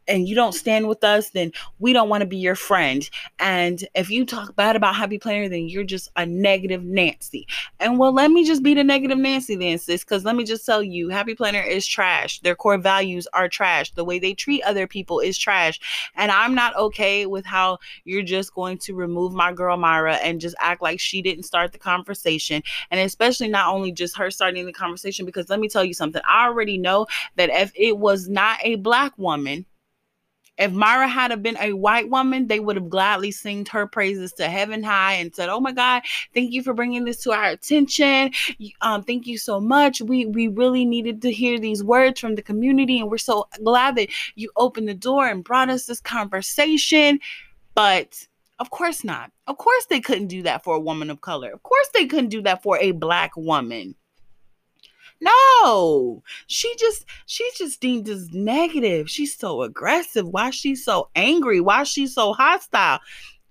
and 0.07 0.27
you 0.27 0.35
don't 0.35 0.53
stand 0.53 0.87
with 0.87 1.03
us, 1.03 1.29
then 1.29 1.51
we 1.79 1.93
don't 1.93 2.09
want 2.09 2.21
to 2.21 2.27
be 2.27 2.37
your 2.37 2.55
friend. 2.55 3.09
And 3.39 3.87
if 3.95 4.09
you 4.09 4.25
talk 4.25 4.55
bad 4.55 4.75
about 4.75 4.95
Happy 4.95 5.17
Planner, 5.17 5.49
then 5.49 5.67
you're 5.67 5.83
just 5.83 6.09
a 6.15 6.25
negative 6.25 6.83
Nancy. 6.83 7.47
And 7.79 7.99
well, 7.99 8.13
let 8.13 8.31
me 8.31 8.45
just 8.45 8.63
be 8.63 8.73
the 8.73 8.83
negative 8.83 9.17
Nancy 9.17 9.55
then, 9.55 9.77
sis, 9.77 10.03
because 10.03 10.25
let 10.25 10.35
me 10.35 10.43
just 10.43 10.65
tell 10.65 10.83
you, 10.83 11.09
Happy 11.09 11.35
Planner 11.35 11.61
is 11.61 11.85
trash. 11.85 12.39
Their 12.41 12.55
core 12.55 12.77
values 12.77 13.27
are 13.33 13.49
trash. 13.49 13.91
The 13.91 14.03
way 14.03 14.19
they 14.19 14.33
treat 14.33 14.63
other 14.63 14.87
people 14.87 15.19
is 15.19 15.37
trash. 15.37 15.79
And 16.15 16.31
I'm 16.31 16.55
not 16.55 16.75
okay 16.75 17.25
with 17.25 17.45
how 17.45 17.79
you're 18.03 18.23
just 18.23 18.53
going 18.53 18.77
to 18.79 18.95
remove 18.95 19.33
my 19.33 19.53
girl 19.53 19.77
Myra 19.77 20.15
and 20.15 20.41
just 20.41 20.55
act 20.59 20.81
like 20.81 20.99
she 20.99 21.21
didn't 21.21 21.43
start 21.43 21.71
the 21.71 21.79
conversation. 21.79 22.61
And 22.91 22.99
especially 22.99 23.47
not 23.47 23.73
only 23.73 23.91
just 23.91 24.17
her 24.17 24.31
starting 24.31 24.65
the 24.65 24.73
conversation, 24.73 25.25
because 25.25 25.49
let 25.49 25.59
me 25.59 25.69
tell 25.69 25.83
you 25.83 25.93
something, 25.93 26.21
I 26.27 26.45
already 26.45 26.77
know 26.77 27.07
that 27.35 27.49
if 27.49 27.71
it 27.75 27.97
was 27.97 28.29
not 28.29 28.59
a 28.63 28.75
black 28.75 29.17
woman, 29.17 29.65
if 30.57 30.71
Myra 30.71 31.07
had 31.07 31.41
been 31.41 31.57
a 31.59 31.73
white 31.73 32.09
woman, 32.09 32.47
they 32.47 32.59
would 32.59 32.75
have 32.75 32.89
gladly 32.89 33.31
singed 33.31 33.71
her 33.71 33.87
praises 33.87 34.33
to 34.33 34.47
heaven 34.47 34.83
high 34.83 35.13
and 35.13 35.33
said, 35.33 35.49
"Oh 35.49 35.59
my 35.59 35.71
God, 35.71 36.03
thank 36.33 36.51
you 36.51 36.61
for 36.61 36.73
bringing 36.73 37.05
this 37.05 37.23
to 37.23 37.31
our 37.31 37.45
attention. 37.45 38.31
Um, 38.81 39.03
thank 39.03 39.25
you 39.25 39.37
so 39.37 39.59
much. 39.59 40.01
We 40.01 40.25
we 40.25 40.47
really 40.47 40.85
needed 40.85 41.21
to 41.23 41.31
hear 41.31 41.59
these 41.59 41.83
words 41.83 42.19
from 42.19 42.35
the 42.35 42.41
community, 42.41 42.99
and 42.99 43.09
we're 43.09 43.17
so 43.17 43.47
glad 43.63 43.95
that 43.95 44.09
you 44.35 44.51
opened 44.55 44.87
the 44.87 44.93
door 44.93 45.27
and 45.27 45.43
brought 45.43 45.69
us 45.69 45.85
this 45.85 46.01
conversation." 46.01 47.19
But 47.75 48.27
of 48.59 48.69
course 48.69 49.03
not. 49.03 49.31
Of 49.47 49.57
course 49.57 49.87
they 49.87 49.99
couldn't 49.99 50.27
do 50.27 50.43
that 50.43 50.63
for 50.63 50.75
a 50.75 50.79
woman 50.79 51.09
of 51.09 51.21
color. 51.21 51.51
Of 51.51 51.63
course 51.63 51.89
they 51.93 52.05
couldn't 52.05 52.29
do 52.29 52.41
that 52.43 52.61
for 52.61 52.77
a 52.77 52.91
black 52.91 53.35
woman. 53.35 53.95
No, 55.23 56.23
she 56.47 56.75
just 56.77 57.05
she's 57.25 57.53
just 57.53 57.79
deemed 57.79 58.09
as 58.09 58.29
negative. 58.31 59.09
She's 59.09 59.37
so 59.37 59.61
aggressive. 59.61 60.27
Why 60.27 60.49
she's 60.49 60.83
so 60.83 61.09
angry? 61.15 61.61
Why 61.61 61.83
she's 61.83 62.13
so 62.13 62.33
hostile? 62.33 62.99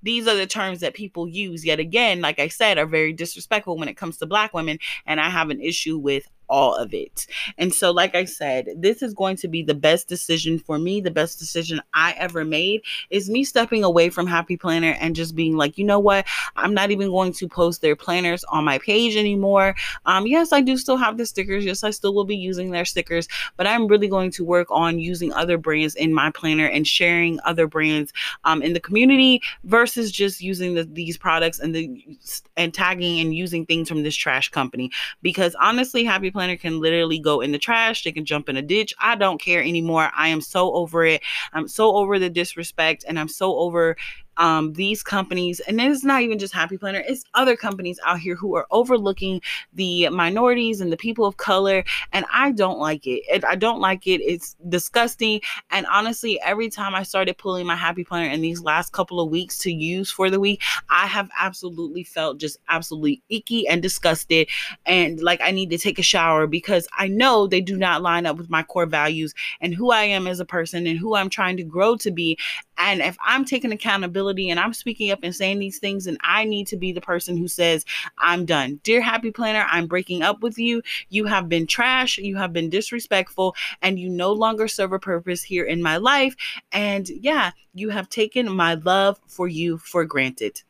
These 0.03 0.27
are 0.27 0.35
the 0.35 0.47
terms 0.47 0.81
that 0.81 0.95
people 0.95 1.29
use. 1.29 1.65
Yet 1.65 1.79
again, 1.79 2.21
like 2.21 2.39
I 2.39 2.49
said, 2.49 2.77
are 2.79 2.87
very 2.87 3.13
disrespectful 3.13 3.79
when 3.79 3.89
it 3.89 3.97
comes 3.97 4.19
to 4.19 4.27
black 4.27 4.53
women, 4.53 4.79
and 5.07 5.21
I 5.21 5.31
have 5.31 5.51
an 5.51 5.61
issue 5.61 5.97
with 5.99 6.29
all 6.53 6.75
of 6.75 6.93
it. 6.93 7.27
And 7.57 7.73
so, 7.73 7.91
like 7.91 8.15
I 8.15 8.27
said, 8.27 8.69
this 8.77 9.03
is 9.03 9.15
going 9.15 9.37
to 9.37 9.49
be 9.49 9.63
the 9.63 9.75
best 9.75 10.07
decision 10.07 10.59
for 10.59 10.79
me. 10.79 11.01
The 11.01 11.11
best 11.11 11.39
decision 11.39 11.81
I 11.95 12.13
ever 12.19 12.45
made 12.45 12.83
is 13.09 13.31
me 13.31 13.43
stepping 13.43 13.83
away 13.83 14.11
from 14.11 14.27
Happy 14.27 14.59
Planner 14.59 14.95
and 15.01 15.17
just 15.17 15.35
being 15.35 15.57
like, 15.57 15.79
you 15.79 15.85
know 15.85 15.99
what? 15.99 16.27
I'm 16.57 16.75
not 16.75 16.91
even 16.91 17.09
going 17.09 17.33
to 17.33 17.49
post 17.49 17.81
their 17.81 17.97
planners 17.97 18.45
on 18.45 18.65
my 18.65 18.79
page 18.79 19.17
anymore. 19.17 19.75
Um, 20.05 20.27
yes, 20.27 20.53
I 20.53 20.61
do 20.61 20.77
still 20.77 20.99
have 20.99 21.17
the 21.17 21.25
stickers. 21.25 21.65
Yes, 21.65 21.83
I 21.85 21.91
still 21.91 22.15
will 22.15 22.27
be 22.27 22.37
using 22.37 22.71
their 22.71 22.85
stickers, 22.85 23.29
but 23.57 23.67
I'm 23.67 23.87
really 23.87 24.09
going 24.09 24.31
to 24.33 24.45
work 24.45 24.69
on 24.71 24.99
using 24.99 25.33
other 25.33 25.57
brands 25.57 25.95
in 25.95 26.13
my 26.13 26.31
planner 26.31 26.67
and 26.67 26.87
sharing 26.87 27.41
other 27.47 27.67
brands 27.67 28.13
um, 28.45 28.61
in 28.61 28.75
the 28.75 28.81
community 28.81 29.41
versus 29.65 30.13
just 30.13 30.43
using 30.43 30.75
the, 30.75 30.85
these 30.85 31.17
products 31.17 31.61
and 31.61 31.75
the 31.75 32.19
and 32.59 32.75
tagging 32.75 33.21
and 33.21 33.35
using 33.35 33.65
things 33.65 33.89
from 33.89 34.03
this 34.03 34.15
trash 34.15 34.51
company. 34.51 34.91
Because 35.23 35.55
honestly, 35.55 36.05
Happy 36.05 36.31
Planner 36.31 36.42
planner 36.43 36.57
can 36.57 36.81
literally 36.81 37.21
go 37.21 37.41
in 37.41 37.53
the 37.53 37.59
trash. 37.59 38.03
They 38.03 38.11
can 38.11 38.25
jump 38.25 38.49
in 38.49 38.57
a 38.57 38.63
ditch. 38.63 38.93
I 38.99 39.15
don't 39.15 39.41
care 39.41 39.63
anymore. 39.63 40.11
I 40.13 40.27
am 40.29 40.41
so 40.41 40.73
over 40.75 41.05
it. 41.05 41.23
I'm 41.53 41.69
so 41.69 41.95
over 41.95 42.19
the 42.19 42.29
disrespect 42.29 43.05
and 43.07 43.17
I'm 43.17 43.29
so 43.29 43.57
over 43.59 43.97
um, 44.37 44.73
these 44.75 45.03
companies, 45.03 45.61
and 45.61 45.81
it's 45.81 46.05
not 46.05 46.23
even 46.23 46.39
just 46.39 46.55
Happy 46.55 46.79
Planner, 46.79 47.03
it's 47.07 47.25
other 47.35 47.57
companies 47.57 47.99
out 48.05 48.19
here 48.19 48.35
who 48.35 48.57
are 48.57 48.67
overlooking 48.71 49.41
the 49.73 50.09
minorities 50.09 50.81
and 50.81 50.93
the 50.93 50.97
people 50.97 51.25
of 51.25 51.37
color. 51.37 51.85
And 52.13 52.25
I 52.33 52.53
don't 52.53 52.79
like 52.79 53.07
it. 53.07 53.23
it. 53.29 53.45
I 53.45 53.57
don't 53.57 53.81
like 53.81 54.07
it. 54.07 54.21
It's 54.21 54.57
disgusting. 54.69 55.41
And 55.71 55.87
honestly, 55.87 56.41
every 56.43 56.69
time 56.69 56.95
I 56.95 57.03
started 57.03 57.39
pulling 57.39 57.67
my 57.67 57.77
Happy 57.77 58.05
Planner 58.05 58.31
in 58.31 58.41
these 58.41 58.63
last 58.63 58.93
couple 58.93 59.21
of 59.21 59.31
weeks 59.31 59.59
to 59.59 59.73
use 59.73 60.11
for 60.11 60.31
the 60.31 60.41
week, 60.41 60.63
I 60.91 61.07
have 61.07 61.31
absolutely 61.39 62.05
felt 62.05 62.39
just 62.39 62.59
absolutely 62.69 63.23
icky 63.29 63.67
and 63.69 63.83
disgusted. 63.83 64.49
And 64.87 65.21
like 65.21 65.41
I 65.43 65.51
need 65.51 65.71
to 65.71 65.79
take 65.79 65.99
a 65.99 66.03
shower 66.03 66.47
because 66.47 66.89
I 66.99 67.09
know 67.09 67.47
they 67.47 67.61
do 67.61 67.77
not 67.77 68.03
line 68.03 68.27
up 68.27 68.37
with 68.37 68.51
my 68.51 68.63
core 68.63 68.87
values 68.87 69.35
and 69.61 69.75
who 69.75 69.91
I 69.91 70.03
am 70.05 70.27
as 70.27 70.41
a 70.41 70.45
person 70.45 70.87
and 70.87 70.99
who 70.99 71.15
I'm 71.15 71.29
trying 71.29 71.57
to 71.59 71.65
grow 71.65 71.97
to 71.97 72.11
be. 72.11 72.39
And 72.83 73.01
if 73.01 73.17
I'm 73.25 73.45
taking 73.45 73.71
accountability 73.71 74.51
and 74.51 74.59
I'm 74.59 74.75
speaking 74.75 75.13
up 75.13 75.21
and 75.23 75.35
saying 75.35 75.61
these 75.61 75.79
things, 75.79 76.09
and 76.09 76.19
I 76.23 76.45
need 76.45 76.67
to 76.67 76.77
be 76.77 76.93
the 76.93 77.01
person 77.01 77.37
who 77.37 77.47
says, 77.47 77.85
I'm 78.19 78.45
done. 78.45 78.81
Dear 78.83 79.01
Happy 79.01 79.31
Planner, 79.31 79.65
I'm 79.71 79.87
breaking 79.87 80.23
up 80.23 80.43
with 80.43 80.59
you. 80.59 80.83
You 81.09 81.27
have 81.27 81.49
been 81.49 81.69
trash, 81.69 82.19
you 82.19 82.37
have 82.37 82.53
been 82.53 82.71
disrespectful, 82.71 83.55
and 83.83 84.01
you 84.01 84.09
no 84.09 84.33
longer 84.33 84.67
serve 84.67 84.93
a 84.93 84.99
purpose 84.99 85.45
here 85.45 85.65
in 85.65 85.81
my 85.81 85.97
life. 85.97 86.35
And 86.73 87.09
yeah, 87.09 87.53
you 87.73 87.91
have 87.91 88.09
taken 88.09 88.51
my 88.51 88.75
love 88.75 89.21
for 89.29 89.47
you 89.47 89.79
for 89.79 90.05
granted. 90.05 90.61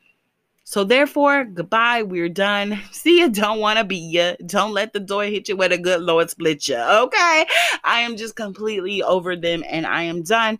So 0.65 0.85
therefore, 0.85 1.45
goodbye. 1.45 2.03
We're 2.03 2.29
done. 2.29 2.79
See 2.93 3.21
you. 3.21 3.31
Don't 3.31 3.59
want 3.59 3.79
to 3.79 3.85
be 3.85 3.97
you. 3.97 4.37
Don't 4.45 4.73
let 4.73 4.93
the 4.93 5.01
door 5.01 5.25
hit 5.25 5.49
you 5.49 5.57
with 5.57 5.73
a 5.73 5.79
good 5.79 6.03
Lord 6.03 6.29
split 6.29 6.69
you. 6.69 6.77
Okay. 6.77 7.47
I 7.85 8.01
am 8.01 8.19
just 8.19 8.37
completely 8.37 9.03
over 9.03 9.35
them 9.35 9.65
and 9.67 9.87
I 9.87 10.03
am 10.03 10.23
done. 10.23 10.59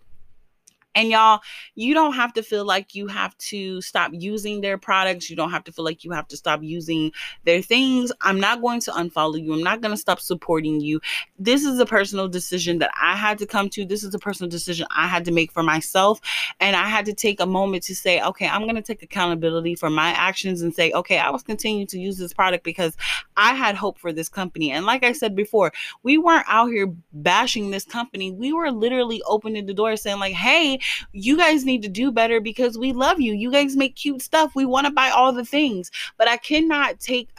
And 0.95 1.09
y'all, 1.09 1.39
you 1.75 1.93
don't 1.93 2.13
have 2.13 2.33
to 2.33 2.43
feel 2.43 2.65
like 2.65 2.93
you 2.93 3.07
have 3.07 3.37
to 3.39 3.81
stop 3.81 4.11
using 4.13 4.61
their 4.61 4.77
products. 4.77 5.29
You 5.29 5.35
don't 5.35 5.51
have 5.51 5.63
to 5.65 5.71
feel 5.71 5.85
like 5.85 6.03
you 6.03 6.11
have 6.11 6.27
to 6.27 6.37
stop 6.37 6.61
using 6.61 7.11
their 7.45 7.61
things. 7.61 8.11
I'm 8.21 8.39
not 8.39 8.61
going 8.61 8.79
to 8.81 8.91
unfollow 8.91 9.41
you. 9.41 9.53
I'm 9.53 9.63
not 9.63 9.81
going 9.81 9.93
to 9.93 9.97
stop 9.97 10.19
supporting 10.19 10.81
you. 10.81 11.01
This 11.39 11.63
is 11.65 11.79
a 11.79 11.85
personal 11.85 12.27
decision 12.27 12.79
that 12.79 12.91
I 12.99 13.15
had 13.15 13.37
to 13.39 13.45
come 13.45 13.69
to. 13.71 13.85
This 13.85 14.03
is 14.03 14.13
a 14.13 14.19
personal 14.19 14.49
decision 14.49 14.85
I 14.95 15.07
had 15.07 15.25
to 15.25 15.31
make 15.31 15.51
for 15.51 15.63
myself. 15.63 16.21
And 16.59 16.75
I 16.75 16.87
had 16.87 17.05
to 17.05 17.13
take 17.13 17.39
a 17.39 17.45
moment 17.45 17.83
to 17.83 17.95
say, 17.95 18.21
okay, 18.21 18.47
I'm 18.47 18.63
going 18.63 18.75
to 18.75 18.81
take 18.81 19.01
accountability 19.01 19.75
for 19.75 19.89
my 19.89 20.09
actions 20.09 20.61
and 20.61 20.73
say, 20.73 20.91
okay, 20.91 21.17
I 21.17 21.29
was 21.29 21.43
continuing 21.43 21.87
to 21.87 21.99
use 21.99 22.17
this 22.17 22.33
product 22.33 22.63
because 22.63 22.95
I 23.35 23.55
had 23.55 23.75
hope 23.75 23.97
for 23.97 24.13
this 24.13 24.29
company. 24.29 24.71
And 24.71 24.85
like 24.85 25.03
I 25.03 25.13
said 25.13 25.35
before, 25.35 25.73
we 26.03 26.17
weren't 26.17 26.45
out 26.47 26.67
here 26.67 26.93
bashing 27.13 27.71
this 27.71 27.85
company. 27.85 28.31
We 28.31 28.53
were 28.53 28.71
literally 28.71 29.21
opening 29.25 29.65
the 29.65 29.73
door 29.73 29.95
saying, 29.95 30.19
like, 30.19 30.33
hey, 30.33 30.79
you 31.11 31.37
guys 31.37 31.65
need 31.65 31.81
to 31.83 31.89
do 31.89 32.11
better 32.11 32.39
because 32.41 32.77
we 32.77 32.93
love 32.93 33.19
you. 33.19 33.33
You 33.33 33.51
guys 33.51 33.75
make 33.75 33.95
cute 33.95 34.21
stuff. 34.21 34.53
We 34.55 34.65
want 34.65 34.87
to 34.87 34.93
buy 34.93 35.09
all 35.09 35.33
the 35.33 35.45
things, 35.45 35.91
but 36.17 36.27
I 36.27 36.37
cannot 36.37 36.99
take 36.99 37.29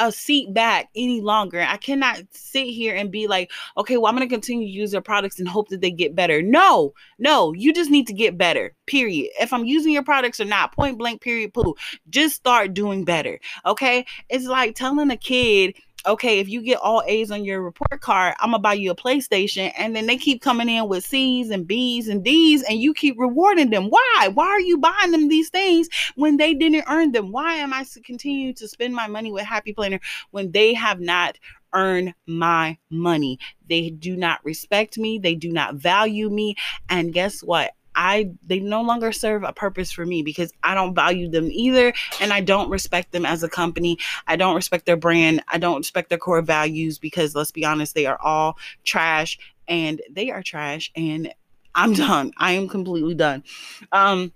a 0.00 0.10
seat 0.10 0.52
back 0.54 0.88
any 0.96 1.20
longer. 1.20 1.60
I 1.60 1.76
cannot 1.76 2.22
sit 2.30 2.66
here 2.68 2.96
and 2.96 3.10
be 3.10 3.26
like, 3.26 3.50
okay, 3.76 3.98
well, 3.98 4.06
I'm 4.06 4.16
going 4.16 4.26
to 4.26 4.34
continue 4.34 4.66
to 4.66 4.72
use 4.72 4.92
their 4.92 5.02
products 5.02 5.38
and 5.38 5.46
hope 5.46 5.68
that 5.68 5.82
they 5.82 5.90
get 5.90 6.16
better. 6.16 6.40
No, 6.40 6.94
no, 7.18 7.52
you 7.52 7.72
just 7.74 7.90
need 7.90 8.06
to 8.06 8.14
get 8.14 8.38
better, 8.38 8.74
period. 8.86 9.28
If 9.38 9.52
I'm 9.52 9.66
using 9.66 9.92
your 9.92 10.02
products 10.02 10.40
or 10.40 10.46
not, 10.46 10.74
point 10.74 10.96
blank, 10.96 11.20
period, 11.20 11.52
poo. 11.52 11.74
Just 12.08 12.36
start 12.36 12.72
doing 12.72 13.04
better. 13.04 13.38
Okay. 13.66 14.06
It's 14.30 14.46
like 14.46 14.74
telling 14.74 15.10
a 15.10 15.18
kid 15.18 15.76
okay, 16.06 16.38
if 16.38 16.48
you 16.48 16.62
get 16.62 16.78
all 16.78 17.02
A's 17.06 17.30
on 17.30 17.44
your 17.44 17.62
report 17.62 18.00
card, 18.00 18.34
I'm 18.40 18.50
gonna 18.50 18.60
buy 18.60 18.74
you 18.74 18.90
a 18.90 18.96
PlayStation. 18.96 19.72
And 19.76 19.94
then 19.94 20.06
they 20.06 20.16
keep 20.16 20.42
coming 20.42 20.68
in 20.68 20.88
with 20.88 21.04
C's 21.04 21.50
and 21.50 21.66
B's 21.66 22.08
and 22.08 22.24
D's, 22.24 22.62
and 22.62 22.80
you 22.80 22.94
keep 22.94 23.18
rewarding 23.18 23.70
them. 23.70 23.88
Why? 23.88 24.30
Why 24.32 24.46
are 24.46 24.60
you 24.60 24.78
buying 24.78 25.10
them 25.10 25.28
these 25.28 25.50
things 25.50 25.88
when 26.16 26.36
they 26.36 26.54
didn't 26.54 26.84
earn 26.88 27.12
them? 27.12 27.32
Why 27.32 27.54
am 27.54 27.72
I 27.72 27.84
continuing 28.04 28.54
to 28.54 28.68
spend 28.68 28.94
my 28.94 29.06
money 29.06 29.32
with 29.32 29.44
Happy 29.44 29.72
Planner 29.72 30.00
when 30.30 30.52
they 30.52 30.74
have 30.74 31.00
not 31.00 31.36
earn 31.72 32.14
my 32.26 32.76
money. 32.90 33.38
They 33.68 33.90
do 33.90 34.16
not 34.16 34.44
respect 34.44 34.98
me, 34.98 35.18
they 35.18 35.34
do 35.34 35.52
not 35.52 35.76
value 35.76 36.30
me, 36.30 36.56
and 36.88 37.12
guess 37.12 37.42
what? 37.42 37.72
I 38.00 38.30
they 38.46 38.60
no 38.60 38.80
longer 38.80 39.12
serve 39.12 39.44
a 39.44 39.52
purpose 39.52 39.92
for 39.92 40.06
me 40.06 40.22
because 40.22 40.54
I 40.62 40.74
don't 40.74 40.94
value 40.94 41.28
them 41.28 41.50
either 41.52 41.92
and 42.18 42.32
I 42.32 42.40
don't 42.40 42.70
respect 42.70 43.12
them 43.12 43.26
as 43.26 43.42
a 43.42 43.48
company. 43.48 43.98
I 44.26 44.36
don't 44.36 44.54
respect 44.54 44.86
their 44.86 44.96
brand. 44.96 45.44
I 45.48 45.58
don't 45.58 45.76
respect 45.76 46.08
their 46.08 46.16
core 46.16 46.40
values 46.40 46.98
because 46.98 47.34
let's 47.34 47.50
be 47.50 47.62
honest, 47.62 47.94
they 47.94 48.06
are 48.06 48.18
all 48.22 48.56
trash 48.84 49.38
and 49.68 50.00
they 50.10 50.30
are 50.30 50.42
trash 50.42 50.90
and 50.96 51.30
I'm 51.74 51.92
done. 52.08 52.32
I 52.38 52.52
am 52.52 52.68
completely 52.70 53.14
done. 53.14 53.44
Um 53.92 54.32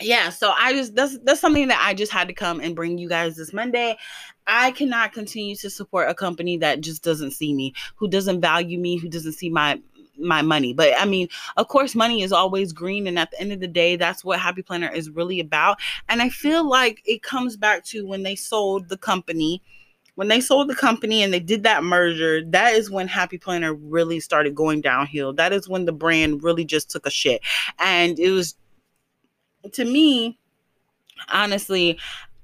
yeah, 0.00 0.30
so 0.30 0.54
I 0.56 0.72
just 0.72 0.94
that's 0.94 1.18
that's 1.18 1.40
something 1.40 1.68
that 1.68 1.84
I 1.84 1.92
just 1.92 2.10
had 2.10 2.28
to 2.28 2.34
come 2.34 2.58
and 2.58 2.74
bring 2.74 2.96
you 2.96 3.08
guys 3.08 3.36
this 3.36 3.52
Monday. 3.52 3.98
I 4.46 4.70
cannot 4.70 5.12
continue 5.12 5.56
to 5.56 5.68
support 5.68 6.08
a 6.08 6.14
company 6.14 6.56
that 6.56 6.80
just 6.80 7.04
doesn't 7.04 7.32
see 7.32 7.52
me, 7.52 7.74
who 7.96 8.08
doesn't 8.08 8.40
value 8.40 8.78
me, 8.78 8.96
who 8.96 9.10
doesn't 9.10 9.32
see 9.32 9.50
my 9.50 9.78
my 10.18 10.42
money. 10.42 10.72
But 10.72 10.92
I 10.98 11.04
mean, 11.04 11.28
of 11.56 11.68
course, 11.68 11.94
money 11.94 12.22
is 12.22 12.32
always 12.32 12.72
green. 12.72 13.06
And 13.06 13.18
at 13.18 13.30
the 13.30 13.40
end 13.40 13.52
of 13.52 13.60
the 13.60 13.68
day, 13.68 13.96
that's 13.96 14.24
what 14.24 14.38
Happy 14.38 14.62
Planner 14.62 14.90
is 14.90 15.10
really 15.10 15.40
about. 15.40 15.78
And 16.08 16.22
I 16.22 16.28
feel 16.28 16.68
like 16.68 17.02
it 17.04 17.22
comes 17.22 17.56
back 17.56 17.84
to 17.86 18.06
when 18.06 18.22
they 18.22 18.34
sold 18.34 18.88
the 18.88 18.98
company. 18.98 19.62
When 20.14 20.26
they 20.26 20.40
sold 20.40 20.68
the 20.68 20.74
company 20.74 21.22
and 21.22 21.32
they 21.32 21.38
did 21.38 21.62
that 21.62 21.84
merger, 21.84 22.42
that 22.46 22.74
is 22.74 22.90
when 22.90 23.06
Happy 23.06 23.38
Planner 23.38 23.72
really 23.72 24.18
started 24.18 24.54
going 24.54 24.80
downhill. 24.80 25.32
That 25.32 25.52
is 25.52 25.68
when 25.68 25.84
the 25.84 25.92
brand 25.92 26.42
really 26.42 26.64
just 26.64 26.90
took 26.90 27.06
a 27.06 27.10
shit. 27.10 27.40
And 27.78 28.18
it 28.18 28.30
was 28.30 28.56
to 29.72 29.84
me, 29.84 30.38
honestly, 31.28 31.98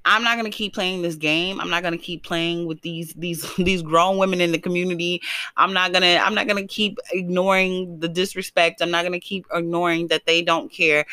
I'm 0.05 0.23
not 0.23 0.37
gonna 0.37 0.51
keep 0.51 0.73
playing 0.73 1.01
this 1.01 1.15
game. 1.15 1.59
I'm 1.59 1.69
not 1.69 1.83
gonna 1.83 1.97
keep 1.97 2.23
playing 2.23 2.67
with 2.67 2.81
these 2.81 3.13
these 3.15 3.53
these 3.57 3.81
grown 3.81 4.17
women 4.17 4.39
in 4.41 4.51
the 4.51 4.59
community. 4.59 5.21
I'm 5.57 5.73
not 5.73 5.91
gonna 5.91 6.21
I'm 6.23 6.35
not 6.35 6.47
gonna 6.47 6.67
keep 6.67 6.97
ignoring 7.11 7.99
the 7.99 8.07
disrespect. 8.07 8.81
I'm 8.81 8.91
not 8.91 9.03
gonna 9.03 9.19
keep 9.19 9.45
ignoring 9.51 10.07
that 10.07 10.25
they 10.25 10.41
don't 10.41 10.71
care. 10.71 11.05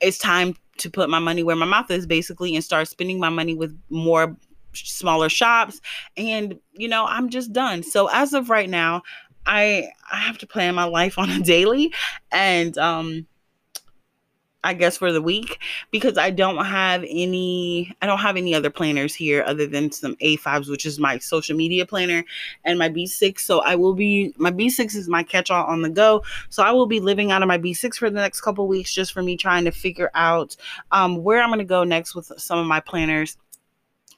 It's 0.00 0.18
time 0.18 0.56
to 0.78 0.90
put 0.90 1.08
my 1.08 1.20
money 1.20 1.42
where 1.42 1.56
my 1.56 1.66
mouth 1.66 1.90
is 1.90 2.06
basically 2.06 2.54
and 2.54 2.64
start 2.64 2.88
spending 2.88 3.18
my 3.18 3.28
money 3.28 3.54
with 3.54 3.78
more 3.90 4.36
smaller 4.72 5.28
shops 5.28 5.80
and 6.16 6.58
you 6.72 6.88
know 6.88 7.06
i'm 7.06 7.28
just 7.28 7.52
done 7.52 7.80
so 7.80 8.08
as 8.08 8.34
of 8.34 8.50
right 8.50 8.68
now 8.68 9.00
i 9.46 9.88
i 10.10 10.16
have 10.16 10.36
to 10.36 10.48
plan 10.48 10.74
my 10.74 10.82
life 10.82 11.16
on 11.16 11.30
a 11.30 11.38
daily 11.40 11.92
and 12.32 12.76
um 12.78 13.24
I 14.64 14.74
guess 14.74 14.96
for 14.96 15.12
the 15.12 15.22
week 15.22 15.60
because 15.90 16.18
I 16.18 16.30
don't 16.30 16.64
have 16.64 17.04
any 17.06 17.94
I 18.02 18.06
don't 18.06 18.18
have 18.18 18.36
any 18.36 18.54
other 18.54 18.70
planners 18.70 19.14
here 19.14 19.44
other 19.46 19.66
than 19.66 19.92
some 19.92 20.16
A5s 20.16 20.70
which 20.70 20.86
is 20.86 20.98
my 20.98 21.18
social 21.18 21.56
media 21.56 21.86
planner 21.86 22.24
and 22.64 22.78
my 22.78 22.88
B6 22.88 23.40
so 23.40 23.60
I 23.60 23.76
will 23.76 23.94
be 23.94 24.34
my 24.38 24.50
B6 24.50 24.96
is 24.96 25.08
my 25.08 25.22
catch-all 25.22 25.66
on 25.66 25.82
the 25.82 25.90
go. 25.90 26.22
So 26.48 26.62
I 26.62 26.72
will 26.72 26.86
be 26.86 27.00
living 27.00 27.30
out 27.30 27.42
of 27.42 27.48
my 27.48 27.58
B6 27.58 27.96
for 27.96 28.10
the 28.10 28.20
next 28.20 28.40
couple 28.40 28.66
weeks 28.66 28.92
just 28.92 29.12
for 29.12 29.22
me 29.22 29.36
trying 29.36 29.64
to 29.66 29.70
figure 29.70 30.10
out 30.14 30.56
um, 30.90 31.22
where 31.22 31.42
I'm 31.42 31.50
going 31.50 31.58
to 31.58 31.64
go 31.64 31.84
next 31.84 32.14
with 32.14 32.32
some 32.38 32.58
of 32.58 32.66
my 32.66 32.80
planners 32.80 33.36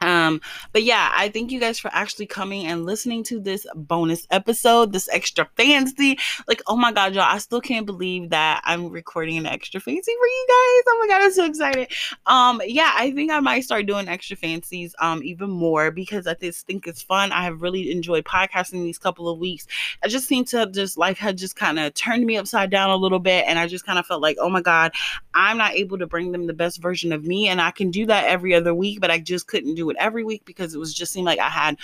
um, 0.01 0.41
but 0.73 0.83
yeah, 0.83 1.11
I 1.15 1.29
thank 1.29 1.51
you 1.51 1.61
guys 1.61 1.79
for 1.79 1.91
actually 1.93 2.27
coming 2.27 2.67
and 2.67 2.85
listening 2.85 3.23
to 3.25 3.41
this 3.41 3.67
bonus 3.75 4.27
episode, 4.31 4.93
this 4.93 5.09
extra 5.11 5.49
fancy. 5.57 6.19
Like, 6.47 6.63
oh 6.67 6.77
my 6.77 6.93
god, 6.93 7.15
y'all, 7.15 7.25
I 7.25 7.39
still 7.39 7.61
can't 7.61 7.87
believe 7.87 8.31
that 8.31 8.63
I'm 8.65 8.89
recording 8.89 9.39
an 9.39 9.47
extra 9.47 9.81
fancy 9.81 10.13
for 10.13 10.27
you 10.27 10.47
guys. 10.49 10.85
Oh 10.89 10.99
my 11.01 11.15
god, 11.15 11.25
I'm 11.25 11.33
so 11.33 11.45
excited. 11.47 11.89
Um, 12.27 12.61
yeah, 12.67 12.93
I 12.95 13.13
think 13.13 13.31
I 13.31 13.41
might 13.41 13.65
start 13.65 13.87
doing 13.87 14.09
extra 14.09 14.37
fancies 14.37 14.95
um 14.99 15.23
even 15.23 15.51
more 15.51 15.91
because 15.91 16.27
I 16.27 16.35
just 16.35 16.67
think 16.67 16.87
it's 16.87 17.03
fun. 17.03 17.33
I 17.33 17.45
have 17.45 17.63
really 17.63 17.91
enjoyed 17.91 18.25
podcasting 18.25 18.83
these 18.83 18.99
couple 18.99 19.29
of 19.29 19.39
weeks. 19.39 19.67
I 20.03 20.09
just 20.09 20.27
seem 20.27 20.45
to 20.47 20.67
just 20.67 20.99
life 20.99 21.19
had 21.19 21.39
just 21.39 21.57
kind 21.57 21.79
of 21.79 21.95
turned 21.95 22.27
me 22.27 22.37
upside 22.37 22.71
down 22.71 22.91
a 22.91 22.97
little 22.97 23.19
bit, 23.19 23.45
and 23.47 23.59
I 23.59 23.67
just 23.67 23.87
kind 23.87 23.99
of 23.99 24.07
felt 24.07 24.23
like, 24.23 24.37
oh 24.41 24.49
my 24.49 24.61
god, 24.61 24.93
I'm 25.35 25.59
not 25.59 25.75
able 25.75 25.99
to 25.99 26.07
bring 26.07 26.33
them 26.33 26.47
the 26.47 26.53
best 26.53 26.83
version 26.83 27.13
of 27.13 27.25
me, 27.25 27.49
and 27.49 27.61
I 27.61 27.71
can 27.71 27.91
do 27.91 28.07
that 28.07 28.27
every 28.27 28.55
other 28.55 28.75
week, 28.75 29.01
but 29.01 29.11
I 29.11 29.19
just 29.19 29.47
couldn't 29.47 29.75
do 29.75 29.86
it 29.91 29.97
every 29.99 30.25
week 30.25 30.45
because 30.45 30.75
it 30.75 30.79
was 30.79 30.95
just 30.95 31.13
seemed 31.13 31.27
like 31.27 31.39
I 31.39 31.49
had 31.49 31.77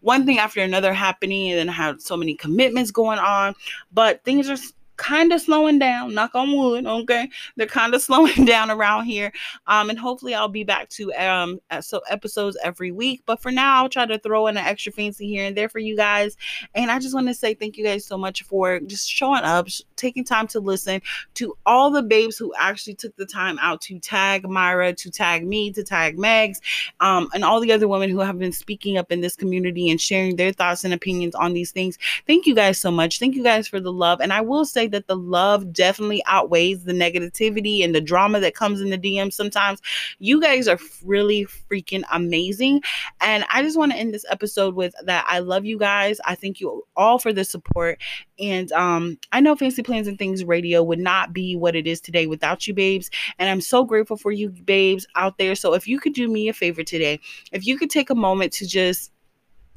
one 0.00 0.26
thing 0.26 0.38
after 0.38 0.60
another 0.60 0.92
happening 0.92 1.50
and 1.50 1.58
then 1.58 1.68
I 1.68 1.72
had 1.72 2.02
so 2.02 2.16
many 2.16 2.34
commitments 2.34 2.90
going 2.90 3.18
on. 3.18 3.54
But 3.92 4.24
things 4.24 4.48
are 4.48 4.56
kind 4.96 5.32
of 5.32 5.40
slowing 5.40 5.78
down. 5.78 6.14
Knock 6.14 6.34
on 6.34 6.56
wood, 6.56 6.86
okay? 6.86 7.28
They're 7.56 7.66
kind 7.66 7.94
of 7.94 8.02
slowing 8.12 8.44
down 8.44 8.70
around 8.70 9.04
here. 9.04 9.32
Um, 9.66 9.90
and 9.90 9.98
hopefully 9.98 10.34
I'll 10.34 10.48
be 10.48 10.64
back 10.64 10.88
to 10.90 11.12
um 11.14 11.60
so 11.80 12.00
episodes 12.08 12.56
every 12.62 12.92
week. 12.92 13.22
But 13.26 13.40
for 13.40 13.50
now, 13.50 13.82
I'll 13.82 13.88
try 13.88 14.06
to 14.06 14.18
throw 14.18 14.46
in 14.46 14.56
an 14.56 14.64
extra 14.64 14.92
fancy 14.92 15.26
here 15.26 15.46
and 15.46 15.56
there 15.56 15.68
for 15.68 15.78
you 15.78 15.96
guys. 15.96 16.36
And 16.74 16.90
I 16.90 16.98
just 16.98 17.14
want 17.14 17.28
to 17.28 17.34
say 17.34 17.54
thank 17.54 17.76
you 17.76 17.84
guys 17.84 18.04
so 18.04 18.16
much 18.16 18.42
for 18.42 18.80
just 18.80 19.08
showing 19.08 19.42
up, 19.42 19.68
taking 19.96 20.24
time 20.24 20.46
to 20.48 20.60
listen 20.60 21.00
to 21.34 21.56
all 21.66 21.90
the 21.90 22.02
babes 22.02 22.36
who 22.36 22.52
actually 22.58 22.94
took 22.94 23.14
the 23.16 23.26
time 23.26 23.58
out 23.60 23.80
to 23.82 23.98
tag 23.98 24.48
Myra, 24.48 24.92
to 24.92 25.10
tag 25.10 25.46
me, 25.46 25.72
to 25.72 25.82
tag 25.82 26.16
Megs, 26.16 26.58
um, 27.00 27.28
and 27.34 27.44
all 27.44 27.60
the 27.60 27.72
other 27.72 27.88
women 27.88 28.10
who 28.10 28.18
have 28.18 28.38
been 28.38 28.52
speaking 28.52 28.98
up 28.98 29.10
in 29.10 29.20
this 29.20 29.36
community 29.36 29.90
and 29.90 30.00
sharing 30.00 30.36
their 30.36 30.52
thoughts 30.52 30.84
and 30.84 30.94
opinions 30.94 31.34
on 31.34 31.52
these 31.52 31.70
things. 31.70 31.98
Thank 32.26 32.46
you 32.46 32.54
guys 32.54 32.78
so 32.78 32.90
much. 32.90 33.18
Thank 33.18 33.34
you 33.34 33.42
guys 33.42 33.68
for 33.68 33.80
the 33.80 33.92
love. 33.92 34.20
And 34.20 34.32
I 34.32 34.40
will 34.40 34.64
say 34.64 34.81
that 34.88 35.06
the 35.06 35.16
love 35.16 35.72
definitely 35.72 36.22
outweighs 36.26 36.84
the 36.84 36.92
negativity 36.92 37.84
and 37.84 37.94
the 37.94 38.00
drama 38.00 38.40
that 38.40 38.54
comes 38.54 38.80
in 38.80 38.90
the 38.90 38.98
DM 38.98 39.32
sometimes. 39.32 39.80
You 40.18 40.40
guys 40.40 40.68
are 40.68 40.78
really 41.04 41.46
freaking 41.70 42.02
amazing. 42.12 42.82
And 43.20 43.44
I 43.52 43.62
just 43.62 43.78
want 43.78 43.92
to 43.92 43.98
end 43.98 44.12
this 44.12 44.26
episode 44.30 44.74
with 44.74 44.94
that 45.04 45.24
I 45.28 45.38
love 45.38 45.64
you 45.64 45.78
guys. 45.78 46.20
I 46.24 46.34
thank 46.34 46.60
you 46.60 46.84
all 46.96 47.18
for 47.18 47.32
the 47.32 47.44
support. 47.44 48.00
And 48.38 48.72
um, 48.72 49.18
I 49.30 49.40
know 49.40 49.54
Fancy 49.54 49.82
Plans 49.82 50.08
and 50.08 50.18
Things 50.18 50.44
Radio 50.44 50.82
would 50.82 50.98
not 50.98 51.32
be 51.32 51.54
what 51.54 51.76
it 51.76 51.86
is 51.86 52.00
today 52.00 52.26
without 52.26 52.66
you, 52.66 52.74
babes. 52.74 53.10
And 53.38 53.48
I'm 53.48 53.60
so 53.60 53.84
grateful 53.84 54.16
for 54.16 54.32
you, 54.32 54.50
babes, 54.50 55.06
out 55.14 55.38
there. 55.38 55.54
So 55.54 55.74
if 55.74 55.86
you 55.86 56.00
could 56.00 56.14
do 56.14 56.28
me 56.28 56.48
a 56.48 56.52
favor 56.52 56.82
today, 56.82 57.20
if 57.52 57.66
you 57.66 57.78
could 57.78 57.90
take 57.90 58.10
a 58.10 58.14
moment 58.14 58.52
to 58.54 58.66
just 58.66 59.11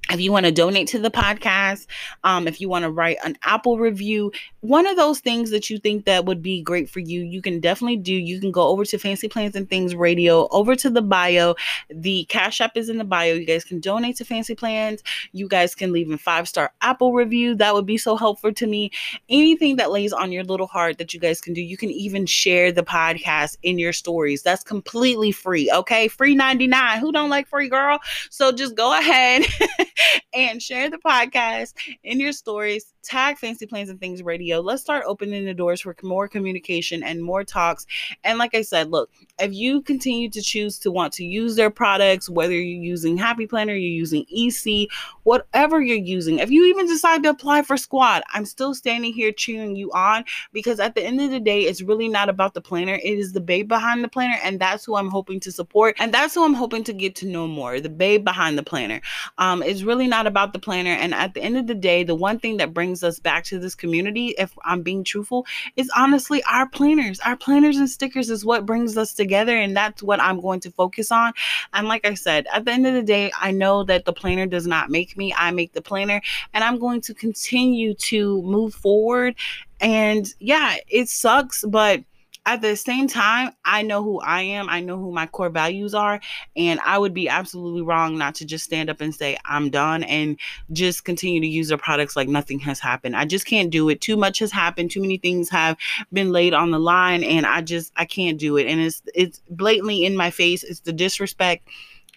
if 0.10 0.22
you 0.22 0.32
want 0.32 0.46
to 0.46 0.52
donate 0.52 0.88
to 0.88 1.00
the 1.00 1.12
podcast 1.12 1.88
um, 2.24 2.48
if 2.48 2.62
you 2.62 2.70
want 2.70 2.84
to 2.84 2.92
write 2.92 3.18
an 3.24 3.38
apple 3.44 3.78
review 3.78 4.32
one 4.62 4.88
of 4.88 4.96
those 4.96 5.20
things 5.20 5.52
that 5.52 5.70
you 5.70 5.78
think 5.78 6.06
that 6.06 6.26
would 6.26 6.42
be 6.42 6.62
great 6.62 6.90
for 6.90 7.00
you 7.00 7.22
you 7.22 7.42
can 7.42 7.60
definitely 7.60 7.98
do. 7.98 8.14
You 8.14 8.40
can 8.40 8.52
go 8.52 8.68
over 8.68 8.86
to 8.86 8.98
fancy 8.98 9.28
plans 9.28 9.56
and 9.56 9.70
things 9.70 9.96
radio 9.96 10.48
over 10.52 10.76
to 10.76 10.90
the 10.90 11.02
bio. 11.02 11.56
The 11.90 12.26
cash 12.26 12.62
app 12.62 12.78
is 12.78 12.90
in 12.90 12.98
the 12.98 13.04
bio. 13.04 13.34
You 13.34 13.46
guys 13.46 13.64
can 13.64 13.80
donate 13.80 14.18
to 14.18 14.26
fancy 14.26 14.56
plans. 14.56 15.04
You 15.34 15.48
guys 15.48 15.76
can 15.76 15.92
leave 15.92 16.10
a 16.12 16.18
five 16.18 16.48
star 16.48 16.72
apple 16.82 17.14
review. 17.14 17.56
That 17.56 17.74
would 17.74 17.86
be 17.86 17.98
so 17.98 18.16
helpful 18.16 18.54
to 18.54 18.68
me. 18.68 18.92
Anything 19.30 19.76
that 19.78 19.92
lays 19.92 20.14
on 20.14 20.32
your 20.32 20.44
little 20.44 20.68
heart 20.68 20.98
that 21.00 21.14
you 21.14 21.20
guys 21.20 21.42
can 21.42 21.54
do 21.54 21.62
you 21.62 21.78
can 21.78 21.90
even 21.90 22.26
share 22.26 22.72
the 22.72 22.84
podcast 22.84 23.58
in 23.64 23.80
your 23.80 23.94
stories. 23.94 24.44
That's 24.44 24.64
completely 24.64 25.32
free 25.32 25.72
okay? 25.72 26.08
Free 26.08 26.36
99 26.36 27.00
who 27.00 27.12
don't 27.12 27.30
like 27.30 27.48
free 27.48 27.70
girl? 27.70 28.00
So 28.30 28.52
just 28.52 28.76
go 28.76 28.98
ahead 28.98 29.44
and 30.34 30.62
share 30.62 30.90
the 30.90 30.98
podcast 30.98 31.74
in 32.04 32.20
your 32.20 32.32
stories. 32.34 32.95
Tag 33.06 33.38
Fancy 33.38 33.66
Plans 33.66 33.90
and 33.90 34.00
Things 34.00 34.24
Radio. 34.24 34.60
Let's 34.60 34.82
start 34.82 35.04
opening 35.08 35.46
the 35.46 35.54
doors 35.54 35.82
for 35.82 35.96
more 36.04 36.28
communication 36.28 37.04
and 37.04 37.24
more 37.24 37.44
talks. 37.44 37.86
And 38.24 38.38
like 38.38 38.56
I 38.56 38.62
said, 38.62 38.90
look, 38.90 39.12
if 39.40 39.54
you 39.54 39.82
continue 39.82 40.30
to 40.32 40.42
choose 40.42 40.80
to 40.80 40.92
want 40.92 41.14
to 41.14 41.24
use 41.24 41.56
their 41.56 41.70
products, 41.70 42.30
whether 42.30 42.54
you're 42.54 42.84
using 42.84 43.18
Happy 43.18 43.46
Planner, 43.48 43.74
you're 43.74 43.90
using 43.90 44.26
EC, 44.30 44.90
whatever 45.24 45.82
you're 45.82 45.98
using, 45.98 46.40
if 46.40 46.50
you 46.50 46.66
even 46.66 46.88
decide 46.88 47.24
to 47.24 47.30
apply 47.30 47.62
for 47.62 47.78
Squad, 47.78 48.24
I'm 48.34 48.46
still 48.46 48.74
standing 48.74 49.14
here 49.14 49.32
cheering 49.32 49.76
you 49.76 49.92
on 49.92 50.26
because 50.52 50.80
at 50.80 50.96
the 50.96 51.04
end 51.04 51.22
of 51.22 51.32
the 51.32 51.40
day, 51.40 51.62
it's 51.62 51.82
really 51.82 52.08
not 52.08 52.30
about 52.30 52.54
the 52.54 52.62
planner. 52.62 52.96
It 52.96 53.20
is 53.20 53.34
the 53.34 53.42
babe 53.42 53.68
behind 53.68 54.04
the 54.04 54.08
planner, 54.08 54.38
and 54.44 54.60
that's 54.60 54.86
who 54.86 54.96
I'm 54.96 55.10
hoping 55.10 55.40
to 55.42 55.52
support. 55.52 55.96
And 56.00 56.14
that's 56.14 56.34
who 56.34 56.44
I'm 56.44 56.54
hoping 56.54 56.84
to 56.86 56.94
get 56.94 57.16
to 57.18 57.28
know 57.28 57.48
more. 57.48 57.80
The 57.80 57.90
babe 57.90 58.24
behind 58.24 58.58
the 58.58 58.64
planner. 58.64 59.02
Um, 59.38 59.62
it's 59.62 59.84
really 59.84 60.08
not 60.08 60.28
about 60.28 60.54
the 60.54 60.60
planner. 60.60 60.92
And 60.92 61.14
at 61.14 61.34
the 61.34 61.42
end 61.42 61.58
of 61.58 61.68
the 61.68 61.76
day, 61.76 62.04
the 62.04 62.16
one 62.16 62.40
thing 62.40 62.58
that 62.58 62.74
brings 62.74 62.95
us 63.04 63.20
back 63.20 63.44
to 63.46 63.60
this 63.60 63.76
community, 63.76 64.36
if 64.38 64.54
I'm 64.64 64.82
being 64.82 65.04
truthful, 65.04 65.46
is 65.76 65.90
honestly 65.96 66.44
our 66.44 66.68
planners. 66.68 67.20
Our 67.22 67.36
planners 67.36 67.78
and 67.78 67.90
stickers 67.90 68.30
is 68.30 68.46
what 68.46 68.66
brings 68.66 68.98
us 68.98 69.14
together. 69.14 69.58
And 69.58 69.76
that's 69.76 70.04
what 70.04 70.22
I'm 70.22 70.42
going 70.42 70.60
to 70.62 70.72
focus 70.72 71.12
on. 71.12 71.34
And 71.74 71.88
like 71.88 72.06
I 72.06 72.14
said, 72.14 72.48
at 72.54 72.66
the 72.66 72.72
end 72.72 72.88
of 72.88 72.94
the 72.94 73.04
day, 73.04 73.32
I 73.40 73.52
know 73.52 73.84
that 73.84 74.06
the 74.06 74.14
planner 74.14 74.46
does 74.46 74.68
not 74.68 74.90
make 74.90 75.18
me, 75.18 75.34
I 75.38 75.52
make 75.52 75.74
the 75.74 75.82
planner. 75.82 76.22
And 76.54 76.64
I'm 76.64 76.80
going 76.80 77.02
to 77.02 77.14
continue 77.14 77.94
to 77.96 78.42
move 78.42 78.74
forward. 78.74 79.36
And 79.80 80.34
yeah, 80.40 80.76
it 80.88 81.10
sucks, 81.10 81.64
but 81.66 82.02
at 82.46 82.62
the 82.62 82.76
same 82.76 83.08
time, 83.08 83.52
I 83.66 83.82
know 83.82 84.04
who 84.04 84.20
I 84.20 84.42
am. 84.42 84.70
I 84.70 84.80
know 84.80 84.98
who 84.98 85.12
my 85.12 85.26
core 85.26 85.50
values 85.50 85.96
are. 85.96 86.20
And 86.56 86.80
I 86.82 86.98
would 86.98 87.14
be 87.14 87.28
absolutely 87.28 87.82
wrong 87.82 88.18
not 88.18 88.36
to 88.36 88.46
just 88.46 88.66
stand 88.66 88.90
up 88.90 89.02
and 89.02 89.14
say, 89.16 89.38
I'm 89.46 89.70
done 89.72 90.04
and 90.04 90.38
just 90.72 91.06
continue 91.06 91.42
to 91.42 91.48
use 91.48 91.70
their 91.70 91.78
products 91.78 92.16
like 92.16 92.28
nothing 92.28 92.60
has 92.60 92.80
happened. 92.80 93.16
I 93.16 93.26
just 93.26 93.48
can't 93.48 93.72
do 93.72 93.90
it. 93.90 94.00
Too 94.00 94.16
much 94.16 94.40
has 94.40 94.52
happened. 94.52 94.92
Too 94.92 95.02
many 95.02 95.18
things 95.18 95.50
have 95.50 95.76
been 96.14 96.32
laid 96.32 96.54
on 96.54 96.70
the 96.70 96.80
line. 96.80 97.24
And 97.24 97.48
I 97.48 97.62
just, 97.62 97.92
I 97.96 98.06
can't 98.06 98.38
do 98.38 98.58
it. 98.58 98.68
And 98.68 98.80
it's, 98.80 99.02
it's 99.16 99.42
blatantly 99.50 100.06
in 100.06 100.16
my 100.16 100.30
face. 100.30 100.64
It's 100.64 100.82
the 100.82 100.94
disrespect. 100.94 101.68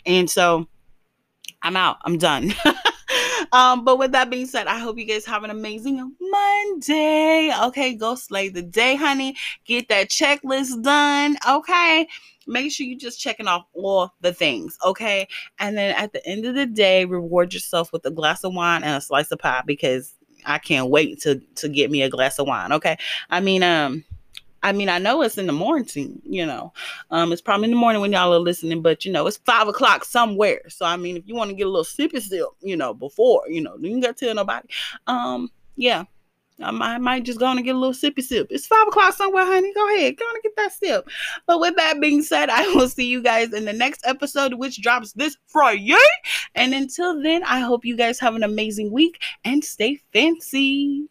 And 0.05 0.29
so 0.29 0.67
I'm 1.63 1.77
out. 1.77 1.97
I'm 2.05 2.19
done. 2.19 2.55
um, 3.53 3.85
but 3.85 3.99
with 3.99 4.13
that 4.13 4.31
being 4.31 4.47
said, 4.47 4.67
I 4.67 4.79
hope 4.79 4.99
you 4.99 5.05
guys 5.05 5.25
have 5.27 5.45
an 5.45 5.51
amazing 5.51 6.15
Monday. 6.21 7.53
Okay, 7.65 7.95
go 7.95 8.15
slay 8.15 8.49
the 8.49 8.63
day, 8.63 8.97
honey. 8.97 9.37
Get 9.65 9.89
that 9.89 10.09
checklist 10.09 10.83
done. 10.83 11.37
Okay. 11.49 12.09
Make 12.47 12.73
sure 12.73 12.87
you're 12.87 12.99
just 12.99 13.21
checking 13.21 13.47
off 13.47 13.67
all 13.75 14.15
the 14.23 14.33
things, 14.33 14.79
okay? 14.85 15.29
And 15.59 15.77
then 15.77 15.95
at 15.97 16.15
the 16.15 16.27
end 16.27 16.47
of 16.47 16.55
the 16.55 16.65
day, 16.65 17.05
reward 17.05 17.53
yourself 17.53 17.93
with 17.93 18.07
a 18.07 18.11
glass 18.11 18.43
of 18.43 18.55
wine 18.55 18.83
and 18.83 18.97
a 18.97 19.01
slice 19.03 19.31
of 19.31 19.39
pie 19.39 19.63
because 19.67 20.15
I 20.47 20.59
can't 20.59 20.89
wait 20.89 21.21
to 21.23 21.41
to 21.57 21.69
get 21.69 21.91
me 21.91 22.03
a 22.03 22.09
glass 22.09 22.39
of 22.39 22.47
wine, 22.47 22.73
okay? 22.73 22.97
I 23.29 23.41
mean, 23.41 23.63
um, 23.63 24.05
I 24.63 24.73
mean, 24.73 24.89
I 24.89 24.99
know 24.99 25.23
it's 25.23 25.39
in 25.39 25.47
the 25.47 25.53
morning, 25.53 26.21
you 26.25 26.45
know. 26.45 26.73
Um, 27.11 27.33
it's 27.33 27.43
probably 27.43 27.67
in 27.67 27.71
the 27.71 27.77
morning 27.77 28.01
when 28.01 28.13
y'all 28.13 28.35
are 28.35 28.39
listening, 28.39 28.83
but 28.83 29.05
you 29.05 29.13
know, 29.13 29.27
it's 29.27 29.39
five 29.39 29.69
o'clock 29.69 30.05
somewhere. 30.05 30.63
So 30.69 30.85
I 30.85 30.97
mean, 30.97 31.17
if 31.17 31.27
you 31.27 31.35
want 31.35 31.51
to 31.51 31.57
get 31.57 31.67
a 31.67 31.71
little 31.71 31.85
sippy 31.85 32.21
sip, 32.21 32.47
you 32.61 32.77
know, 32.77 32.95
before, 32.95 33.43
you 33.49 33.61
know, 33.61 33.77
you 33.79 33.91
ain't 33.91 34.03
got 34.03 34.17
to 34.17 34.27
tell 34.27 34.35
nobody. 34.35 34.69
Um, 35.07 35.51
yeah. 35.77 36.05
I 36.61 36.73
might, 36.73 36.95
I 36.95 36.99
might 36.99 37.25
just 37.25 37.39
go 37.39 37.47
and 37.47 37.65
get 37.65 37.77
a 37.77 37.79
little 37.79 37.95
sippy 37.95 38.23
sip. 38.23 38.49
It's 38.51 38.67
five 38.67 38.89
o'clock 38.89 39.15
somewhere, 39.15 39.45
honey. 39.45 39.73
Go 39.73 39.95
ahead, 39.95 40.17
go 40.17 40.25
and 40.29 40.43
get 40.43 40.57
that 40.57 40.73
sip. 40.73 41.09
But 41.47 41.61
with 41.61 41.77
that 41.77 42.01
being 42.01 42.23
said, 42.23 42.51
I 42.51 42.67
will 42.75 42.89
see 42.89 43.07
you 43.07 43.23
guys 43.23 43.53
in 43.53 43.65
the 43.65 43.73
next 43.73 44.05
episode, 44.05 44.55
which 44.55 44.83
drops 44.83 45.13
this 45.13 45.37
Friday. 45.47 45.95
And 46.55 46.75
until 46.75 47.23
then, 47.23 47.45
I 47.45 47.61
hope 47.61 47.85
you 47.85 47.97
guys 47.97 48.19
have 48.21 48.35
an 48.35 48.43
amazing 48.43 48.91
week 48.91 49.23
and 49.45 49.65
stay 49.65 50.01
fancy. 50.13 51.09